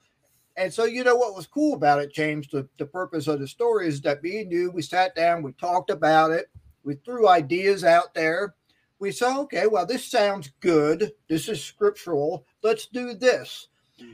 And 0.57 0.74
so, 0.74 0.86
you 0.86 1.03
know 1.03 1.16
what 1.16 1.36
was 1.36 1.47
cool 1.47 1.74
about 1.74 1.99
it, 1.99 2.13
James? 2.13 2.47
The, 2.47 2.68
the 2.78 2.86
purpose 2.86 3.28
of 3.28 3.39
the 3.39 3.47
story 3.47 3.88
is 3.88 4.01
that 4.01 4.24
me 4.24 4.39
and 4.39 4.51
you, 4.51 4.72
we 4.72 4.82
sat 4.82 5.13
down, 5.16 5.43
we 5.43 5.51
talked 5.53 5.89
about 5.89 6.32
it, 6.32 6.49
we 6.84 6.95
threw 6.95 7.28
ideas 7.28 7.84
out 7.84 8.13
there. 8.13 8.55
We 8.99 9.11
said, 9.11 9.38
okay, 9.38 9.68
well, 9.68 9.86
this 9.86 10.05
sounds 10.05 10.51
good. 10.61 11.11
This 11.28 11.49
is 11.49 11.61
scriptural. 11.61 12.45
Let's 12.63 12.86
do 12.86 13.13
this. 13.13 13.68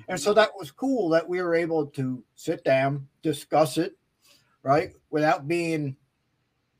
And 0.07 0.19
so 0.19 0.33
that 0.33 0.51
was 0.57 0.71
cool 0.71 1.09
that 1.09 1.27
we 1.27 1.41
were 1.41 1.55
able 1.55 1.87
to 1.87 2.23
sit 2.35 2.63
down, 2.63 3.07
discuss 3.23 3.77
it, 3.77 3.97
right, 4.63 4.91
without 5.09 5.47
being, 5.47 5.95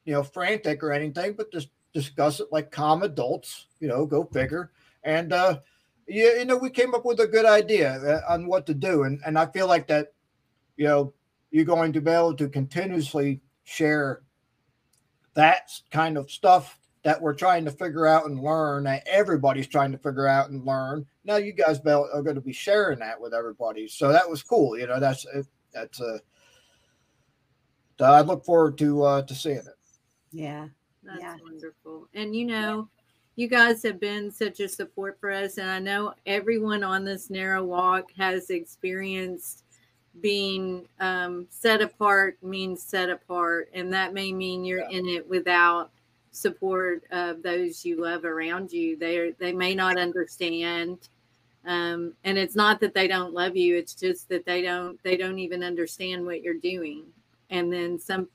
you 0.06 0.14
know, 0.14 0.24
frantic 0.24 0.84
or 0.84 0.92
anything, 0.92 1.34
but 1.34 1.52
just 1.52 1.70
discuss 1.94 2.40
it 2.40 2.48
like 2.52 2.72
calm 2.72 3.04
adults, 3.04 3.68
you 3.80 3.88
know, 3.88 4.06
go 4.06 4.24
figure. 4.26 4.72
And 5.04 5.34
uh, 5.34 5.60
yeah, 6.08 6.40
you 6.40 6.46
know, 6.46 6.58
we 6.58 6.70
came 6.70 6.94
up 6.94 7.06
with 7.06 7.20
a 7.20 7.28
good 7.28 7.46
idea 7.46 7.94
uh, 7.94 8.34
on 8.34 8.48
what 8.48 8.66
to 8.68 8.74
do, 8.74 9.04
and 9.04 9.20
and 9.26 9.38
I 9.38 9.46
feel 9.48 9.68
like 9.68 9.88
that, 9.88 10.14
you 10.78 10.86
know, 10.86 11.14
you're 11.52 11.66
going 11.66 11.94
to 11.94 12.02
be 12.02 12.12
able 12.12 12.36
to 12.36 12.50
continuously 12.50 13.42
share 13.64 14.22
that 15.34 15.72
kind 15.92 16.18
of 16.18 16.30
stuff 16.30 16.80
that 17.04 17.22
we're 17.22 17.34
trying 17.34 17.66
to 17.66 17.72
figure 17.72 18.06
out 18.06 18.26
and 18.26 18.44
learn 18.44 18.84
that 18.84 19.08
everybody's 19.08 19.68
trying 19.68 19.92
to 19.92 19.98
figure 19.98 20.28
out 20.28 20.50
and 20.50 20.66
learn 20.66 21.06
now 21.24 21.36
you 21.38 21.52
guys 21.54 21.80
be- 21.80 21.90
are 21.92 22.22
going 22.22 22.36
to 22.36 22.42
be 22.42 22.54
sharing 22.54 23.00
that 23.00 23.20
with 23.20 23.34
everybody 23.34 23.88
so 23.88 24.12
that 24.12 24.30
was 24.30 24.42
cool 24.44 24.78
you 24.78 24.88
know 24.88 25.00
that's 25.00 25.26
that's 25.74 26.02
uh 26.02 26.18
i 28.00 28.22
look 28.22 28.44
forward 28.44 28.78
to 28.78 29.04
uh 29.04 29.22
to 29.22 29.36
seeing 29.36 29.58
it 29.58 29.66
Yeah. 30.32 30.68
That's 31.04 31.20
Yeah. 31.20 31.36
wonderful. 31.44 32.08
And 32.14 32.36
you 32.36 32.46
know, 32.46 32.88
you 33.36 33.48
guys 33.48 33.82
have 33.84 34.00
been 34.00 34.30
such 34.32 34.60
a 34.60 34.68
support 34.70 35.18
for 35.20 35.32
us. 35.32 35.58
And 35.58 35.70
I 35.70 35.80
know 35.80 36.14
everyone 36.28 36.84
on 36.84 37.04
this 37.04 37.30
narrow 37.32 37.64
walk 37.64 38.12
has 38.18 38.50
experienced 38.52 39.64
being 40.20 40.88
um, 41.00 41.48
set 41.50 41.82
apart 41.82 42.38
means 42.44 42.84
set 42.84 43.10
apart. 43.10 43.70
And 43.74 43.92
that 43.94 44.14
may 44.14 44.32
mean 44.32 44.64
you're 44.64 44.88
in 44.92 45.08
it 45.08 45.28
without 45.28 45.92
support 46.32 47.04
of 47.12 47.42
those 47.42 47.84
you 47.84 48.00
love 48.02 48.24
around 48.26 48.72
you. 48.72 48.96
They 48.96 49.34
they 49.40 49.54
may 49.54 49.74
not 49.74 49.98
understand. 49.98 51.10
Um, 51.66 52.14
and 52.24 52.38
it's 52.38 52.56
not 52.56 52.80
that 52.80 52.94
they 52.94 53.08
don't 53.08 53.34
love 53.34 53.56
you, 53.56 53.78
it's 53.78 53.94
just 53.94 54.30
that 54.30 54.46
they 54.46 54.62
don't 54.62 55.02
they 55.04 55.16
don't 55.16 55.40
even 55.40 55.64
understand 55.64 56.26
what 56.26 56.42
you're 56.42 56.56
doing. 56.56 57.06
And 57.50 57.72
then 57.72 58.00
some 58.00 58.28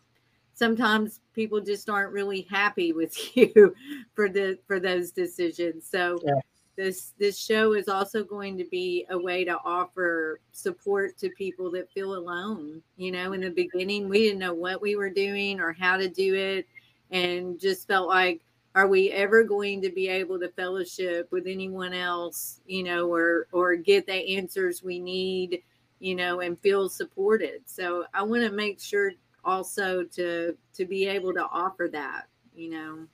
sometimes 0.57 1.21
people 1.35 1.61
just 1.61 1.89
aren't 1.89 2.13
really 2.13 2.43
happy 2.51 2.93
with 2.93 3.37
you 3.37 3.75
for 4.15 4.29
the 4.29 4.59
for 4.67 4.81
those 4.81 5.13
decisions 5.13 5.87
so 5.89 6.19
Yeah. 6.25 6.41
this 6.77 7.13
this 7.19 7.39
show 7.39 7.75
is 7.75 7.89
also 7.89 8.25
going 8.25 8.59
to 8.59 8.65
be 8.65 9.07
a 9.11 9.19
way 9.19 9.45
to 9.45 9.59
offer 9.65 10.41
support 10.53 11.17
to 11.19 11.29
people 11.31 11.71
that 11.73 11.91
feel 11.93 12.15
alone 12.15 12.83
you 12.97 13.13
know 13.13 13.33
in 13.35 13.43
the 13.43 13.51
beginning 13.51 14.09
we 14.09 14.23
didn't 14.23 14.41
know 14.41 14.55
what 14.55 14.81
we 14.81 14.97
were 14.97 15.11
doing 15.11 15.61
or 15.61 15.73
how 15.73 15.97
to 15.97 16.09
do 16.09 16.35
it 16.35 16.67
and 17.11 17.61
just 17.61 17.87
felt 17.87 18.09
like 18.09 18.41
are 18.77 18.87
we 18.87 19.11
ever 19.11 19.43
going 19.43 19.81
to 19.81 19.91
be 19.91 20.07
able 20.07 20.39
to 20.39 20.51
fellowship 20.51 21.33
with 21.33 21.47
anyone 21.47 21.95
else 21.95 22.61
you 22.67 22.85
know 22.85 23.11
or 23.13 23.49
or 23.51 23.75
get 23.75 24.07
the 24.07 24.37
answers 24.37 24.83
we 24.83 25.01
need 25.01 25.63
you 25.99 26.15
know 26.15 26.41
and 26.41 26.61
feel 26.61 26.89
supported? 26.89 27.63
So 27.65 28.05
i 28.15 28.23
want 28.23 28.43
to 28.43 28.53
make 28.53 28.79
sure 28.81 29.13
also 29.45 30.05
to 30.05 30.57
to 30.75 30.85
be 30.85 31.07
able 31.07 31.33
to 31.33 31.45
offer 31.51 31.89
that 31.93 32.27
you 32.55 32.71
know. 32.71 33.07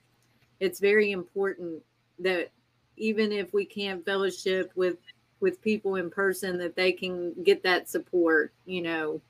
It's 0.59 0.79
very 0.79 1.11
important 1.11 1.83
that 2.19 2.51
even 2.95 3.31
if 3.31 3.53
we 3.53 3.65
can't 3.65 4.05
fellowship 4.05 4.71
with 4.75 4.97
with 5.39 5.61
people 5.61 5.95
in 5.95 6.09
person 6.09 6.57
that 6.59 6.75
they 6.75 6.91
can 6.91 7.33
get 7.43 7.63
that 7.63 7.89
support 7.89 8.53
you 8.65 8.81
know 8.81 9.21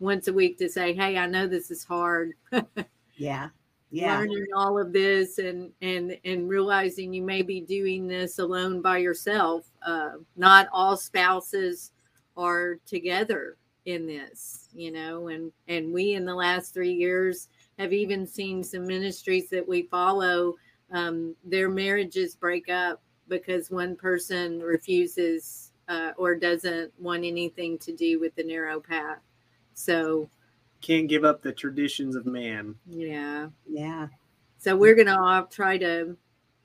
once 0.00 0.28
a 0.28 0.32
week 0.32 0.58
to 0.58 0.68
say 0.68 0.92
hey 0.92 1.16
i 1.16 1.26
know 1.26 1.46
this 1.46 1.70
is 1.70 1.84
hard. 1.84 2.34
Yeah. 3.20 3.48
Yeah. 3.90 4.18
learning 4.18 4.46
all 4.54 4.78
of 4.78 4.92
this 4.92 5.38
and 5.38 5.70
and 5.80 6.18
and 6.24 6.48
realizing 6.48 7.12
you 7.14 7.22
may 7.22 7.40
be 7.40 7.60
doing 7.60 8.06
this 8.06 8.38
alone 8.38 8.82
by 8.82 8.98
yourself 8.98 9.66
uh 9.86 10.10
not 10.36 10.68
all 10.72 10.94
spouses 10.96 11.92
are 12.36 12.78
together 12.86 13.56
in 13.86 14.06
this 14.06 14.68
you 14.74 14.92
know 14.92 15.28
and 15.28 15.50
and 15.68 15.90
we 15.90 16.12
in 16.12 16.26
the 16.26 16.34
last 16.34 16.74
three 16.74 16.92
years 16.92 17.48
have 17.78 17.94
even 17.94 18.26
seen 18.26 18.62
some 18.62 18.86
ministries 18.86 19.48
that 19.48 19.66
we 19.66 19.82
follow 19.84 20.54
um 20.92 21.34
their 21.42 21.70
marriages 21.70 22.36
break 22.36 22.68
up 22.68 23.00
because 23.28 23.70
one 23.70 23.96
person 23.96 24.60
refuses 24.60 25.72
uh, 25.88 26.12
or 26.18 26.34
doesn't 26.34 26.92
want 27.00 27.24
anything 27.24 27.78
to 27.78 27.92
do 27.92 28.20
with 28.20 28.34
the 28.34 28.44
narrow 28.44 28.78
path 28.80 29.20
so 29.72 30.28
Can't 30.80 31.08
give 31.08 31.24
up 31.24 31.42
the 31.42 31.52
traditions 31.52 32.14
of 32.16 32.26
man. 32.26 32.74
yeah 32.86 33.48
Yeah. 33.68 34.08
so 34.58 34.76
we're 34.76 34.94
going 34.94 35.06
to 35.06 35.46
try 35.50 35.78
to 35.78 36.16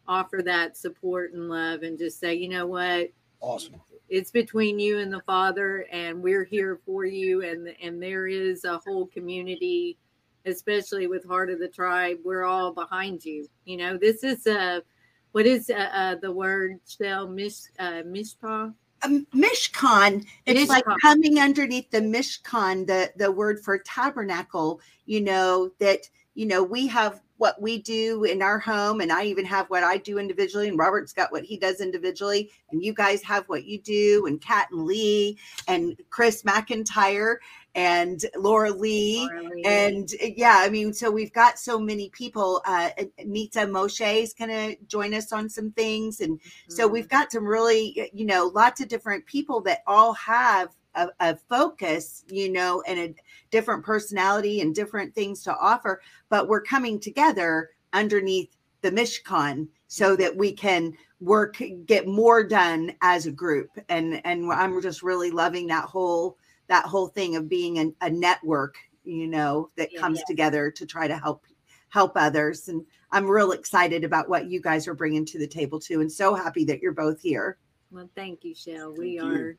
offer 0.07 0.41
that 0.43 0.77
support 0.77 1.33
and 1.33 1.49
love 1.49 1.83
and 1.83 1.97
just 1.97 2.19
say, 2.19 2.33
you 2.33 2.49
know 2.49 2.67
what, 2.67 3.09
awesome 3.41 3.79
it's 4.13 4.29
between 4.29 4.77
you 4.77 4.99
and 4.99 5.11
the 5.11 5.21
Father, 5.21 5.87
and 5.91 6.21
we're 6.21 6.43
here 6.43 6.79
for 6.85 7.03
you. 7.03 7.43
And 7.43 7.73
and 7.81 8.01
there 8.01 8.27
is 8.27 8.63
a 8.63 8.77
whole 8.77 9.07
community, 9.07 9.97
especially 10.45 11.07
with 11.07 11.25
Heart 11.25 11.49
of 11.49 11.59
the 11.59 11.67
Tribe. 11.67 12.19
We're 12.23 12.43
all 12.43 12.71
behind 12.73 13.25
you. 13.25 13.47
You 13.65 13.77
know, 13.77 13.97
this 13.97 14.23
is 14.23 14.45
a 14.45 14.83
what 15.31 15.47
is 15.47 15.71
uh, 15.71 15.89
uh, 15.91 16.15
the 16.21 16.31
word 16.31 16.79
Chelle 16.85 17.27
mish 17.27 17.61
uh, 17.79 18.03
mishpah? 18.05 18.71
Um, 19.03 19.27
Mishkan, 19.35 20.25
it's 20.45 20.69
like 20.69 20.85
coming 21.01 21.39
underneath 21.39 21.91
the 21.91 21.99
Mishkan, 21.99 22.87
the 22.87 23.11
the 23.17 23.31
word 23.31 23.59
for 23.59 23.77
tabernacle. 23.79 24.79
You 25.05 25.21
know 25.21 25.71
that 25.79 26.07
you 26.35 26.45
know, 26.47 26.63
we 26.63 26.87
have 26.87 27.21
what 27.37 27.61
we 27.61 27.79
do 27.79 28.23
in 28.23 28.41
our 28.41 28.57
home, 28.57 29.01
and 29.01 29.11
I 29.11 29.25
even 29.25 29.45
have 29.45 29.69
what 29.69 29.83
I 29.83 29.97
do 29.97 30.17
individually, 30.17 30.67
and 30.67 30.77
Robert's 30.77 31.13
got 31.13 31.31
what 31.31 31.43
he 31.43 31.57
does 31.57 31.81
individually, 31.81 32.51
and 32.71 32.83
you 32.83 32.93
guys 32.93 33.21
have 33.23 33.43
what 33.47 33.65
you 33.65 33.79
do, 33.79 34.25
and 34.27 34.41
Kat 34.41 34.67
and 34.71 34.85
Lee 34.85 35.37
and 35.67 35.95
Chris 36.09 36.43
McIntyre 36.43 37.37
and 37.75 38.23
Laura 38.35 38.71
Lee. 38.71 39.27
Marley. 39.27 39.65
And 39.65 40.09
uh, 40.21 40.27
yeah, 40.35 40.57
I 40.59 40.69
mean, 40.69 40.93
so 40.93 41.09
we've 41.09 41.33
got 41.33 41.57
so 41.57 41.79
many 41.79 42.09
people. 42.09 42.61
Uh, 42.65 42.89
Nita 43.25 43.59
Moshe 43.59 44.21
is 44.21 44.33
going 44.33 44.51
to 44.51 44.75
join 44.85 45.13
us 45.13 45.31
on 45.31 45.49
some 45.49 45.71
things. 45.71 46.19
And 46.21 46.39
so 46.67 46.87
Mhm. 46.87 46.91
we've 46.91 47.09
got 47.09 47.31
some 47.31 47.45
really, 47.45 48.11
you 48.13 48.25
know, 48.25 48.51
lots 48.53 48.81
of 48.81 48.87
different 48.87 49.25
people 49.25 49.61
that 49.61 49.83
all 49.87 50.13
have 50.13 50.69
a, 50.95 51.09
a 51.19 51.35
focus, 51.35 52.23
you 52.29 52.51
know, 52.51 52.83
and 52.85 52.99
a 52.99 53.15
different 53.49 53.83
personality 53.83 54.61
and 54.61 54.75
different 54.75 55.15
things 55.15 55.43
to 55.43 55.55
offer. 55.57 56.01
But 56.29 56.47
we're 56.47 56.61
coming 56.61 56.99
together 56.99 57.69
underneath 57.93 58.55
the 58.81 58.91
Mishkan 58.91 59.67
so 59.87 60.15
that 60.15 60.35
we 60.35 60.51
can 60.51 60.93
work, 61.21 61.61
get 61.85 62.05
more 62.05 62.43
done 62.43 62.93
as 63.01 63.25
a 63.25 63.31
group. 63.31 63.69
And 63.89 64.21
and 64.25 64.51
I'm 64.51 64.81
just 64.81 65.01
really 65.01 65.31
loving 65.31 65.67
that 65.67 65.85
whole 65.85 66.37
that 66.73 66.85
whole 66.85 67.07
thing 67.07 67.35
of 67.35 67.47
being 67.47 67.77
a, 67.77 68.07
a 68.07 68.09
network, 68.09 68.73
you 69.03 69.27
know, 69.27 69.69
that 69.77 69.93
Yeah, 69.93 69.99
comes 69.99 70.17
yeah. 70.17 70.25
together 70.27 70.71
to 70.71 70.85
try 70.87 71.07
to 71.07 71.15
help 71.15 71.45
help 71.89 72.13
others. 72.15 72.67
And 72.67 72.83
I'm 73.11 73.27
real 73.29 73.51
excited 73.51 74.03
about 74.03 74.27
what 74.27 74.47
you 74.47 74.59
guys 74.59 74.87
are 74.87 74.95
bringing 74.95 75.23
to 75.27 75.37
the 75.37 75.45
table 75.45 75.79
too, 75.79 76.01
and 76.01 76.11
so 76.11 76.33
happy 76.33 76.65
that 76.65 76.81
you're 76.81 76.91
both 76.93 77.21
here. 77.21 77.59
Well, 77.91 78.09
thank 78.15 78.43
you, 78.43 78.55
Chelle. 78.55 78.97
We 78.97 79.11
you. 79.11 79.23
are, 79.23 79.57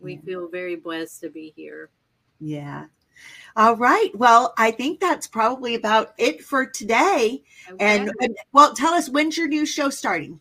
we 0.00 0.14
Yeah. 0.16 0.20
feel 0.20 0.48
very 0.48 0.76
blessed 0.76 1.22
to 1.22 1.30
be 1.30 1.54
here. 1.56 1.88
Yeah. 2.40 2.88
All 3.56 3.76
right. 3.76 4.10
Well, 4.14 4.52
I 4.58 4.70
think 4.70 5.00
that's 5.00 5.26
probably 5.26 5.74
about 5.74 6.12
it 6.18 6.44
for 6.44 6.66
today. 6.66 7.42
And, 7.78 8.12
and 8.20 8.36
well, 8.52 8.74
tell 8.74 8.92
us 8.92 9.08
when's 9.08 9.38
your 9.38 9.48
new 9.48 9.64
show 9.64 9.88
starting? 9.88 10.40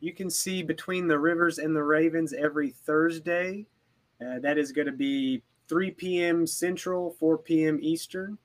You 0.00 0.12
can 0.12 0.28
see 0.28 0.62
Between 0.62 1.06
the 1.06 1.18
Rivers 1.18 1.58
and 1.58 1.74
the 1.74 1.84
Ravens 1.84 2.34
every 2.34 2.70
Thursday. 2.70 3.66
Uh, 4.22 4.38
that 4.40 4.58
is 4.58 4.72
going 4.72 4.86
to 4.86 4.92
be 4.92 5.42
3 5.68 5.90
p.m. 5.92 6.46
Central, 6.46 7.16
4 7.18 7.38
p.m. 7.38 7.78
Eastern. 7.80 8.38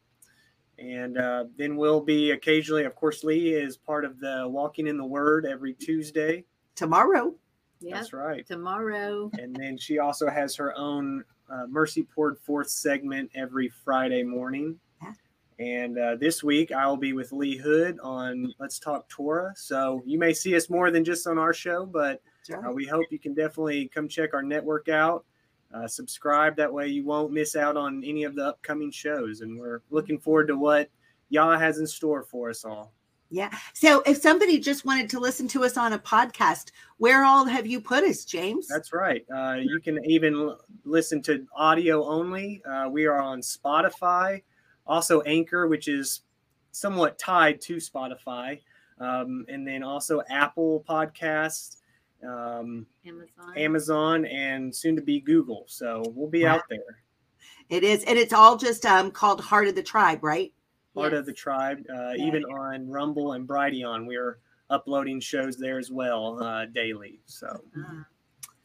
And 0.80 1.18
uh, 1.18 1.46
then 1.58 1.76
we'll 1.76 2.02
be 2.02 2.32
occasionally, 2.32 2.86
of 2.86 2.96
course, 2.96 3.24
Leigh 3.24 3.50
is 3.50 3.78
part 3.78 4.06
of 4.06 4.20
the 4.20 4.46
Walking 4.48 4.88
in 4.88 4.98
the 4.98 5.06
Word 5.06 5.46
every 5.46 5.74
Tuesday. 5.74 6.46
Tomorrow. 6.76 7.34
Yep. 7.82 7.94
That's 7.94 8.14
right. 8.14 8.46
Tomorrow. 8.46 9.32
And 9.40 9.56
then 9.56 9.78
she 9.78 10.00
also 10.00 10.30
has 10.30 10.56
her 10.56 10.76
own 10.78 11.24
uh, 11.50 11.66
Mercy 11.68 12.04
Poured 12.04 12.40
Forth 12.40 12.70
segment 12.70 13.32
every 13.36 13.70
Friday 13.70 14.24
morning. 14.24 14.80
Yeah. 15.02 15.14
And 15.60 15.98
uh, 15.98 16.16
this 16.16 16.44
week 16.44 16.72
I 16.72 16.86
will 16.88 16.98
be 16.98 17.14
with 17.14 17.32
Lee 17.32 17.58
Hood 17.58 18.00
on 18.04 18.54
Let's 18.60 18.78
Talk 18.78 19.10
Torah. 19.10 19.54
So 19.56 20.04
you 20.06 20.20
may 20.20 20.34
see 20.34 20.56
us 20.56 20.70
more 20.70 20.92
than 20.92 21.04
just 21.04 21.26
on 21.26 21.38
our 21.40 21.54
show, 21.54 21.86
but 21.86 22.22
That's 22.48 22.60
uh, 22.60 22.68
right. 22.68 22.76
we 22.76 22.86
hope 22.86 23.06
you 23.10 23.20
can 23.20 23.34
definitely 23.34 23.88
come 23.88 24.08
check 24.08 24.34
our 24.34 24.44
network 24.44 24.90
out. 24.90 25.26
Uh, 25.74 25.88
subscribe 25.88 26.56
that 26.56 26.72
way 26.72 26.88
you 26.88 27.04
won't 27.04 27.32
miss 27.32 27.56
out 27.56 27.76
on 27.76 28.04
any 28.04 28.24
of 28.24 28.36
the 28.36 28.46
upcoming 28.46 28.92
shows. 28.92 29.42
And 29.42 29.60
we're 29.60 29.82
looking 29.90 30.18
forward 30.18 30.48
to 30.48 30.58
what 30.58 30.90
Yah 31.30 31.58
has 31.58 31.80
in 31.80 31.88
store 31.88 32.24
for 32.24 32.50
us 32.50 32.64
all. 32.64 32.94
Yeah. 33.30 33.52
So 33.74 34.02
if 34.06 34.18
somebody 34.18 34.58
just 34.58 34.86
wanted 34.86 35.10
to 35.10 35.20
listen 35.20 35.48
to 35.50 35.66
us 35.66 35.76
on 35.76 35.94
a 35.94 36.00
podcast, 36.00 36.72
where 36.98 37.26
all 37.26 37.44
have 37.46 37.68
you 37.68 37.82
put 37.82 38.06
us, 38.06 38.24
James? 38.24 38.68
That's 38.68 38.94
right. 38.94 39.26
Uh, 39.34 39.58
you 39.62 39.82
can 39.82 40.04
even 40.06 40.34
l- 40.34 40.62
listen 40.86 41.22
to 41.24 41.46
audio 41.54 42.06
only. 42.06 42.62
Uh, 42.64 42.88
we 42.90 43.06
are 43.06 43.20
on 43.20 43.42
Spotify, 43.42 44.44
also 44.86 45.22
Anchor, 45.22 45.68
which 45.68 45.90
is 45.90 46.22
somewhat 46.72 47.20
tied 47.20 47.60
to 47.62 47.78
Spotify, 47.78 48.62
um, 49.00 49.46
and 49.50 49.68
then 49.68 49.84
also 49.84 50.22
Apple 50.30 50.86
Podcasts, 50.88 51.77
um, 52.24 52.86
Amazon. 53.06 53.58
Amazon, 53.58 54.26
and 54.26 54.76
soon 54.76 54.96
to 54.96 55.02
be 55.02 55.20
Google. 55.20 55.64
So 55.68 56.04
we'll 56.16 56.30
be 56.30 56.44
Wow. 56.46 56.56
out 56.56 56.64
there. 56.70 57.02
it 57.70 57.84
is, 57.84 58.04
and 58.06 58.18
it's 58.18 58.34
all 58.34 58.58
just 58.58 58.86
um 58.86 59.12
called 59.12 59.42
Heart 59.42 59.68
of 59.70 59.76
the 59.76 59.84
Tribe, 59.84 60.24
right? 60.24 60.54
Part 60.96 61.14
Yes. 61.14 61.20
of 61.20 61.26
the 61.28 61.34
tribe, 61.34 61.86
uh, 61.94 62.14
even 62.18 62.44
on 62.46 62.90
Rumble 62.90 63.34
and 63.34 63.48
Brighteon, 63.48 64.08
we 64.08 64.16
are 64.16 64.40
uploading 64.70 65.20
shows 65.20 65.58
there 65.58 65.78
as 65.78 65.92
well 65.92 66.42
uh, 66.44 66.66
daily. 66.66 67.20
So 67.26 67.62
Ah, 67.78 68.06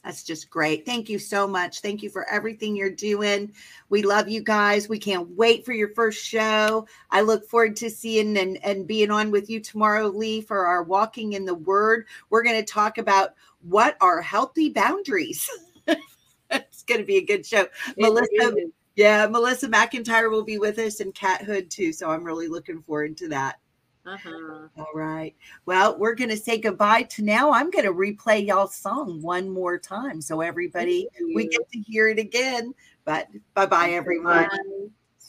That's 0.04 0.24
just 0.24 0.50
great. 0.50 0.84
Thank 0.84 1.08
you 1.08 1.18
so 1.18 1.46
much. 1.46 1.80
Thank 1.80 2.02
you 2.02 2.10
for 2.10 2.28
everything 2.28 2.74
you're 2.74 2.90
doing. 2.90 3.52
We 3.88 4.02
love 4.02 4.28
you 4.28 4.42
guys. 4.42 4.88
We 4.88 4.98
can't 4.98 5.28
wait 5.30 5.64
for 5.64 5.72
your 5.72 5.90
first 5.94 6.24
show. 6.24 6.86
I 7.10 7.20
look 7.20 7.48
forward 7.48 7.76
to 7.76 7.90
seeing 7.90 8.36
and, 8.36 8.58
and 8.64 8.86
being 8.86 9.12
on 9.12 9.30
with 9.30 9.48
you 9.48 9.60
tomorrow, 9.60 10.08
Leigh, 10.08 10.40
for 10.40 10.66
our 10.66 10.82
Walking 10.82 11.34
in 11.34 11.44
the 11.44 11.54
Word. 11.54 12.06
We're 12.30 12.42
going 12.42 12.58
to 12.58 12.72
talk 12.72 12.98
about 12.98 13.34
what 13.60 13.96
are 14.00 14.20
healthy 14.20 14.70
boundaries. 14.70 15.48
it's 16.50 16.82
going 16.82 17.00
to 17.00 17.06
be 17.06 17.18
a 17.18 17.24
good 17.24 17.46
show. 17.46 17.62
it 17.62 17.70
Melissa, 17.96 18.56
is. 18.56 18.70
yeah, 18.96 19.26
Melissa 19.26 19.68
McIntyre 19.68 20.30
will 20.32 20.44
be 20.44 20.58
with 20.58 20.80
us 20.80 20.98
and 20.98 21.14
Cat 21.14 21.42
Hood 21.42 21.70
too. 21.70 21.92
So 21.92 22.10
I'm 22.10 22.24
really 22.24 22.48
looking 22.48 22.82
forward 22.82 23.16
to 23.18 23.28
that. 23.28 23.60
Uh-huh. 24.04 24.66
All 24.76 24.90
right. 24.94 25.34
Well, 25.64 25.96
we're 25.96 26.16
going 26.16 26.30
to 26.30 26.36
say 26.36 26.58
goodbye 26.58 27.02
to 27.04 27.22
now. 27.22 27.52
I'm 27.52 27.70
going 27.70 27.84
to 27.84 27.92
replay 27.92 28.44
y'all's 28.44 28.74
song 28.74 29.22
one 29.22 29.48
more 29.48 29.78
time 29.78 30.20
so 30.20 30.40
everybody 30.40 31.06
we 31.34 31.46
get 31.46 31.70
to 31.70 31.78
hear 31.78 32.08
it 32.08 32.18
again. 32.18 32.74
But 33.04 33.28
bye 33.54 33.66
bye, 33.66 33.90
everyone. 33.90 34.48
Bye. 34.48 34.58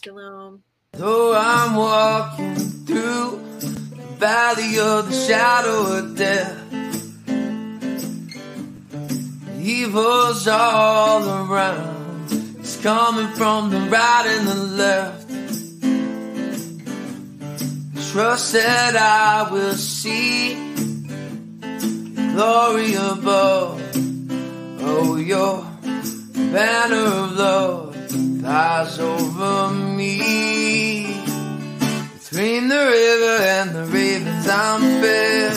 Shalom. 0.03 0.63
Though 0.93 1.35
I'm 1.35 1.75
walking 1.75 2.55
through 2.55 3.41
the 3.59 3.67
valley 4.17 4.79
of 4.79 5.09
the 5.09 5.25
shadow 5.27 5.97
of 5.97 6.17
death, 6.17 6.59
evil's 9.59 10.47
all 10.47 11.47
around. 11.47 12.31
It's 12.59 12.81
coming 12.81 13.27
from 13.35 13.69
the 13.69 13.79
right 13.81 14.25
and 14.27 14.47
the 14.47 14.55
left. 14.55 15.22
Trust 18.13 18.53
that 18.53 18.95
I 18.95 19.51
will 19.51 19.73
see 19.73 20.53
glory 22.35 22.93
above. 22.93 23.81
Oh, 24.81 25.15
your 25.15 25.65
banner 26.35 27.05
of 27.05 27.31
love 27.31 27.95
flies 28.39 28.99
over 28.99 29.73
me. 29.73 31.23
Between 32.19 32.67
the 32.67 32.85
river 32.85 33.37
and 33.57 33.71
the 33.71 33.85
ravens, 33.85 34.47
I'm 34.47 34.81
fed. 35.01 35.55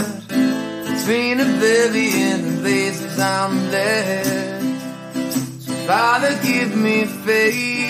Between 0.97 1.41
oblivion 1.41 2.41
and 2.41 2.61
blazes, 2.63 3.19
I'm 3.19 3.71
led. 3.71 4.25
So 5.61 5.75
Father, 5.87 6.35
give 6.43 6.75
me 6.75 7.05
faith 7.05 7.86